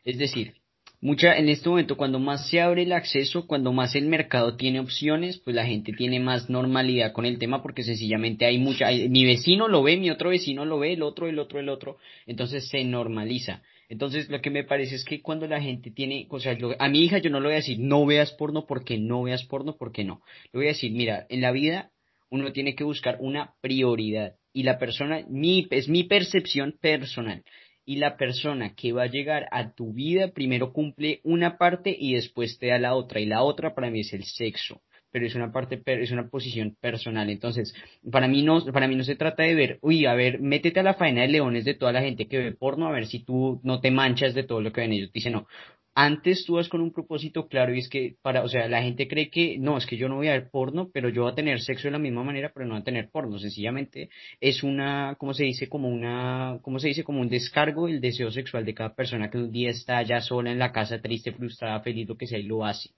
Es 0.05 0.17
decir, 0.17 0.53
mucha, 1.01 1.37
en 1.37 1.49
este 1.49 1.69
momento, 1.69 1.95
cuando 1.97 2.19
más 2.19 2.49
se 2.49 2.59
abre 2.61 2.83
el 2.83 2.91
acceso, 2.91 3.47
cuando 3.47 3.71
más 3.71 3.95
el 3.95 4.05
mercado 4.07 4.55
tiene 4.57 4.79
opciones, 4.79 5.37
pues 5.39 5.55
la 5.55 5.65
gente 5.65 5.93
tiene 5.93 6.19
más 6.19 6.49
normalidad 6.49 7.13
con 7.13 7.25
el 7.25 7.37
tema, 7.39 7.61
porque 7.61 7.83
sencillamente 7.83 8.45
hay 8.45 8.57
mucha, 8.57 8.87
hay- 8.87 9.09
mi 9.09 9.25
vecino 9.25 9.67
lo 9.67 9.83
ve, 9.83 9.97
mi 9.97 10.09
otro 10.09 10.29
vecino 10.29 10.65
lo 10.65 10.79
ve, 10.79 10.93
el 10.93 11.01
otro, 11.03 11.27
el 11.27 11.39
otro, 11.39 11.59
el 11.59 11.69
otro, 11.69 11.97
entonces 12.25 12.67
se 12.69 12.83
normaliza. 12.83 13.61
Entonces, 13.89 14.29
lo 14.29 14.39
que 14.41 14.51
me 14.51 14.63
parece 14.63 14.95
es 14.95 15.03
que 15.05 15.21
cuando 15.21 15.47
la 15.47 15.61
gente 15.61 15.89
tiene, 15.91 16.27
o 16.29 16.39
sea, 16.39 16.53
yo- 16.53 16.75
a 16.77 16.89
mi 16.89 16.99
hija 17.03 17.17
yo 17.17 17.29
no 17.29 17.39
le 17.39 17.47
voy 17.47 17.53
a 17.53 17.57
decir, 17.57 17.79
no 17.79 18.05
veas 18.05 18.31
porno 18.33 18.65
porque 18.67 18.97
no 18.99 19.23
veas 19.23 19.43
porno 19.45 19.75
porque 19.77 20.03
no. 20.03 20.21
Le 20.53 20.59
voy 20.59 20.65
a 20.65 20.69
decir, 20.69 20.91
mira, 20.91 21.25
en 21.29 21.41
la 21.41 21.51
vida 21.51 21.91
uno 22.29 22.51
tiene 22.51 22.75
que 22.75 22.83
buscar 22.83 23.17
una 23.19 23.53
prioridad 23.61 24.35
y 24.53 24.63
la 24.63 24.77
persona, 24.77 25.23
mi, 25.27 25.67
es 25.71 25.87
mi 25.89 26.03
percepción 26.03 26.75
personal. 26.79 27.43
Y 27.89 27.95
la 27.95 28.17
persona 28.17 28.75
que 28.75 28.93
va 28.93 29.05
a 29.05 29.07
llegar 29.07 29.47
a 29.49 29.73
tu 29.73 29.93
vida 29.93 30.27
primero 30.27 30.73
cumple 30.73 31.21
una 31.23 31.57
parte 31.57 31.95
y 31.99 32.13
después 32.13 32.59
te 32.59 32.67
da 32.67 32.77
la 32.77 32.93
otra. 32.93 33.19
Y 33.19 33.25
la 33.25 33.41
otra 33.41 33.73
para 33.73 33.89
mí 33.89 34.01
es 34.01 34.13
el 34.13 34.25
sexo. 34.25 34.83
Pero 35.11 35.25
es 35.25 35.33
una 35.33 35.51
parte, 35.51 35.81
es 35.83 36.11
una 36.11 36.29
posición 36.29 36.77
personal. 36.79 37.31
Entonces, 37.31 37.73
para 38.11 38.27
mí 38.27 38.43
no, 38.43 38.63
para 38.65 38.87
mí 38.87 38.95
no 38.95 39.03
se 39.03 39.15
trata 39.15 39.41
de 39.41 39.55
ver, 39.55 39.79
uy, 39.81 40.05
a 40.05 40.13
ver, 40.13 40.39
métete 40.39 40.81
a 40.81 40.83
la 40.83 40.93
faena 40.93 41.23
de 41.23 41.29
leones 41.29 41.65
de 41.65 41.73
toda 41.73 41.91
la 41.91 42.01
gente 42.01 42.27
que 42.27 42.37
ve 42.37 42.51
porno, 42.51 42.85
a 42.85 42.91
ver 42.91 43.07
si 43.07 43.23
tú 43.23 43.59
no 43.63 43.81
te 43.81 43.89
manchas 43.89 44.35
de 44.35 44.43
todo 44.43 44.61
lo 44.61 44.71
que 44.71 44.81
ven 44.81 44.93
ellos. 44.93 45.11
Dice, 45.11 45.31
no, 45.31 45.47
antes 46.01 46.45
tú 46.45 46.53
vas 46.53 46.69
con 46.69 46.79
un 46.79 46.93
propósito 46.93 47.49
claro 47.49 47.75
y 47.75 47.79
es 47.79 47.89
que 47.89 48.15
para, 48.21 48.43
o 48.43 48.47
sea, 48.47 48.69
la 48.69 48.81
gente 48.81 49.09
cree 49.09 49.29
que 49.29 49.57
no, 49.59 49.77
es 49.77 49.85
que 49.85 49.97
yo 49.97 50.07
no 50.07 50.15
voy 50.15 50.29
a 50.29 50.31
ver 50.31 50.49
porno, 50.49 50.89
pero 50.93 51.09
yo 51.09 51.23
voy 51.23 51.31
a 51.33 51.35
tener 51.35 51.59
sexo 51.59 51.89
de 51.89 51.91
la 51.91 51.99
misma 51.99 52.23
manera, 52.23 52.51
pero 52.53 52.65
no 52.65 52.75
voy 52.75 52.81
a 52.81 52.85
tener 52.85 53.09
porno. 53.09 53.37
Sencillamente 53.37 54.09
es 54.39 54.63
una, 54.63 55.15
¿cómo 55.19 55.33
se 55.33 55.43
dice? 55.43 55.67
Como 55.67 55.89
una, 55.89 56.59
¿cómo 56.61 56.79
se 56.79 56.87
dice? 56.87 57.03
Como 57.03 57.19
un 57.19 57.27
descargo 57.27 57.87
del 57.87 57.99
deseo 57.99 58.31
sexual 58.31 58.63
de 58.63 58.73
cada 58.73 58.95
persona 58.95 59.29
que 59.29 59.39
un 59.39 59.51
día 59.51 59.71
está 59.71 60.01
ya 60.03 60.21
sola 60.21 60.51
en 60.51 60.59
la 60.59 60.71
casa, 60.71 61.01
triste, 61.01 61.33
frustrada, 61.33 61.81
feliz, 61.81 62.07
lo 62.07 62.15
que 62.15 62.27
sea, 62.27 62.39
y 62.39 62.43
lo 62.43 62.63
hace. 62.63 62.91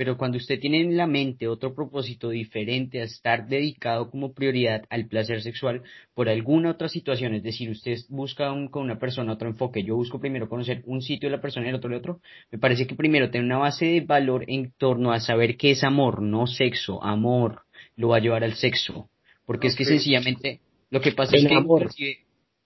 Pero 0.00 0.16
cuando 0.16 0.38
usted 0.38 0.58
tiene 0.58 0.80
en 0.80 0.96
la 0.96 1.06
mente 1.06 1.46
otro 1.46 1.74
propósito 1.74 2.30
diferente 2.30 3.02
a 3.02 3.04
estar 3.04 3.46
dedicado 3.46 4.10
como 4.10 4.32
prioridad 4.32 4.82
al 4.88 5.06
placer 5.08 5.42
sexual 5.42 5.82
por 6.14 6.30
alguna 6.30 6.70
otra 6.70 6.88
situación, 6.88 7.34
es 7.34 7.42
decir, 7.42 7.68
usted 7.68 7.98
busca 8.08 8.50
un- 8.50 8.68
con 8.68 8.84
una 8.84 8.98
persona 8.98 9.34
otro 9.34 9.50
enfoque, 9.50 9.84
yo 9.84 9.96
busco 9.96 10.18
primero 10.18 10.48
conocer 10.48 10.82
un 10.86 11.02
sitio 11.02 11.28
de 11.28 11.36
la 11.36 11.42
persona 11.42 11.66
y 11.66 11.68
el 11.68 11.74
otro 11.74 11.90
el 11.90 11.96
otro, 11.98 12.20
me 12.50 12.58
parece 12.58 12.86
que 12.86 12.94
primero 12.94 13.30
tener 13.30 13.44
una 13.44 13.58
base 13.58 13.84
de 13.84 14.00
valor 14.00 14.46
en 14.48 14.72
torno 14.78 15.12
a 15.12 15.20
saber 15.20 15.58
qué 15.58 15.72
es 15.72 15.84
amor, 15.84 16.22
no 16.22 16.46
sexo, 16.46 17.04
amor 17.04 17.64
lo 17.94 18.08
va 18.08 18.16
a 18.16 18.20
llevar 18.20 18.42
al 18.42 18.54
sexo, 18.54 19.10
porque 19.44 19.66
es 19.66 19.76
que 19.76 19.84
sencillamente 19.84 20.60
lo 20.88 21.02
que 21.02 21.12
pasa 21.12 21.36
es 21.36 21.46
que 21.46 21.54
amor. 21.54 21.90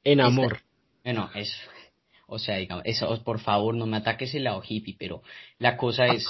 En 0.04 0.20
amor. 0.20 0.58
bueno, 1.02 1.30
eso, 1.34 1.58
o 2.26 2.38
sea, 2.38 2.56
digamos, 2.56 2.84
eso, 2.86 3.22
por 3.22 3.40
favor, 3.40 3.74
no 3.74 3.86
me 3.86 3.96
ataques 3.96 4.34
el 4.34 4.44
lado 4.44 4.62
hippie, 4.66 4.96
pero 4.98 5.22
la 5.58 5.76
cosa 5.76 6.06
es, 6.06 6.26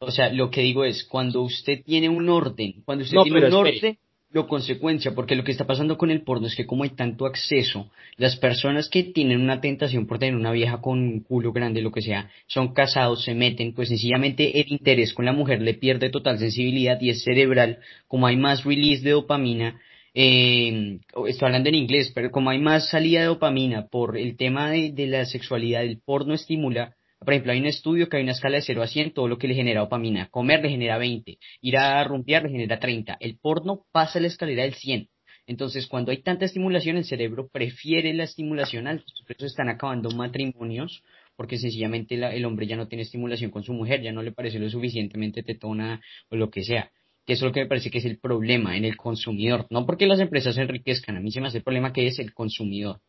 o 0.00 0.10
sea, 0.10 0.32
lo 0.32 0.50
que 0.50 0.62
digo 0.62 0.84
es, 0.84 1.04
cuando 1.04 1.42
usted 1.42 1.82
tiene 1.84 2.08
un 2.08 2.28
orden, 2.28 2.82
cuando 2.84 3.04
usted 3.04 3.16
No, 3.16 3.24
tiene 3.24 3.38
un 3.38 3.44
espere. 3.46 3.78
orden, 3.78 3.98
lo 4.30 4.46
consecuencia, 4.46 5.14
porque 5.14 5.34
lo 5.34 5.42
que 5.42 5.52
está 5.52 5.66
pasando 5.66 5.96
con 5.96 6.10
el 6.10 6.22
porno 6.22 6.46
es 6.46 6.54
que 6.54 6.66
como 6.66 6.84
hay 6.84 6.90
tanto 6.90 7.24
acceso, 7.26 7.90
las 8.16 8.36
personas 8.36 8.88
que 8.90 9.02
tienen 9.02 9.40
una 9.40 9.60
tentación 9.60 10.06
por 10.06 10.18
tener 10.18 10.34
una 10.36 10.52
vieja 10.52 10.80
con 10.82 10.98
un 10.98 11.20
culo 11.20 11.50
grande, 11.52 11.80
lo 11.80 11.90
que 11.92 12.02
sea, 12.02 12.30
son 12.46 12.74
casados, 12.74 13.24
se 13.24 13.34
meten, 13.34 13.72
pues 13.74 13.88
sencillamente 13.88 14.60
el 14.60 14.70
interés 14.70 15.14
con 15.14 15.24
la 15.24 15.32
mujer 15.32 15.62
le 15.62 15.74
pierde 15.74 16.10
total 16.10 16.38
sensibilidad 16.38 17.00
y 17.00 17.08
es 17.10 17.24
cerebral, 17.24 17.78
como 18.06 18.26
hay 18.26 18.36
más 18.36 18.64
release 18.64 19.02
de 19.02 19.12
dopamina, 19.12 19.80
eh, 20.14 20.98
estoy 21.26 21.46
hablando 21.46 21.68
en 21.70 21.74
inglés, 21.76 22.12
pero 22.14 22.30
como 22.30 22.50
hay 22.50 22.58
más 22.58 22.90
salida 22.90 23.20
de 23.20 23.26
dopamina 23.26 23.86
por 23.86 24.18
el 24.18 24.36
tema 24.36 24.70
de, 24.70 24.92
de 24.92 25.06
la 25.06 25.24
sexualidad, 25.24 25.82
el 25.84 26.00
porno 26.04 26.34
estimula, 26.34 26.96
por 27.18 27.34
ejemplo, 27.34 27.52
hay 27.52 27.60
un 27.60 27.66
estudio 27.66 28.08
que 28.08 28.16
hay 28.16 28.22
una 28.22 28.32
escala 28.32 28.56
de 28.56 28.62
0 28.62 28.82
a 28.82 28.86
100, 28.86 29.12
todo 29.12 29.28
lo 29.28 29.38
que 29.38 29.48
le 29.48 29.54
genera 29.54 29.80
dopamina. 29.80 30.28
Comer 30.30 30.62
le 30.62 30.70
genera 30.70 30.98
20, 30.98 31.38
ir 31.60 31.76
a 31.76 32.02
rumbear 32.04 32.44
le 32.44 32.50
genera 32.50 32.78
30. 32.78 33.16
El 33.20 33.38
porno 33.38 33.84
pasa 33.92 34.20
la 34.20 34.28
escalera 34.28 34.62
del 34.62 34.74
100. 34.74 35.08
Entonces, 35.46 35.86
cuando 35.86 36.10
hay 36.12 36.22
tanta 36.22 36.44
estimulación, 36.44 36.98
el 36.98 37.04
cerebro 37.04 37.48
prefiere 37.48 38.12
la 38.12 38.24
estimulación 38.24 38.86
alta. 38.86 39.04
Por 39.26 39.36
eso 39.36 39.46
están 39.46 39.68
acabando 39.70 40.10
matrimonios, 40.10 41.02
porque 41.36 41.56
sencillamente 41.56 42.16
la- 42.18 42.34
el 42.34 42.44
hombre 42.44 42.66
ya 42.66 42.76
no 42.76 42.86
tiene 42.86 43.02
estimulación 43.02 43.50
con 43.50 43.62
su 43.62 43.72
mujer, 43.72 44.02
ya 44.02 44.12
no 44.12 44.22
le 44.22 44.32
parece 44.32 44.58
lo 44.58 44.68
suficientemente 44.68 45.42
tetona 45.42 46.02
o 46.30 46.36
lo 46.36 46.50
que 46.50 46.62
sea. 46.62 46.90
Que 47.26 47.32
eso 47.32 47.46
es 47.46 47.50
lo 47.50 47.52
que 47.52 47.60
me 47.60 47.66
parece 47.66 47.90
que 47.90 47.98
es 47.98 48.04
el 48.04 48.18
problema 48.18 48.76
en 48.76 48.84
el 48.84 48.96
consumidor. 48.96 49.66
No 49.70 49.86
porque 49.86 50.06
las 50.06 50.20
empresas 50.20 50.54
se 50.54 50.62
enriquezcan, 50.62 51.16
a 51.16 51.20
mí 51.20 51.30
se 51.30 51.40
me 51.40 51.48
hace 51.48 51.58
el 51.58 51.64
problema 51.64 51.92
que 51.92 52.06
es 52.06 52.18
el 52.18 52.32
consumidor. 52.34 53.00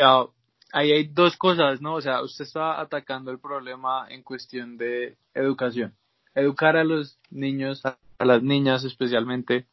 Ah, 0.00 0.26
ahí 0.72 0.90
hay 0.90 1.04
dos 1.04 1.36
cosas, 1.36 1.80
¿no? 1.80 1.94
O 1.94 2.00
sea, 2.00 2.22
usted 2.22 2.44
está 2.44 2.80
atacando 2.80 3.30
el 3.30 3.38
problema 3.38 4.06
en 4.08 4.22
cuestión 4.22 4.76
de 4.76 5.16
educación. 5.34 5.94
Educar 6.34 6.76
a 6.76 6.84
los 6.84 7.18
niños, 7.30 7.84
a, 7.84 7.96
las 8.18 8.42
niñas 8.42 8.82
especialmente, 8.84 9.66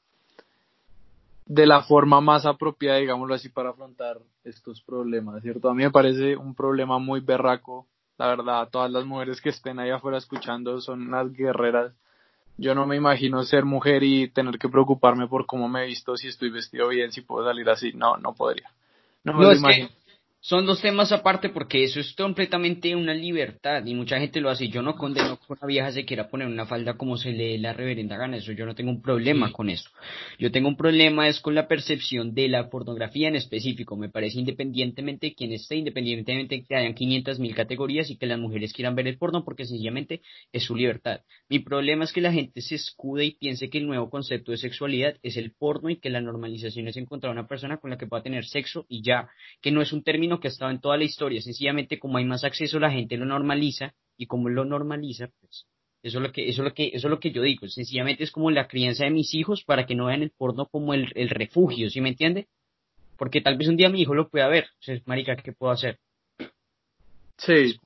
de 1.46 1.66
la 1.66 1.82
forma 1.82 2.22
más 2.22 2.46
apropiada, 2.46 3.00
digámoslo 3.00 3.34
así, 3.34 3.50
para 3.50 3.70
afrontar 3.70 4.20
estos 4.44 4.82
problemas, 4.82 5.42
¿cierto? 5.42 5.70
A 5.70 5.74
mí 5.74 5.84
me 5.84 5.92
parece 5.92 6.36
un 6.36 6.54
problema 6.54 7.00
muy 7.00 7.22
berraco, 7.22 7.88
la 8.18 8.28
verdad, 8.28 8.68
todas 8.70 8.92
las 8.92 9.06
mujeres 9.06 9.40
que 9.40 9.50
estén 9.50 9.80
ahí 9.80 9.90
afuera 9.90 10.18
escuchando 10.18 10.82
son 10.82 11.08
unas 11.08 11.32
guerreras. 11.32 11.94
Yo 12.58 12.76
no 12.76 12.86
me 12.86 12.98
imagino 12.98 13.42
ser 13.44 13.64
mujer 13.64 14.04
y 14.04 14.28
tener 14.28 14.60
que 14.60 14.68
preocuparme 14.68 15.28
por 15.28 15.46
cómo 15.46 15.70
me 15.70 15.84
he 15.84 15.88
visto, 15.88 16.18
si 16.18 16.28
estoy 16.28 16.50
vestido 16.50 16.90
bien, 16.90 17.14
si 17.14 17.22
puedo 17.22 17.48
salir 17.48 17.70
así. 17.70 17.94
No, 17.94 18.18
no 18.18 18.34
podría. 18.34 18.70
No 19.24 19.32
me 19.32 19.40
No, 19.40 19.46
lo 19.46 19.52
que 19.52 19.58
imagino. 19.60 19.90
Son 20.42 20.66
dos 20.66 20.82
temas 20.82 21.12
aparte 21.12 21.50
porque 21.50 21.84
eso 21.84 22.00
es 22.00 22.14
completamente 22.14 22.96
una 22.96 23.14
libertad 23.14 23.86
y 23.86 23.94
mucha 23.94 24.20
gente 24.20 24.40
lo 24.40 24.50
hace. 24.50 24.70
Yo 24.70 24.82
no 24.82 24.96
condeno 24.96 25.38
que 25.38 25.52
una 25.54 25.68
vieja 25.68 25.92
se 25.92 26.06
quiera 26.06 26.30
poner 26.30 26.48
una 26.48 26.66
falda 26.66 26.94
como 26.94 27.18
se 27.18 27.32
le 27.32 27.50
dé 27.50 27.58
la 27.58 27.74
reverenda 27.74 28.16
gana, 28.16 28.38
eso 28.38 28.54
yo 28.54 28.66
no 28.66 28.74
tengo 28.74 28.90
un 28.90 29.02
problema 29.02 29.52
con 29.52 29.70
eso. 29.70 29.90
Yo 30.38 30.50
tengo 30.50 30.70
un 30.70 30.78
problema 30.78 31.28
es 31.28 31.42
con 31.42 31.56
la 31.56 31.68
percepción 31.68 32.34
de 32.34 32.48
la 32.48 32.70
pornografía 32.70 33.28
en 33.28 33.36
específico. 33.36 33.98
Me 33.98 34.08
parece 34.08 34.40
independientemente 34.40 35.28
de 35.28 35.36
quién 35.36 35.52
esté, 35.52 35.76
independientemente 35.76 36.56
de 36.56 36.64
que 36.64 36.76
hayan 36.76 36.94
500 36.94 37.38
mil 37.40 37.54
categorías 37.54 38.10
y 38.10 38.16
que 38.16 38.26
las 38.26 38.40
mujeres 38.40 38.72
quieran 38.72 38.96
ver 38.96 39.08
el 39.08 39.18
porno 39.18 39.44
porque 39.44 39.66
sencillamente 39.66 40.22
es 40.54 40.64
su 40.64 40.74
libertad. 40.74 41.20
Mi 41.50 41.60
problema 41.60 42.06
es 42.06 42.14
que 42.14 42.22
la 42.22 42.32
gente 42.32 42.62
se 42.62 42.76
escude 42.76 43.26
y 43.26 43.32
piense 43.32 43.70
que 43.70 43.80
el 43.80 43.88
nuevo 43.88 44.10
concepto 44.10 44.54
de 44.54 44.58
sexualidad 44.58 45.18
es 45.22 45.36
el 45.36 45.52
porno 45.52 45.90
y 45.90 45.98
que 45.98 46.10
la 46.10 46.22
normalización 46.22 46.88
es 46.88 46.96
encontrar 46.96 47.34
una 47.34 47.48
persona 47.48 47.78
con 47.78 47.90
la 47.90 47.98
que 47.98 48.08
pueda 48.08 48.24
tener 48.24 48.46
sexo 48.46 48.86
y 48.88 49.02
ya 49.02 49.28
que 49.62 49.72
no 49.72 49.82
es 49.82 49.92
un 49.92 50.02
término 50.02 50.29
que 50.40 50.50
ha 50.50 50.52
estado 50.52 50.70
en 50.72 50.82
toda 50.82 50.98
la 50.98 51.06
historia, 51.06 51.42
sencillamente 51.42 51.98
como 51.98 52.18
hay 52.18 52.26
más 52.26 52.44
acceso 52.44 52.78
la 52.80 52.92
gente 52.92 53.16
lo 53.18 53.26
normaliza 53.26 53.94
y 54.18 54.26
como 54.26 54.50
lo 54.50 54.66
normaliza, 54.66 55.30
pues 55.40 55.66
eso 56.04 56.18
es 56.20 56.24
lo 56.24 56.32
que 56.32 56.50
eso 56.50 56.62
es 56.62 56.66
lo 56.68 56.74
que 56.74 56.88
eso 56.88 57.08
es 57.08 57.12
lo 57.12 57.20
que 57.20 57.32
yo 57.32 57.42
digo, 57.42 57.68
sencillamente 57.68 58.24
es 58.24 58.32
como 58.32 58.52
la 58.52 58.68
crianza 58.68 59.06
de 59.06 59.12
mis 59.12 59.34
hijos 59.34 59.64
para 59.64 59.86
que 59.86 59.96
no 59.96 60.06
vean 60.08 60.24
el 60.24 60.32
porno 60.32 60.66
como 60.66 60.94
el, 60.94 61.12
el 61.16 61.30
refugio, 61.30 61.90
¿sí 61.90 62.02
me 62.02 62.10
entiende? 62.10 62.48
Porque 63.18 63.42
tal 63.42 63.58
vez 63.58 63.68
un 63.68 63.78
día 63.78 63.90
mi 63.90 64.02
hijo 64.02 64.14
lo 64.14 64.30
pueda 64.30 64.48
ver, 64.48 64.68
entonces, 64.82 65.08
marica, 65.08 65.36
¿qué 65.38 65.52
puedo 65.54 65.72
hacer? 65.72 65.98
Sí, 67.38 67.80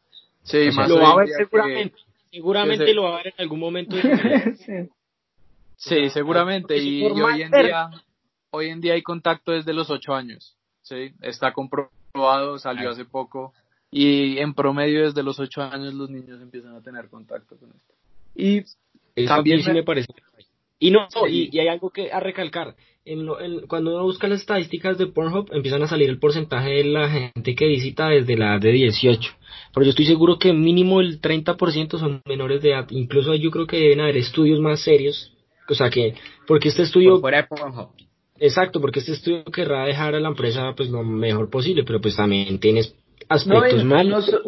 sí, 0.44 0.68
O 0.68 0.72
sea, 0.72 0.82
más 0.82 0.89
lo 0.89 1.00
va 1.00 1.12
a 1.12 1.16
ver 1.18 1.28
que- 1.28 1.36
seguramente. 1.46 1.96
Seguramente 2.32 2.94
lo 2.96 3.04
va 3.04 3.14
a 3.14 3.18
ver 3.18 3.28
en 3.28 3.34
algún 3.38 3.60
momento. 3.60 3.96
Sí. 4.58 4.89
Sí, 5.76 6.10
seguramente. 6.12 6.76
porque 6.76 6.84
Y, 6.84 7.00
y 7.00 7.22
hoy 7.22 7.41
en 7.41 7.52
día, 7.52 7.89
hoy 8.52 8.70
en 8.70 8.80
día 8.82 8.94
hay 8.94 9.02
contacto 9.02 9.52
desde 9.52 9.74
los 9.74 9.89
ocho 9.89 10.14
años. 10.14 10.56
Sí, 10.82 11.12
está 11.22 11.52
comprobado, 11.52 11.91
salió 12.14 12.57
Claro. 12.82 12.89
hace 12.91 13.05
poco. 13.05 13.53
Y 13.91 14.38
en 14.39 14.53
promedio 14.53 15.03
desde 15.03 15.24
los 15.24 15.39
ocho 15.39 15.61
años 15.61 15.93
los 15.93 16.09
niños 16.09 16.41
empiezan 16.41 16.76
a 16.76 16.82
tener 16.82 17.09
contacto 17.09 17.55
con 17.57 17.70
esto. 17.70 17.93
Y 18.36 18.64
Eso 19.16 19.28
También 19.28 19.61
sí 19.61 19.72
me- 19.72 19.84
parece. 19.84 20.07
Y 20.80 20.89
no, 20.89 21.07
Sí. 21.09 21.49
y, 21.51 21.55
y 21.55 21.59
hay 21.59 21.68
algo 21.68 21.91
que 21.91 22.11
a 22.11 22.20
recalcar. 22.20 22.76
En 23.05 23.26
lo- 23.26 23.39
en- 23.39 23.68
cuando 23.68 23.93
uno 23.93 24.03
busca 24.05 24.28
las 24.28 24.39
estadísticas 24.39 24.97
de 24.97 25.05
Pornhub, 25.07 25.49
empiezan 25.53 25.84
a 25.84 25.88
salir 25.88 26.09
el 26.09 26.18
porcentaje 26.20 26.70
de 26.72 26.84
la 26.86 27.09
gente 27.09 27.53
que 27.53 27.68
visita 27.68 28.07
desde 28.09 28.36
la 28.38 28.53
edad 28.53 28.61
de 28.61 28.72
18. 28.72 29.34
Pero 29.74 29.84
yo 29.86 29.89
estoy 29.91 30.05
seguro 30.05 30.39
que 30.39 30.51
mínimo 30.53 30.99
el 31.01 31.22
30% 31.22 31.99
son 31.99 32.22
menores 32.26 32.61
de 32.64 32.72
edad. 32.72 32.88
Incluso 32.89 33.36
yo 33.36 33.51
creo 33.51 33.68
que 33.68 33.78
deben 33.78 33.99
haber 34.01 34.18
estudios 34.18 34.59
más 34.59 34.80
serios. 34.82 35.32
O 35.70 35.76
sea 35.76 35.89
que, 35.91 36.16
porque 36.47 36.70
este 36.70 36.80
Por 36.82 36.86
estudio, 36.88 37.20
fuera 37.20 37.41
de 37.43 37.47
Pornhub. 37.47 37.89
Exacto, 38.40 38.82
porque 38.82 39.00
este 39.00 39.14
estudio 39.14 39.44
querrá 39.46 39.86
dejar 39.86 40.16
a 40.16 40.20
la 40.20 40.30
empresa 40.30 40.74
pues 40.76 40.90
lo 40.90 41.04
mejor 41.04 41.50
posible, 41.50 41.84
pero 41.84 42.02
pues 42.02 42.16
también 42.16 42.60
tienes 42.60 42.96
aspectos 43.30 43.84
no, 43.84 43.96
malos. 43.96 44.26
so- 44.26 44.42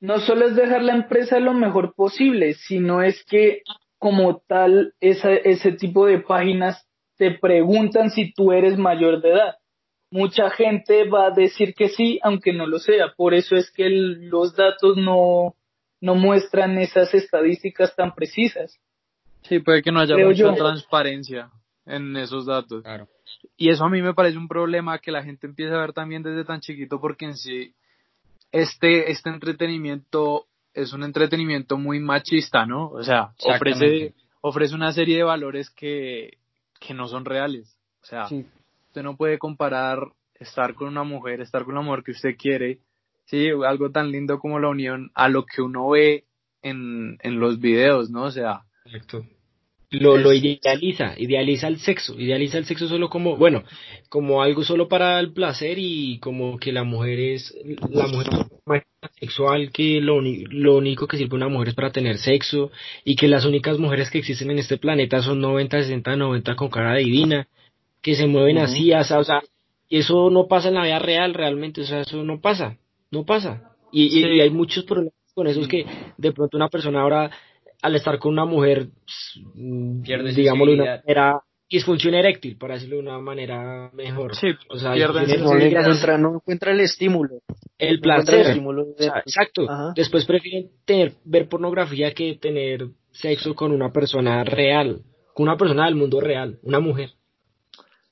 no 0.00 0.18
solo 0.20 0.46
es 0.48 0.56
dejar 0.56 0.82
la 0.82 0.94
empresa 0.94 1.38
lo 1.38 1.54
mejor 1.54 1.94
posible, 1.94 2.54
sino 2.54 3.02
es 3.02 3.22
que 3.24 3.62
como 3.98 4.38
tal 4.48 4.94
esa, 5.00 5.32
ese 5.32 5.72
tipo 5.72 6.06
de 6.06 6.18
páginas 6.18 6.84
te 7.16 7.30
preguntan 7.38 8.10
si 8.10 8.32
tú 8.34 8.50
eres 8.52 8.76
mayor 8.76 9.22
de 9.22 9.30
edad. 9.30 9.54
Mucha 10.10 10.50
gente 10.50 11.08
va 11.08 11.26
a 11.26 11.30
decir 11.30 11.74
que 11.74 11.88
sí, 11.88 12.18
aunque 12.22 12.52
no 12.52 12.66
lo 12.66 12.78
sea. 12.80 13.12
Por 13.16 13.32
eso 13.32 13.54
es 13.56 13.70
que 13.70 13.86
el- 13.86 14.28
los 14.28 14.56
datos 14.56 14.96
no, 14.96 15.54
no 16.00 16.14
muestran 16.16 16.78
esas 16.78 17.14
estadísticas 17.14 17.94
tan 17.94 18.12
precisas. 18.14 18.76
sí, 19.42 19.60
puede 19.60 19.82
que 19.82 19.92
no 19.92 20.00
haya 20.00 20.14
Creo 20.16 20.28
mucha 20.28 20.38
yo. 20.42 20.54
transparencia 20.54 21.48
en 21.86 22.16
esos 22.16 22.46
datos. 22.46 22.82
Claro. 22.82 23.08
Y 23.56 23.70
eso 23.70 23.84
a 23.84 23.88
mí 23.90 24.02
me 24.02 24.14
parece 24.14 24.38
un 24.38 24.48
problema 24.48 24.98
que 24.98 25.10
la 25.12 25.22
gente 25.22 25.46
empieza 25.46 25.74
a 25.74 25.80
ver 25.80 25.92
también 25.92 26.22
desde 26.22 26.44
tan 26.44 26.60
chiquito 26.60 27.00
porque 27.00 27.24
en 27.26 27.36
sí 27.36 27.74
este, 28.52 29.10
este 29.10 29.30
entretenimiento 29.30 30.46
es 30.74 30.92
un 30.92 31.02
entretenimiento 31.02 31.76
muy 31.76 32.00
machista, 32.00 32.66
¿no? 32.66 32.88
O 32.90 33.02
sea, 33.02 33.32
ofrece, 33.44 34.14
ofrece 34.40 34.74
una 34.74 34.92
serie 34.92 35.16
de 35.18 35.22
valores 35.24 35.70
que, 35.70 36.38
que 36.80 36.94
no 36.94 37.08
son 37.08 37.24
reales. 37.24 37.76
O 38.02 38.06
sea, 38.06 38.26
Sí. 38.26 38.46
usted 38.88 39.02
no 39.02 39.16
puede 39.16 39.38
comparar 39.38 39.98
estar 40.34 40.74
con 40.74 40.88
una 40.88 41.04
mujer, 41.04 41.40
estar 41.40 41.64
con 41.64 41.74
la 41.74 41.82
mujer 41.82 42.02
que 42.04 42.12
usted 42.12 42.36
quiere, 42.36 42.78
sí, 43.26 43.48
algo 43.66 43.90
tan 43.90 44.10
lindo 44.10 44.38
como 44.38 44.58
la 44.58 44.68
unión, 44.68 45.10
a 45.14 45.28
lo 45.28 45.44
que 45.44 45.62
uno 45.62 45.88
ve 45.90 46.24
en, 46.62 47.18
en 47.22 47.38
los 47.38 47.60
videos, 47.60 48.10
¿no? 48.10 48.24
O 48.24 48.30
sea, 48.30 48.62
Exacto. 48.84 49.24
Lo, 49.92 50.32
idealiza, 50.32 51.14
idealiza 51.18 51.68
el 51.68 51.78
sexo, 51.78 52.18
idealiza 52.18 52.56
el 52.56 52.64
sexo 52.64 52.88
solo 52.88 53.10
como, 53.10 53.36
bueno, 53.36 53.62
como 54.08 54.42
algo 54.42 54.64
solo 54.64 54.88
para 54.88 55.20
el 55.20 55.34
placer 55.34 55.78
y 55.78 56.18
como 56.18 56.58
que 56.58 56.72
la 56.72 56.82
mujer 56.82 57.20
es, 57.20 57.54
la 57.90 58.06
mujer 58.06 58.28
sexual, 59.20 59.70
que 59.70 60.00
lo, 60.00 60.22
lo 60.22 60.76
único 60.76 61.06
que 61.06 61.18
sirve 61.18 61.36
una 61.36 61.48
mujer 61.48 61.68
es 61.68 61.74
para 61.74 61.92
tener 61.92 62.16
sexo 62.16 62.70
y 63.04 63.16
que 63.16 63.28
las 63.28 63.44
únicas 63.44 63.78
mujeres 63.78 64.10
que 64.10 64.18
existen 64.18 64.50
en 64.50 64.60
este 64.60 64.78
planeta 64.78 65.20
son 65.20 65.42
90, 65.42 65.82
60, 65.82 66.16
90 66.16 66.56
con 66.56 66.70
cara 66.70 66.96
divina, 66.96 67.46
que 68.00 68.14
se 68.14 68.26
mueven 68.26 68.56
así, 68.58 68.94
o 68.94 69.04
sea, 69.04 69.18
o 69.18 69.24
sea, 69.24 69.42
y 69.90 69.98
eso 69.98 70.30
no 70.30 70.48
pasa 70.48 70.68
en 70.68 70.74
la 70.74 70.84
vida 70.84 71.00
real 71.00 71.34
realmente, 71.34 71.82
o 71.82 71.84
sea, 71.84 72.00
eso 72.00 72.24
no 72.24 72.40
pasa, 72.40 72.78
no 73.10 73.26
pasa. 73.26 73.74
Y, 73.92 74.20
y 74.20 74.40
hay 74.40 74.48
muchos 74.48 74.84
problemas 74.84 75.12
con 75.34 75.46
eso, 75.48 75.60
es 75.60 75.68
que 75.68 75.84
de 76.16 76.32
pronto 76.32 76.56
una 76.56 76.70
persona 76.70 77.02
ahora 77.02 77.30
al 77.82 77.96
estar 77.96 78.18
con 78.18 78.32
una 78.32 78.44
mujer, 78.44 78.88
mm, 79.54 80.02
Pierde 80.02 80.32
digámoslo 80.32 80.72
de 80.72 80.80
una 80.80 80.96
manera, 81.04 81.42
disfunción 81.68 82.14
eréctil, 82.14 82.56
para 82.56 82.74
decirlo 82.74 82.96
de 82.96 83.02
una 83.02 83.18
manera 83.18 83.90
mejor. 83.92 84.36
Sí, 84.36 84.48
o 84.68 84.78
sea, 84.78 84.94
No 84.94 85.58
encuentra, 85.58 86.16
no 86.16 86.34
encuentra 86.36 86.72
el 86.72 86.80
estímulo. 86.80 87.40
el 87.78 88.00
No 88.00 88.12
encuentra 88.12 88.36
el 88.36 88.44
placer. 88.52 88.60
O 88.66 88.94
sea, 88.96 89.22
exacto. 89.26 89.68
Ajá. 89.68 89.92
Después 89.96 90.24
prefieren 90.24 90.70
tener, 90.84 91.14
ver 91.24 91.48
pornografía 91.48 92.14
que 92.14 92.36
tener 92.36 92.88
sexo 93.10 93.54
con 93.54 93.72
una 93.72 93.90
persona 93.92 94.44
real, 94.44 95.02
con 95.34 95.48
una 95.48 95.56
persona 95.56 95.86
del 95.86 95.96
mundo 95.96 96.20
real, 96.20 96.58
una 96.62 96.78
mujer. 96.78 97.10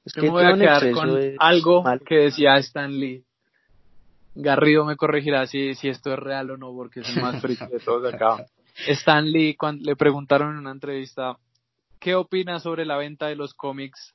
Es 0.05 0.15
que 0.15 0.23
me 0.23 0.31
voy 0.31 0.45
a 0.45 0.55
quedar 0.57 0.91
con 0.91 1.17
algo 1.39 1.83
malo. 1.83 2.01
que 2.05 2.17
decía 2.17 2.57
Stan 2.57 2.91
Lee. 2.99 3.23
Garrido 4.35 4.85
me 4.85 4.97
corregirá 4.97 5.47
si, 5.47 5.75
si 5.75 5.89
esto 5.89 6.13
es 6.13 6.19
real 6.19 6.51
o 6.51 6.57
no, 6.57 6.73
porque 6.73 7.01
es 7.01 7.15
el 7.15 7.23
más 7.23 7.41
friki 7.43 7.67
de 7.67 7.79
todos 7.79 8.13
acá. 8.13 8.47
Stan 8.87 9.31
Lee, 9.31 9.55
cuando 9.57 9.85
le 9.85 9.97
preguntaron 9.97 10.53
en 10.53 10.59
una 10.59 10.73
entrevista, 10.73 11.37
¿qué 11.99 12.15
opina 12.15 12.61
sobre 12.61 12.85
la 12.85 12.97
venta 12.97 13.27
de 13.27 13.37
los 13.37 13.55
cómics 13.55 14.15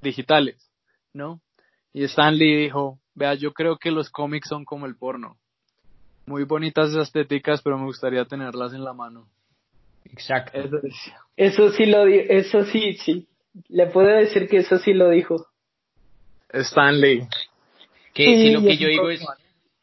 digitales? 0.00 0.70
¿No? 1.12 1.40
Y 1.92 2.04
Stan 2.04 2.36
Lee 2.36 2.56
dijo, 2.56 2.98
vea, 3.14 3.34
yo 3.34 3.52
creo 3.52 3.76
que 3.76 3.90
los 3.90 4.10
cómics 4.10 4.48
son 4.48 4.64
como 4.64 4.86
el 4.86 4.96
porno. 4.96 5.36
Muy 6.26 6.44
bonitas 6.44 6.90
esas 6.90 7.08
estéticas, 7.08 7.62
pero 7.62 7.78
me 7.78 7.84
gustaría 7.84 8.24
tenerlas 8.24 8.72
en 8.72 8.84
la 8.84 8.92
mano. 8.92 9.26
Exacto. 10.04 10.58
Eso 11.36 11.70
sí 11.72 11.86
lo 11.86 12.04
di 12.04 12.18
eso 12.28 12.64
sí, 12.64 12.94
sí. 12.94 13.26
Le 13.68 13.86
puedo 13.86 14.08
decir 14.08 14.48
que 14.48 14.58
eso 14.58 14.78
sí 14.78 14.92
lo 14.92 15.10
dijo. 15.10 15.46
Stan 16.50 17.00
Lee. 17.00 17.26
Que 18.14 18.24
Sí, 18.24 18.36
si 18.36 18.50
lo 18.52 18.62
que 18.62 18.76
yo 18.76 18.88
digo 18.88 19.10
es. 19.10 19.24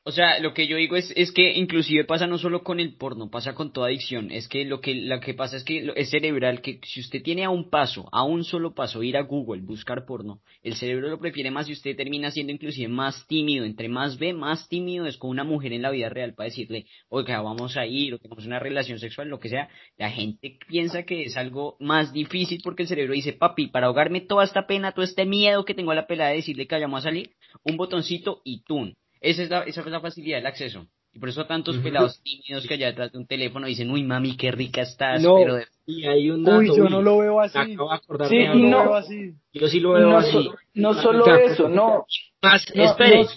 O 0.09 0.11
sea, 0.11 0.39
lo 0.39 0.55
que 0.55 0.65
yo 0.65 0.75
digo 0.77 0.95
es, 0.95 1.13
es 1.15 1.31
que 1.31 1.53
inclusive 1.53 2.03
pasa 2.03 2.25
no 2.25 2.39
solo 2.39 2.63
con 2.63 2.79
el 2.79 2.95
porno, 2.95 3.29
pasa 3.29 3.53
con 3.53 3.71
toda 3.71 3.89
adicción. 3.89 4.31
Es 4.31 4.47
que 4.47 4.65
lo 4.65 4.81
que, 4.81 4.95
lo 4.95 5.19
que 5.19 5.35
pasa 5.35 5.55
es 5.55 5.63
que 5.63 5.87
es 5.95 6.09
cerebral, 6.09 6.63
que 6.63 6.79
si 6.83 7.01
usted 7.01 7.21
tiene 7.21 7.45
a 7.45 7.51
un 7.51 7.69
paso, 7.69 8.09
a 8.11 8.23
un 8.23 8.43
solo 8.43 8.73
paso, 8.73 9.03
ir 9.03 9.17
a 9.17 9.21
Google, 9.21 9.61
buscar 9.61 10.07
porno, 10.07 10.41
el 10.63 10.73
cerebro 10.73 11.09
lo 11.09 11.19
prefiere 11.19 11.51
más 11.51 11.69
y 11.69 11.73
usted 11.73 11.95
termina 11.95 12.31
siendo 12.31 12.51
inclusive 12.51 12.87
más 12.87 13.27
tímido. 13.27 13.65
Entre 13.65 13.87
más 13.87 14.17
ve, 14.17 14.33
más 14.33 14.67
tímido 14.67 15.05
es 15.05 15.15
con 15.15 15.29
una 15.29 15.43
mujer 15.43 15.73
en 15.73 15.83
la 15.83 15.91
vida 15.91 16.09
real 16.09 16.33
para 16.33 16.49
decirle, 16.49 16.87
oiga, 17.09 17.39
vamos 17.43 17.77
a 17.77 17.85
ir, 17.85 18.15
o 18.15 18.17
tenemos 18.17 18.47
una 18.47 18.57
relación 18.57 18.97
sexual, 18.97 19.29
lo 19.29 19.39
que 19.39 19.49
sea. 19.49 19.69
La 19.95 20.09
gente 20.09 20.57
piensa 20.67 21.03
que 21.03 21.21
es 21.21 21.37
algo 21.37 21.77
más 21.79 22.13
difícil 22.13 22.61
porque 22.63 22.81
el 22.81 22.89
cerebro 22.89 23.13
dice, 23.13 23.33
papi, 23.33 23.67
para 23.67 23.85
ahogarme 23.85 24.21
toda 24.21 24.43
esta 24.43 24.65
pena, 24.65 24.91
todo 24.91 25.05
este 25.05 25.27
miedo 25.27 25.65
que 25.65 25.75
tengo 25.75 25.91
a 25.91 25.95
la 25.95 26.07
pelada 26.07 26.31
de 26.31 26.37
decirle 26.37 26.65
que 26.65 26.73
vayamos 26.73 27.01
a 27.01 27.09
salir, 27.09 27.29
un 27.63 27.77
botoncito 27.77 28.41
y 28.43 28.63
tun. 28.63 28.97
Esa 29.21 29.43
es 29.43 29.49
la, 29.49 29.61
esa 29.63 29.81
es 29.81 29.87
la 29.87 29.99
facilidad 30.01 30.37
del 30.37 30.47
acceso. 30.47 30.87
Y 31.13 31.19
por 31.19 31.29
eso 31.29 31.45
tantos 31.45 31.77
pelados 31.79 32.21
tímidos 32.21 32.67
que 32.67 32.75
allá 32.75 32.87
detrás 32.87 33.11
de 33.11 33.17
un 33.17 33.25
teléfono 33.25 33.65
dicen, 33.65 33.89
uy 33.89 34.03
mami, 34.03 34.37
qué 34.37 34.51
rica 34.51 34.81
estás, 34.81 35.21
No, 35.21 35.37
pero 35.37 35.55
de- 35.55 35.65
y 35.87 36.05
hay 36.05 36.29
un 36.29 36.43
dato. 36.43 36.59
Uy, 36.59 36.67
yo 36.67 36.83
uy, 36.83 36.89
no 36.89 37.01
lo 37.01 37.17
veo 37.17 37.39
así. 37.39 37.57
acabo 37.57 37.89
de 38.19 38.29
Sí, 38.29 38.37
algo. 38.45 38.59
No- 38.69 38.69
lo 38.69 38.83
veo 38.91 38.95
así. 38.95 39.33
Yo 39.53 39.67
sí 39.67 39.79
lo 39.79 39.93
veo 39.93 40.09
no, 40.11 40.17
así. 40.17 40.31
so- 40.31 40.55
no 40.75 40.93
solo 40.93 41.35
eso, 41.35 41.67
no. 41.67 42.05
Más, 42.43 42.63
No, 42.75 42.83
espere, 42.83 43.23
no. 43.23 43.29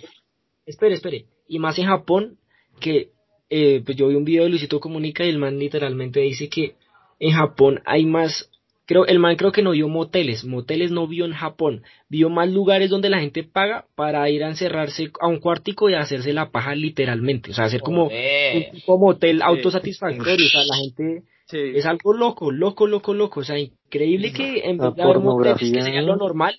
espere, 0.67 0.95
espere. 0.95 1.25
Y 1.49 1.59
más 1.59 1.79
en 1.79 1.87
Japón, 1.87 2.37
que 2.79 3.11
eh, 3.49 3.83
pues 3.85 3.97
yo 3.97 4.09
vi 4.09 4.15
un 4.15 4.25
video 4.25 4.45
de 4.45 4.51
Luisito 4.51 4.79
Comunica 4.81 5.25
y 5.25 5.29
el 5.31 5.39
man 5.39 5.59
literalmente 5.59 6.21
dice 6.21 6.49
que 6.49 6.75
en 7.19 7.33
Japón 7.33 7.81
hay 7.85 8.05
más, 8.07 8.51
creo, 8.93 9.07
el 9.07 9.19
man 9.19 9.37
creo 9.37 9.53
que 9.53 9.63
no 9.63 9.71
vio 9.71 9.89
moteles, 9.89 10.45
moteles 10.45 10.91
no 10.91 11.07
vio 11.07 11.25
en 11.25 11.33
Japón, 11.33 11.83
vio 12.09 12.29
más 12.29 12.51
lugares 12.51 12.91
donde 12.91 13.09
la 13.09 13.21
gente 13.21 13.43
paga 13.43 13.87
para 13.95 14.29
ir 14.29 14.45
a 14.45 14.49
encerrarse 14.49 15.11
a 15.21 15.29
un 15.29 15.39
cuartico 15.41 15.89
y 15.89 15.95
hacerse 15.95 16.33
la 16.33 16.51
paja 16.51 16.75
literalmente, 16.75 17.51
o 17.51 17.55
sea, 17.55 17.65
hacer 17.65 17.81
como 17.81 18.05
un 18.07 18.71
tipo 18.73 18.99
motel 18.99 19.41
autosatisfactorio, 19.43 20.47
o 20.47 20.49
sea, 20.49 20.65
la 20.65 20.77
gente 20.77 21.23
Sí. 21.47 21.59
es 21.75 21.85
algo 21.85 22.15
loco, 22.15 22.51
loco, 22.51 22.87
loco, 22.87 23.13
loco. 23.13 23.41
O 23.41 23.45
sea, 23.45 23.59
increíble 23.59 24.33
que 24.33 24.61
en 24.65 24.79
La 24.79 24.87
vez 24.87 24.97
de 24.97 25.03
haber 25.03 25.19
moteles 25.19 25.59
que 25.59 25.83
sería 25.83 26.01
lo 26.01 26.17
normal, 26.17 26.55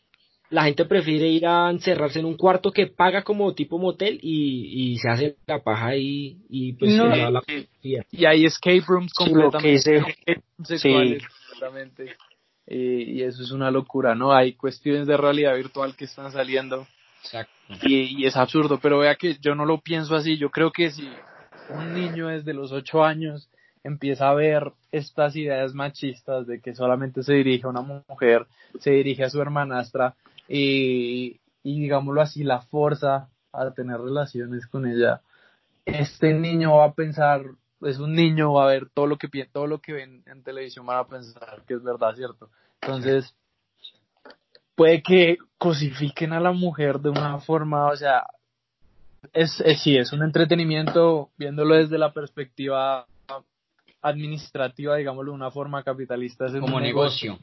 la 0.51 0.65
gente 0.65 0.85
prefiere 0.85 1.29
ir 1.29 1.47
a 1.47 1.71
encerrarse 1.71 2.19
en 2.19 2.25
un 2.25 2.37
cuarto 2.37 2.71
que 2.71 2.85
paga 2.85 3.23
como 3.23 3.53
tipo 3.55 3.79
motel 3.79 4.19
y, 4.21 4.91
y 4.93 4.97
se 4.97 5.09
hace 5.09 5.35
la 5.47 5.63
paja 5.63 5.95
y, 5.95 6.37
y 6.47 6.73
pues 6.73 6.95
No. 6.95 7.11
se 7.11 7.17
la 7.31 7.41
Sí. 7.47 7.67
policía. 7.81 8.05
Y 8.11 8.25
hay 8.25 8.45
escape 8.45 8.83
rooms 8.87 9.11
Sí, 9.17 9.31
lo 9.33 9.49
que 9.49 9.57
completamente 9.57 9.95
es 10.67 10.83
Y, 12.65 13.19
y 13.19 13.23
eso 13.23 13.43
es 13.43 13.51
una 13.51 13.71
locura, 13.71 14.15
¿no? 14.15 14.33
Hay 14.33 14.53
cuestiones 14.53 15.07
de 15.07 15.17
realidad 15.17 15.55
virtual 15.55 15.95
que 15.95 16.05
están 16.05 16.31
saliendo 16.31 16.87
Exacto. 17.23 17.51
y, 17.81 18.21
y 18.21 18.25
es 18.25 18.37
absurdo, 18.37 18.79
pero 18.81 18.99
vea 18.99 19.15
que 19.15 19.35
yo 19.41 19.55
no 19.55 19.65
lo 19.65 19.81
pienso 19.81 20.15
así. 20.15 20.37
Yo 20.37 20.49
creo 20.49 20.71
que 20.71 20.91
si 20.91 21.09
un 21.69 21.93
niño 21.93 22.27
desde 22.27 22.53
los 22.53 22.71
ocho 22.71 23.03
años 23.03 23.49
empieza 23.83 24.29
a 24.29 24.33
ver 24.33 24.71
estas 24.91 25.35
ideas 25.35 25.73
machistas 25.73 26.47
de 26.47 26.61
que 26.61 26.73
solamente 26.73 27.23
se 27.23 27.33
dirige 27.33 27.65
a 27.65 27.69
una 27.69 27.81
mujer, 27.81 28.47
se 28.79 28.91
dirige 28.91 29.25
a 29.25 29.29
su 29.29 29.41
hermanastra 29.41 30.15
y, 30.47 31.39
y 31.63 31.81
digámoslo 31.81 32.21
así, 32.21 32.43
la 32.43 32.61
forza 32.61 33.29
a 33.51 33.71
tener 33.71 33.99
relaciones 33.99 34.65
con 34.67 34.87
ella, 34.87 35.21
este 35.85 36.33
niño 36.33 36.77
va 36.77 36.85
a 36.85 36.93
pensar, 36.93 37.43
es 37.85 37.99
un 37.99 38.13
niño, 38.13 38.53
va 38.53 38.65
a 38.65 38.67
ver 38.67 38.89
todo 38.93 39.07
lo 39.07 39.17
que 39.17 39.29
pi- 39.29 39.47
todo 39.47 39.67
lo 39.67 39.79
que 39.79 39.93
ven 39.93 40.23
en 40.25 40.43
televisión, 40.43 40.85
van 40.85 40.97
a 40.99 41.07
pensar 41.07 41.63
que 41.67 41.73
es 41.75 41.83
verdad, 41.83 42.15
¿cierto? 42.15 42.49
Entonces, 42.81 43.35
puede 44.75 45.01
que 45.03 45.37
cosifiquen 45.57 46.33
a 46.33 46.39
la 46.39 46.51
mujer 46.51 46.99
de 46.99 47.09
una 47.09 47.39
forma, 47.39 47.87
o 47.87 47.95
sea, 47.95 48.25
es, 49.33 49.61
es 49.61 49.81
sí, 49.81 49.97
es 49.97 50.11
un 50.13 50.23
entretenimiento 50.23 51.29
viéndolo 51.37 51.75
desde 51.75 51.97
la 51.97 52.11
perspectiva 52.13 53.05
administrativa, 54.01 54.95
digámoslo 54.97 55.31
de 55.31 55.35
una 55.35 55.51
forma 55.51 55.83
capitalista. 55.83 56.45
Es 56.45 56.53
Como 56.59 56.77
un 56.77 56.83
negocio. 56.83 57.39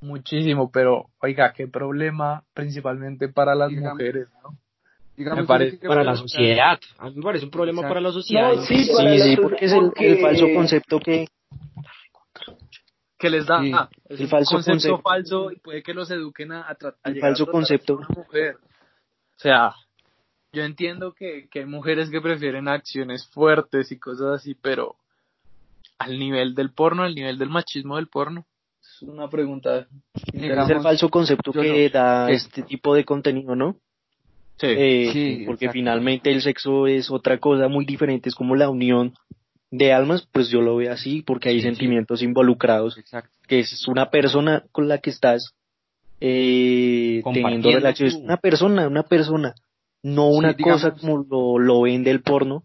muchísimo, 0.00 0.70
pero 0.70 1.08
oiga, 1.20 1.52
qué 1.54 1.66
problema 1.66 2.44
principalmente 2.52 3.28
para 3.28 3.54
las 3.54 3.70
Digamos- 3.70 3.94
mujeres, 3.94 4.28
¿no? 4.42 4.56
Digamos, 5.16 5.40
Me 5.40 5.46
parece- 5.46 5.78
Para 5.78 6.04
la 6.04 6.14
sociedad. 6.16 6.78
A 6.98 7.08
mí 7.08 7.16
me 7.16 7.22
parece 7.22 7.44
un 7.46 7.50
problema 7.50 7.80
Exacto. 7.80 7.88
para 7.94 8.00
la 8.02 8.12
sociedad. 8.12 8.52
No, 8.54 8.62
sí, 8.62 8.74
para 8.94 9.12
Sí, 9.12 9.18
la 9.18 9.24
sí, 9.24 9.36
porque 9.36 9.64
es 9.64 9.72
el, 9.72 9.80
porque- 9.80 10.12
el 10.12 10.18
falso 10.20 10.46
concepto 10.54 11.00
que, 11.00 11.26
que 13.18 13.30
les 13.30 13.46
da 13.46 13.60
Sí, 13.62 13.72
ah, 13.74 13.88
es 14.08 14.18
el 14.20 14.24
un 14.26 14.30
falso 14.30 14.54
concepto 14.56 14.72
concepto. 14.90 15.02
falso 15.02 15.50
y 15.52 15.56
puede 15.56 15.82
que 15.82 15.94
los 15.94 16.10
eduquen 16.10 16.52
a, 16.52 16.68
a 16.68 16.76
tra- 16.76 16.96
a 17.02 17.10
El 17.10 17.18
a 17.18 17.20
falso 17.20 17.44
tratar 17.44 17.52
concepto. 17.52 17.92
a 17.94 17.96
una 17.96 18.08
mujer. 18.14 18.56
O 18.56 19.38
sea, 19.38 19.74
yo 20.52 20.62
entiendo 20.64 21.12
que, 21.14 21.48
que 21.50 21.60
hay 21.60 21.66
mujeres 21.66 22.10
que 22.10 22.20
prefieren 22.20 22.68
acciones 22.68 23.26
fuertes 23.28 23.90
y 23.92 23.98
cosas 23.98 24.40
así, 24.40 24.54
pero 24.54 24.96
al 25.98 26.18
nivel 26.18 26.54
del 26.54 26.72
porno, 26.72 27.04
al 27.04 27.14
nivel 27.14 27.38
del 27.38 27.48
machismo 27.48 27.96
del 27.96 28.08
porno, 28.08 28.44
es 28.82 29.02
una 29.02 29.28
pregunta. 29.30 29.78
es 29.78 30.32
Digamos, 30.32 30.70
el 30.70 30.82
falso 30.82 31.08
concepto 31.08 31.52
que 31.52 31.88
no- 31.88 31.98
da 31.98 32.30
este 32.30 32.62
tipo 32.62 32.94
de 32.94 33.04
contenido, 33.06 33.56
¿no? 33.56 33.76
Sí. 34.58 34.66
Eh, 34.68 35.10
Sí, 35.12 35.42
porque 35.46 35.66
exacto. 35.66 35.72
finalmente 35.78 36.30
el 36.32 36.40
sexo 36.42 36.86
es 36.86 37.10
otra 37.10 37.38
cosa 37.38 37.68
muy 37.68 37.84
diferente, 37.84 38.28
es 38.28 38.34
como 38.34 38.54
la 38.56 38.70
unión 38.70 39.14
de 39.70 39.92
almas, 39.92 40.26
pues 40.32 40.48
yo 40.48 40.60
lo 40.62 40.76
veo 40.76 40.92
así, 40.92 41.22
porque 41.22 41.48
hay 41.50 41.56
Sí, 41.56 41.60
sí. 41.62 41.66
sentimientos 41.68 42.22
involucrados, 42.22 42.96
Exacto. 42.96 43.30
que 43.48 43.58
es 43.60 43.86
una 43.88 44.10
persona 44.10 44.64
con 44.72 44.88
la 44.88 44.98
que 44.98 45.10
estás 45.10 45.52
eh, 46.20 47.20
teniendo 47.34 47.70
relaciones, 47.70 48.14
tú. 48.14 48.20
una 48.24 48.38
persona, 48.38 48.86
una 48.88 49.02
persona, 49.02 49.54
no 50.02 50.30
Sí, 50.32 50.38
una 50.38 50.52
digamos- 50.54 50.82
cosa 50.82 50.96
como 50.98 51.26
lo, 51.28 51.58
lo 51.58 51.82
vende 51.82 52.10
el 52.10 52.22
porno, 52.22 52.62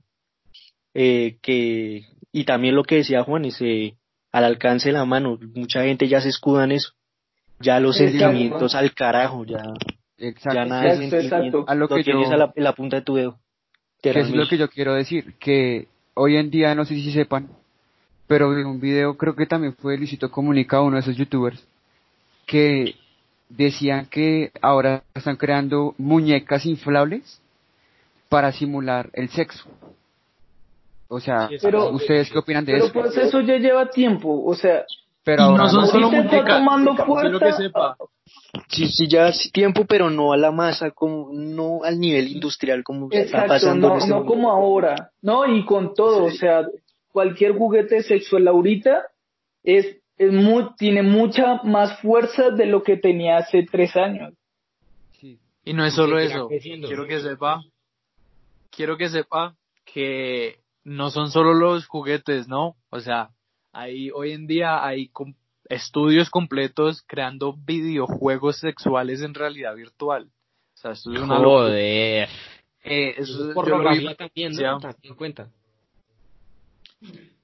eh, 0.94 1.38
que, 1.42 2.06
y 2.32 2.44
también 2.46 2.76
lo 2.76 2.84
que 2.84 2.96
decía 2.96 3.24
Juan, 3.24 3.44
es 3.46 3.58
eh, 3.62 3.96
al 4.32 4.46
alcance 4.46 4.90
de 4.90 4.94
la 4.94 5.04
mano, 5.06 5.38
mucha 5.54 5.84
gente 5.84 6.08
ya 6.08 6.22
se 6.22 6.30
escuda 6.30 6.64
en 6.64 6.72
eso, 6.74 6.94
ya 7.60 7.82
los 7.82 7.98
sentimientos 7.98 8.74
al 8.76 8.94
carajo, 8.94 9.44
ya, 9.46 9.64
Exacto. 10.22 10.56
ya 10.60 10.66
nada 10.66 10.94
Exacto, 10.94 11.16
exacto. 11.18 11.66
A 11.68 11.76
lo 11.76 11.88
que 11.88 12.04
yo- 12.04 12.32
a 12.32 12.38
la, 12.38 12.54
en 12.56 12.64
la 12.64 12.74
punta 12.74 12.98
de 12.98 13.02
tu 13.02 13.16
dedo. 13.16 13.38
Que 14.02 14.10
eso 14.12 14.20
es 14.20 14.32
lo 14.32 14.48
que 14.48 14.58
yo 14.58 14.70
quiero 14.70 14.94
decir, 14.94 15.34
que 15.40 15.88
hoy 16.16 16.38
en 16.38 16.50
día, 16.50 16.74
no 16.76 16.86
sé 16.86 16.96
si 16.96 17.12
sepan, 17.12 17.50
pero 18.28 18.50
vi 18.56 18.64
un 18.64 18.80
video, 18.80 19.16
creo 19.18 19.36
que 19.36 19.46
también 19.46 19.74
fue 19.76 19.98
Luisito 19.98 20.32
Comunica, 20.32 20.82
uno 20.82 20.96
de 20.96 21.02
esos 21.02 21.16
youtubers, 21.18 21.64
que 22.48 22.96
decían 23.50 24.06
que 24.08 24.52
ahora 24.62 25.04
están 25.14 25.36
creando 25.36 25.94
muñecas 25.98 26.66
inflables 26.66 27.42
para 28.30 28.52
simular 28.52 29.10
el 29.14 29.30
sexo. 29.30 29.70
O 31.10 31.20
sea, 31.20 31.50
Pero- 31.62 31.90
¿ustedes 31.92 32.32
qué 32.32 32.38
opinan 32.40 32.64
de 32.66 32.72
Pero 32.74 32.86
eso? 32.86 32.94
pues 32.94 33.18
eso 33.18 33.42
ya 33.42 33.58
lleva 33.58 33.90
tiempo, 33.90 34.44
o 34.46 34.56
sea, 34.56 34.86
Pero 35.24 35.44
ahora 35.44 35.64
no 35.64 35.70
son 35.70 35.82
no. 35.82 35.88
solo 35.88 36.12
está 36.14 36.46
tomando 36.46 36.96
quiero 36.96 37.40
que 37.40 37.52
fuerza. 37.52 37.58
sepa. 37.58 37.98
Sí, 38.70 38.88
sí, 38.88 39.08
ya 39.08 39.28
hace 39.28 39.50
tiempo, 39.52 39.86
pero 39.86 40.10
no 40.10 40.34
a 40.34 40.38
la 40.38 40.52
masa, 40.52 40.92
como, 40.92 41.30
no 41.32 41.84
al 41.84 42.00
nivel 42.00 42.28
industrial 42.30 42.84
como 42.84 43.06
está 43.12 43.20
Exacto, 43.22 43.48
pasando 43.50 43.88
en 43.88 43.94
no, 43.94 43.98
este 44.00 44.10
no 44.10 44.16
momento. 44.16 44.34
como 44.34 44.52
ahora, 44.52 45.12
¿no? 45.22 45.46
Y 45.46 45.66
con 45.66 45.94
todo, 45.94 46.26
o 46.26 46.32
sea, 46.32 46.66
cualquier 47.12 47.54
juguete 47.58 48.02
sexual 48.04 48.48
ahorita 48.48 49.04
es, 49.64 49.98
es 50.18 50.32
muy, 50.34 50.70
tiene 50.78 51.04
mucha 51.04 51.62
más 51.64 52.00
fuerza 52.02 52.50
de 52.50 52.66
lo 52.66 52.82
que 52.84 52.98
tenía 52.98 53.38
hace 53.38 53.66
tres 53.70 53.96
años. 53.96 54.34
Sí. 55.20 55.40
Y 55.66 55.74
no 55.74 55.86
es 55.86 55.94
solo 55.94 56.18
eso. 56.18 56.48
creciendo. 56.48 56.88
Quiero 56.88 57.06
que 57.08 57.20
sepa, 57.20 57.62
quiero 58.72 58.98
que 58.98 59.10
sepa 59.10 59.56
que 59.86 60.60
no 60.84 61.10
son 61.12 61.30
solo 61.30 61.54
los 61.54 61.86
juguetes, 61.86 62.48
¿no? 62.48 62.76
O 62.90 63.00
sea, 63.02 63.30
hay 63.72 64.12
hoy 64.12 64.32
en 64.32 64.48
día 64.48 64.86
hay 64.86 65.08
com- 65.10 65.36
estudios 65.66 66.30
completos 66.30 67.04
creando 67.08 67.54
videojuegos 67.54 68.58
sexuales 68.58 69.22
en 69.22 69.34
realidad 69.34 69.76
virtual. 69.76 70.26
O 70.26 70.78
sea, 70.78 70.92
esto 70.92 71.14
es 71.14 71.22
una. 71.22 71.38
Joder. 71.38 72.30
Eh, 72.84 73.14
eso 73.18 73.48
vi 73.48 73.54
pornografía 73.54 74.16
también. 74.16 74.54
¿no? 74.54 74.80
Cuenta. 75.16 75.50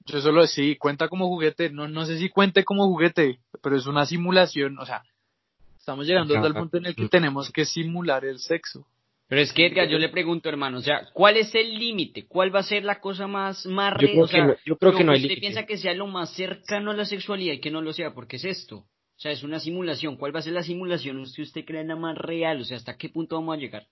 Yo 0.06 0.20
solo 0.20 0.46
sí, 0.46 0.76
cuenta 0.76 1.08
como 1.08 1.28
juguete, 1.28 1.70
no, 1.70 1.86
no 1.88 2.06
sé 2.06 2.18
si 2.18 2.28
cuente 2.30 2.64
como 2.64 2.86
juguete, 2.86 3.40
pero 3.62 3.76
es 3.76 3.86
una 3.86 4.06
simulación, 4.06 4.78
o 4.78 4.86
sea, 4.86 5.02
estamos 5.78 6.06
llegando 6.06 6.34
Ajá. 6.34 6.46
al 6.46 6.54
punto 6.54 6.78
en 6.78 6.86
el 6.86 6.96
que 6.96 7.08
tenemos 7.08 7.50
que 7.52 7.66
simular 7.66 8.24
el 8.24 8.38
sexo. 8.38 8.86
Pero 9.28 9.42
es 9.42 9.52
que 9.52 9.66
Edgar, 9.66 9.86
yo 9.88 9.98
le 9.98 10.08
pregunto, 10.08 10.48
hermano, 10.48 10.78
o 10.78 10.80
sea, 10.80 11.06
¿cuál 11.12 11.36
es 11.36 11.54
el 11.54 11.78
límite? 11.78 12.26
¿Cuál 12.26 12.54
va 12.54 12.60
a 12.60 12.62
ser 12.62 12.82
la 12.84 12.98
cosa 12.98 13.26
más, 13.26 13.66
más 13.66 13.92
Yo 13.94 14.06
re- 14.06 14.12
creo 14.12 14.24
o 14.24 14.26
sea, 14.28 14.40
que 14.40 14.46
no- 14.48 14.56
yo 14.64 14.76
creo 14.78 14.92
lo 14.92 14.98
que 14.98 15.04
no 15.04 15.12
hay 15.12 15.16
usted 15.18 15.28
límite. 15.28 15.40
piensa 15.42 15.66
que 15.66 15.76
sea 15.76 15.92
lo 15.94 16.06
más 16.06 16.32
cercano 16.34 16.90
a 16.92 16.94
la 16.94 17.04
sexualidad 17.04 17.52
y 17.54 17.60
que 17.60 17.70
no 17.70 17.82
lo 17.82 17.92
sea, 17.92 18.14
porque 18.14 18.36
es 18.36 18.44
esto. 18.44 18.76
O 18.76 19.20
sea, 19.20 19.32
es 19.32 19.42
una 19.42 19.60
simulación. 19.60 20.16
¿Cuál 20.16 20.34
va 20.34 20.38
a 20.38 20.42
ser 20.42 20.54
la 20.54 20.62
simulación 20.62 21.22
que 21.34 21.42
usted 21.42 21.64
cree 21.66 21.84
la 21.84 21.96
más 21.96 22.16
real? 22.16 22.60
O 22.60 22.64
sea, 22.64 22.76
¿hasta 22.78 22.96
qué 22.96 23.08
punto 23.10 23.34
vamos 23.36 23.54
a 23.56 23.60
llegar? 23.60 23.86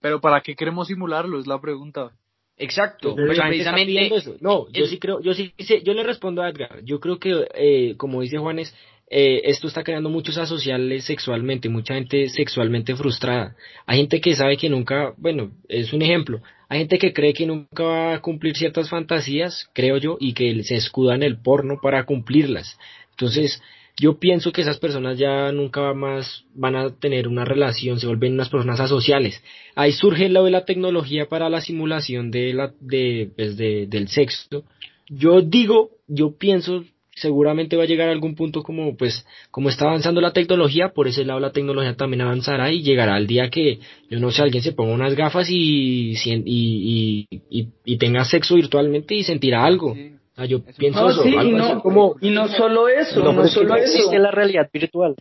Pero 0.00 0.20
¿para 0.20 0.40
qué 0.42 0.54
queremos 0.54 0.88
simularlo? 0.88 1.38
Es 1.40 1.46
la 1.46 1.60
pregunta. 1.60 2.10
Exacto, 2.58 3.14
pero 3.14 3.28
precisamente 3.34 4.14
eso. 4.16 4.36
No, 4.40 4.66
yo 4.72 4.86
sí 4.86 4.98
creo, 4.98 5.20
yo 5.20 5.34
sí, 5.34 5.52
sé- 5.58 5.82
yo 5.82 5.92
le 5.94 6.02
respondo 6.02 6.42
a 6.42 6.48
Edgar. 6.48 6.82
Yo 6.84 7.00
creo 7.00 7.18
que, 7.18 7.46
eh, 7.54 7.94
como 7.96 8.20
dice 8.22 8.38
Juanes, 8.38 8.74
eh, 9.08 9.42
esto 9.44 9.68
está 9.68 9.84
creando 9.84 10.10
muchos 10.10 10.36
asociales 10.36 11.04
sexualmente, 11.04 11.68
mucha 11.68 11.94
gente 11.94 12.28
sexualmente 12.28 12.96
frustrada. 12.96 13.54
Hay 13.86 13.98
gente 13.98 14.20
que 14.20 14.34
sabe 14.34 14.56
que 14.56 14.68
nunca, 14.68 15.14
bueno, 15.16 15.52
es 15.68 15.92
un 15.92 16.02
ejemplo. 16.02 16.40
hay 16.68 16.80
gente 16.80 16.98
que 16.98 17.12
cree 17.12 17.32
que 17.32 17.46
nunca 17.46 17.84
va 17.84 18.14
a 18.14 18.20
cumplir 18.20 18.56
ciertas 18.56 18.88
fantasías, 18.88 19.70
creo 19.72 19.98
yo, 19.98 20.16
y 20.18 20.32
que 20.34 20.62
se 20.64 20.76
escuda 20.76 21.14
en 21.14 21.22
el 21.22 21.38
porno 21.40 21.78
para 21.80 22.04
cumplirlas. 22.04 22.76
Entonces, 23.10 23.62
yo 23.98 24.18
pienso 24.18 24.52
que 24.52 24.60
esas 24.60 24.78
personas 24.78 25.16
ya 25.18 25.50
nunca 25.52 25.94
más 25.94 26.44
van 26.54 26.76
a 26.76 26.90
tener 26.90 27.28
una 27.28 27.44
relación, 27.46 27.98
se 27.98 28.06
vuelven 28.06 28.34
unas 28.34 28.50
personas 28.50 28.78
asociales. 28.78 29.42
Ahí 29.74 29.92
surge 29.92 30.28
lo 30.28 30.44
de 30.44 30.50
la 30.50 30.66
tecnología 30.66 31.26
para 31.28 31.48
la 31.48 31.62
simulación 31.62 32.30
de 32.30 32.52
la, 32.52 32.74
de, 32.80 33.30
pues 33.34 33.56
de, 33.56 33.86
del 33.86 34.08
sexo. 34.08 34.64
Yo 35.08 35.40
digo, 35.40 35.92
yo 36.08 36.36
pienso, 36.36 36.84
seguramente 37.16 37.76
va 37.76 37.82
a 37.84 37.86
llegar 37.86 38.08
a 38.08 38.12
algún 38.12 38.34
punto 38.34 38.62
como, 38.62 38.96
pues, 38.96 39.26
como 39.50 39.70
está 39.70 39.86
avanzando 39.86 40.20
la 40.20 40.32
tecnología, 40.32 40.90
por 40.90 41.08
ese 41.08 41.24
lado 41.24 41.40
la 41.40 41.50
tecnología 41.50 41.96
también 41.96 42.20
avanzará 42.20 42.70
y 42.70 42.82
llegará 42.82 43.14
al 43.16 43.26
día 43.26 43.48
que, 43.50 43.80
yo 44.08 44.20
no 44.20 44.30
sé, 44.30 44.42
alguien 44.42 44.62
se 44.62 44.72
ponga 44.72 44.92
unas 44.94 45.14
gafas 45.14 45.48
y, 45.50 46.12
y, 46.12 46.16
y, 46.44 47.26
y, 47.50 47.68
y 47.84 47.98
tenga 47.98 48.24
sexo 48.24 48.54
virtualmente 48.54 49.14
y 49.14 49.24
sentirá 49.24 49.64
algo. 49.64 49.94
Sí. 49.94 50.12
O 50.32 50.36
sea, 50.36 50.44
yo 50.44 50.58
Eso 50.58 50.78
pienso 50.78 51.00
No, 51.00 51.10
eso, 51.10 51.22
sí, 51.22 51.34
algo 51.34 51.50
y 51.50 51.60
así 51.60 51.72
no, 51.74 51.80
como, 51.80 52.16
y 52.20 52.30
no 52.30 52.48
solo 52.48 52.88
eso, 52.88 53.20
No, 53.20 53.48
solo 53.48 53.74
eso. 53.76 53.84
existe 53.84 54.18
la 54.18 54.30
realidad 54.30 54.68
virtual. 54.70 55.14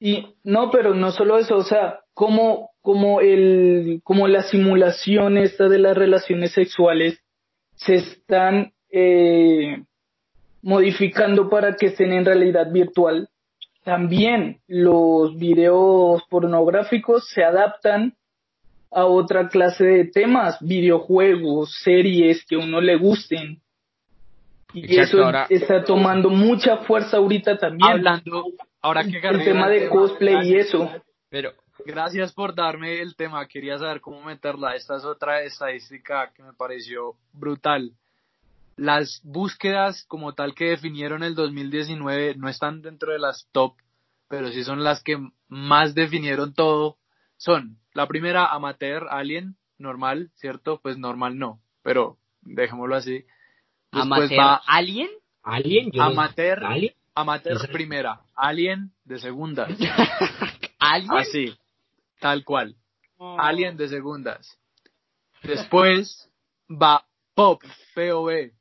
Y 0.00 0.26
no, 0.42 0.70
pero 0.70 0.94
no 0.94 1.12
solo 1.12 1.38
eso, 1.38 1.56
o 1.56 1.62
sea, 1.62 2.00
como, 2.14 2.70
como 2.80 3.20
el, 3.20 4.00
como 4.02 4.26
la 4.26 4.42
simulación 4.42 5.36
esta 5.36 5.68
de 5.68 5.78
las 5.78 5.96
relaciones 5.96 6.52
sexuales 6.52 7.20
se 7.76 7.96
están 7.96 8.72
eh, 8.90 9.82
modificando 10.62 11.48
para 11.48 11.74
que 11.74 11.86
estén 11.86 12.12
en 12.12 12.24
realidad 12.24 12.70
virtual, 12.70 13.28
también 13.84 14.60
los 14.68 15.36
videos 15.36 16.22
pornográficos 16.30 17.28
se 17.28 17.42
adaptan 17.42 18.14
a 18.90 19.06
otra 19.06 19.48
clase 19.48 19.84
de 19.84 20.04
temas, 20.06 20.58
videojuegos, 20.60 21.74
series 21.82 22.44
que 22.46 22.56
a 22.56 22.58
uno 22.58 22.80
le 22.80 22.96
gusten. 22.96 23.60
Y 24.74 24.84
Exacto, 24.84 25.02
eso 25.18 25.24
ahora- 25.24 25.46
está 25.50 25.84
tomando 25.84 26.30
mucha 26.30 26.78
fuerza 26.78 27.16
ahorita 27.16 27.58
también. 27.58 27.90
Hablando, 27.90 28.44
ahora 28.80 29.04
que 29.04 29.18
el 29.18 29.44
tema 29.44 29.72
el 29.72 29.80
de 29.80 29.88
cosplay 29.88 30.48
y 30.48 30.56
eso. 30.56 30.90
Pero, 31.28 31.52
Gracias 31.84 32.32
por 32.32 32.54
darme 32.54 33.00
el 33.00 33.16
tema. 33.16 33.46
Quería 33.46 33.78
saber 33.78 34.00
cómo 34.00 34.22
meterla. 34.22 34.74
Esta 34.76 34.96
es 34.96 35.04
otra 35.04 35.42
estadística 35.42 36.30
que 36.34 36.42
me 36.42 36.52
pareció 36.52 37.14
brutal. 37.32 37.92
Las 38.76 39.20
búsquedas 39.22 40.04
como 40.08 40.34
tal 40.34 40.54
que 40.54 40.66
definieron 40.70 41.22
el 41.22 41.34
2019 41.34 42.34
no 42.36 42.48
están 42.48 42.82
dentro 42.82 43.12
de 43.12 43.18
las 43.18 43.48
top, 43.52 43.74
pero 44.28 44.50
sí 44.50 44.64
son 44.64 44.82
las 44.82 45.02
que 45.02 45.18
más 45.48 45.94
definieron 45.94 46.54
todo. 46.54 46.96
Son 47.36 47.78
la 47.92 48.06
primera 48.06 48.46
amateur, 48.46 49.06
alien, 49.10 49.56
normal, 49.78 50.30
¿cierto? 50.36 50.80
Pues 50.82 50.96
normal 50.96 51.38
no, 51.38 51.60
pero 51.82 52.16
dejémoslo 52.40 52.96
así. 52.96 53.24
Después 53.92 54.02
amateur 54.30 54.38
va 54.38 54.60
alien, 54.66 55.10
Alien, 55.42 55.90
yo 55.90 56.02
no- 56.02 56.10
Amateur. 56.10 56.64
Alien, 56.64 56.94
amateur 57.14 57.70
primera, 57.70 58.20
alien 58.34 58.92
de 59.04 59.18
segunda. 59.18 59.66
alien. 60.78 61.12
Así, 61.12 61.54
tal 62.20 62.44
cual. 62.44 62.76
Alien 63.18 63.76
de 63.76 63.88
segundas. 63.88 64.58
Después 65.42 66.28
va 66.70 67.04
Pop, 67.34 67.62
POV. 67.94 68.52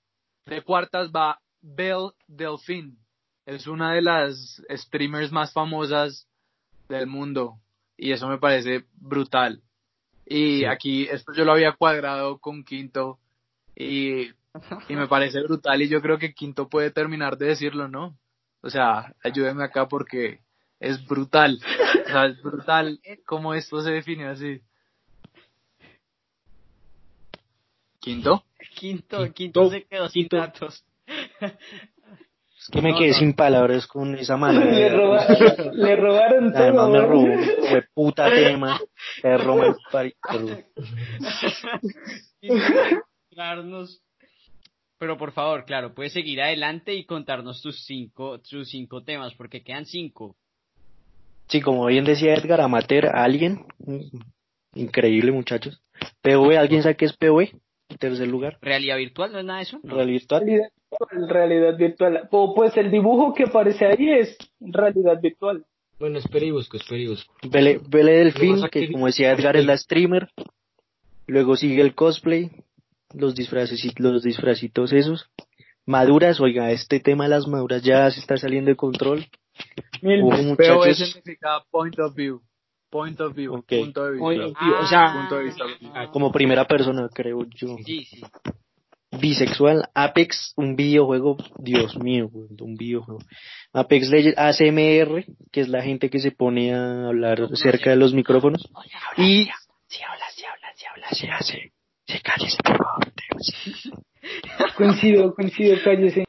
De 0.46 0.62
cuartas 0.62 1.12
va 1.12 1.40
Belle 1.62 2.12
Delphine. 2.28 2.94
Es 3.46 3.68
una 3.68 3.94
de 3.94 4.02
las 4.02 4.62
streamers 4.70 5.32
más 5.32 5.54
famosas 5.54 6.28
del 6.90 7.08
mundo. 7.08 7.58
Y 7.98 8.12
eso 8.12 8.28
me 8.28 8.38
parece 8.38 8.86
brutal. 8.96 9.62
Y 10.26 10.60
Sí. 10.60 10.66
aquí, 10.66 11.04
esto 11.08 11.34
yo 11.34 11.44
lo 11.46 11.52
había 11.54 11.74
cuadrado 11.74 12.40
con 12.40 12.64
Quinto. 12.64 13.20
Y, 13.76 14.30
y 14.90 14.96
me 14.96 15.08
parece 15.08 15.42
brutal. 15.44 15.82
Y 15.82 15.90
yo 15.90 16.02
creo 16.02 16.18
que 16.18 16.34
Quinto 16.34 16.70
puede 16.70 16.92
terminar 16.92 17.38
de 17.38 17.48
decirlo, 17.48 17.88
¿no? 17.88 18.18
O 18.62 18.70
sea, 18.70 19.14
ayúdeme 19.24 19.64
acá 19.64 19.88
porque 19.88 20.40
es 20.80 21.06
brutal. 21.08 21.60
O 22.06 22.10
sea, 22.10 22.26
es 22.26 22.42
brutal 22.42 23.00
cómo 23.26 23.54
esto 23.54 23.82
se 23.82 23.92
define 23.92 24.28
así. 24.28 24.62
¿Quinto? 28.00 28.44
Quinto, 28.74 29.32
Quinto, 29.34 29.70
se 29.70 29.84
quedó 29.86 30.08
sin 30.10 30.24
quinto. 30.24 30.38
datos. 30.38 30.84
Es 31.40 32.68
que 32.72 32.82
me 32.82 32.92
No, 32.92 32.98
quedé 33.00 33.10
no. 33.10 33.14
sin 33.16 33.34
palabras 33.34 33.88
con 33.88 34.16
esa 34.16 34.38
mano. 34.38 34.60
Le, 34.66 34.90
roba- 34.90 35.26
le 35.74 35.96
robaron 35.96 36.52
todo. 36.54 36.62
Además 36.64 36.90
me 36.92 37.02
robó, 37.02 37.28
fue 37.70 37.84
puta 37.94 38.30
tema. 38.30 38.80
Perro. 39.22 39.56
Mostrarnos- 42.42 44.02
Pero 44.98 45.18
por 45.18 45.32
favor, 45.32 45.66
claro, 45.66 45.94
puedes 45.96 46.14
seguir 46.14 46.42
adelante 46.42 46.94
y 46.94 47.06
contarnos 47.06 47.62
tus 47.62 47.84
cinco, 47.86 48.40
tus 48.40 48.70
cinco 48.70 49.04
temas, 49.04 49.34
porque 49.34 49.64
quedan 49.64 49.86
cinco. 49.86 50.36
Sí, 51.48 51.60
como 51.60 51.86
bien 51.88 52.06
decía 52.06 52.36
Edgar, 52.36 52.62
amateur, 52.62 53.08
alien. 53.08 53.66
Mm, 53.80 54.02
Increíble, 54.76 55.32
muchachos. 55.34 55.82
PV, 56.22 56.58
¿alguien 56.58 56.82
sabe 56.84 56.96
qué 56.96 57.06
es 57.06 57.14
PV? 57.18 57.60
Tercer 58.00 58.28
lugar, 58.28 58.58
¿Realidad 58.62 58.98
virtual 58.98 59.32
no 59.32 59.40
es 59.40 59.46
nada 59.46 59.60
de 59.60 59.64
eso? 59.64 59.80
No. 59.84 59.96
realidad 59.96 60.20
virtual. 60.20 60.42
Realidad 60.42 60.72
virtual, 60.90 61.30
realidad 61.30 61.78
virtual. 61.78 62.28
O, 62.32 62.56
pues 62.56 62.78
el 62.78 62.92
dibujo 62.92 63.34
que 63.34 63.44
aparece 63.44 63.86
ahí 63.86 64.10
es 64.10 64.38
realidad 64.60 65.20
virtual. 65.22 65.66
Bueno, 66.00 66.18
espere 66.18 66.48
y 66.48 66.52
busco, 66.52 66.78
espere 66.78 67.04
y 67.04 67.08
busco. 67.08 67.34
Vele, 67.48 67.80
Vele 67.88 68.14
Delfín, 68.14 68.68
que 68.72 68.92
como 68.92 69.06
decía 69.06 69.32
Edgar 69.32 69.56
es 69.56 69.66
la 69.66 69.78
streamer. 69.78 70.30
Luego 71.28 71.56
sigue 71.56 71.82
el 71.82 71.94
cosplay, 71.94 72.50
los 73.14 73.36
disfraces, 73.36 73.84
los 74.00 74.24
disfracitos 74.24 74.94
esos. 74.94 75.30
Maduras, 75.86 76.40
oiga, 76.40 76.72
este 76.72 77.00
tema 77.00 77.26
de 77.26 77.32
las 77.32 77.48
maduras 77.48 77.84
ya 77.84 78.10
se 78.12 78.20
está 78.20 78.38
saliendo 78.38 78.70
de 78.70 78.76
control. 78.76 79.26
Mil. 80.02 80.22
POV 80.22 80.44
muchachos, 80.44 80.98
significa 80.98 81.64
point 81.70 81.98
of 82.00 82.16
view. 82.16 82.42
Point 82.92 83.20
of 83.22 83.34
view. 83.36 83.54
Punto 83.54 84.06
de 84.06 84.12
vista. 84.12 84.26
Oye, 84.26 84.54
Ah, 84.58 84.80
o 84.82 84.86
sea, 84.86 85.14
punto 85.14 85.38
de 85.38 85.44
vista. 85.46 85.64
como 86.12 86.32
primera 86.32 86.66
persona, 86.66 87.08
creo 87.14 87.46
yo. 87.56 87.78
Sí, 87.86 88.06
sí. 88.06 88.22
Bisexual, 89.20 89.90
Apex, 89.94 90.54
un 90.56 90.76
videojuego, 90.76 91.38
Dios 91.58 91.98
mío, 91.98 92.30
un 92.32 92.76
videojuego. 92.76 93.20
Apex 93.74 94.10
Legends, 94.10 94.38
ASMR, 94.38 95.26
que 95.52 95.62
es 95.62 95.68
la 95.68 95.82
gente 95.82 96.10
que 96.10 96.20
se 96.20 96.32
pone 96.32 96.74
a 96.74 97.08
hablar 97.08 97.50
cerca 97.56 97.90
de 97.90 97.98
los 97.98 98.14
micrófonos. 98.14 98.62
Y 99.18 99.50
si 99.88 100.04
habla, 100.04 100.26
si 100.30 100.46
habla, 100.46 100.68
si 100.76 100.86
habla, 100.86 101.10
si 101.12 101.28
hace, 101.28 101.74
si 102.08 102.20
cállese, 102.22 102.58
por 102.64 102.78
favor. 102.78 103.14
Coincido, 104.78 105.34
coincido, 105.36 105.78
cállese. 105.84 106.26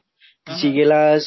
Sigue 0.59 0.85
las 0.85 1.25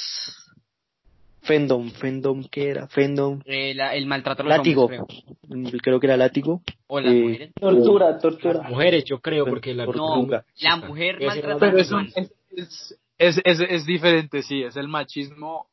Fendom, 1.46 1.90
Fendom, 1.92 2.44
¿qué 2.50 2.70
era? 2.70 2.88
Fendom, 2.88 3.40
Eh, 3.44 3.72
la- 3.74 3.94
el 3.94 4.06
maltrato 4.06 4.42
a 4.42 4.46
los 4.46 4.56
Látigo. 4.58 4.84
hombres, 4.86 5.00
creo. 5.48 5.80
creo 5.82 6.00
que 6.00 6.06
era 6.06 6.16
látigo. 6.16 6.62
O 6.88 7.00
las 7.00 7.12
Eh, 7.12 7.20
mujeres. 7.22 7.52
Tortura, 7.60 8.18
tortura. 8.18 8.62
mujeres, 8.68 9.04
yo 9.04 9.20
creo, 9.20 9.46
porque 9.46 9.74
la 9.74 9.86
No, 9.86 10.26
la 10.60 10.76
mujer 10.76 11.18
maltrata 11.24 11.54
a 11.54 11.58
Pero 11.58 11.72
los 11.78 11.86
es, 11.86 11.92
hombres. 11.92 12.14
es, 12.50 12.98
es, 13.18 13.40
es, 13.44 13.60
es 13.60 13.86
diferente, 13.86 14.42
sí, 14.42 14.62
es 14.62 14.76
el 14.76 14.88
machismo, 14.88 15.68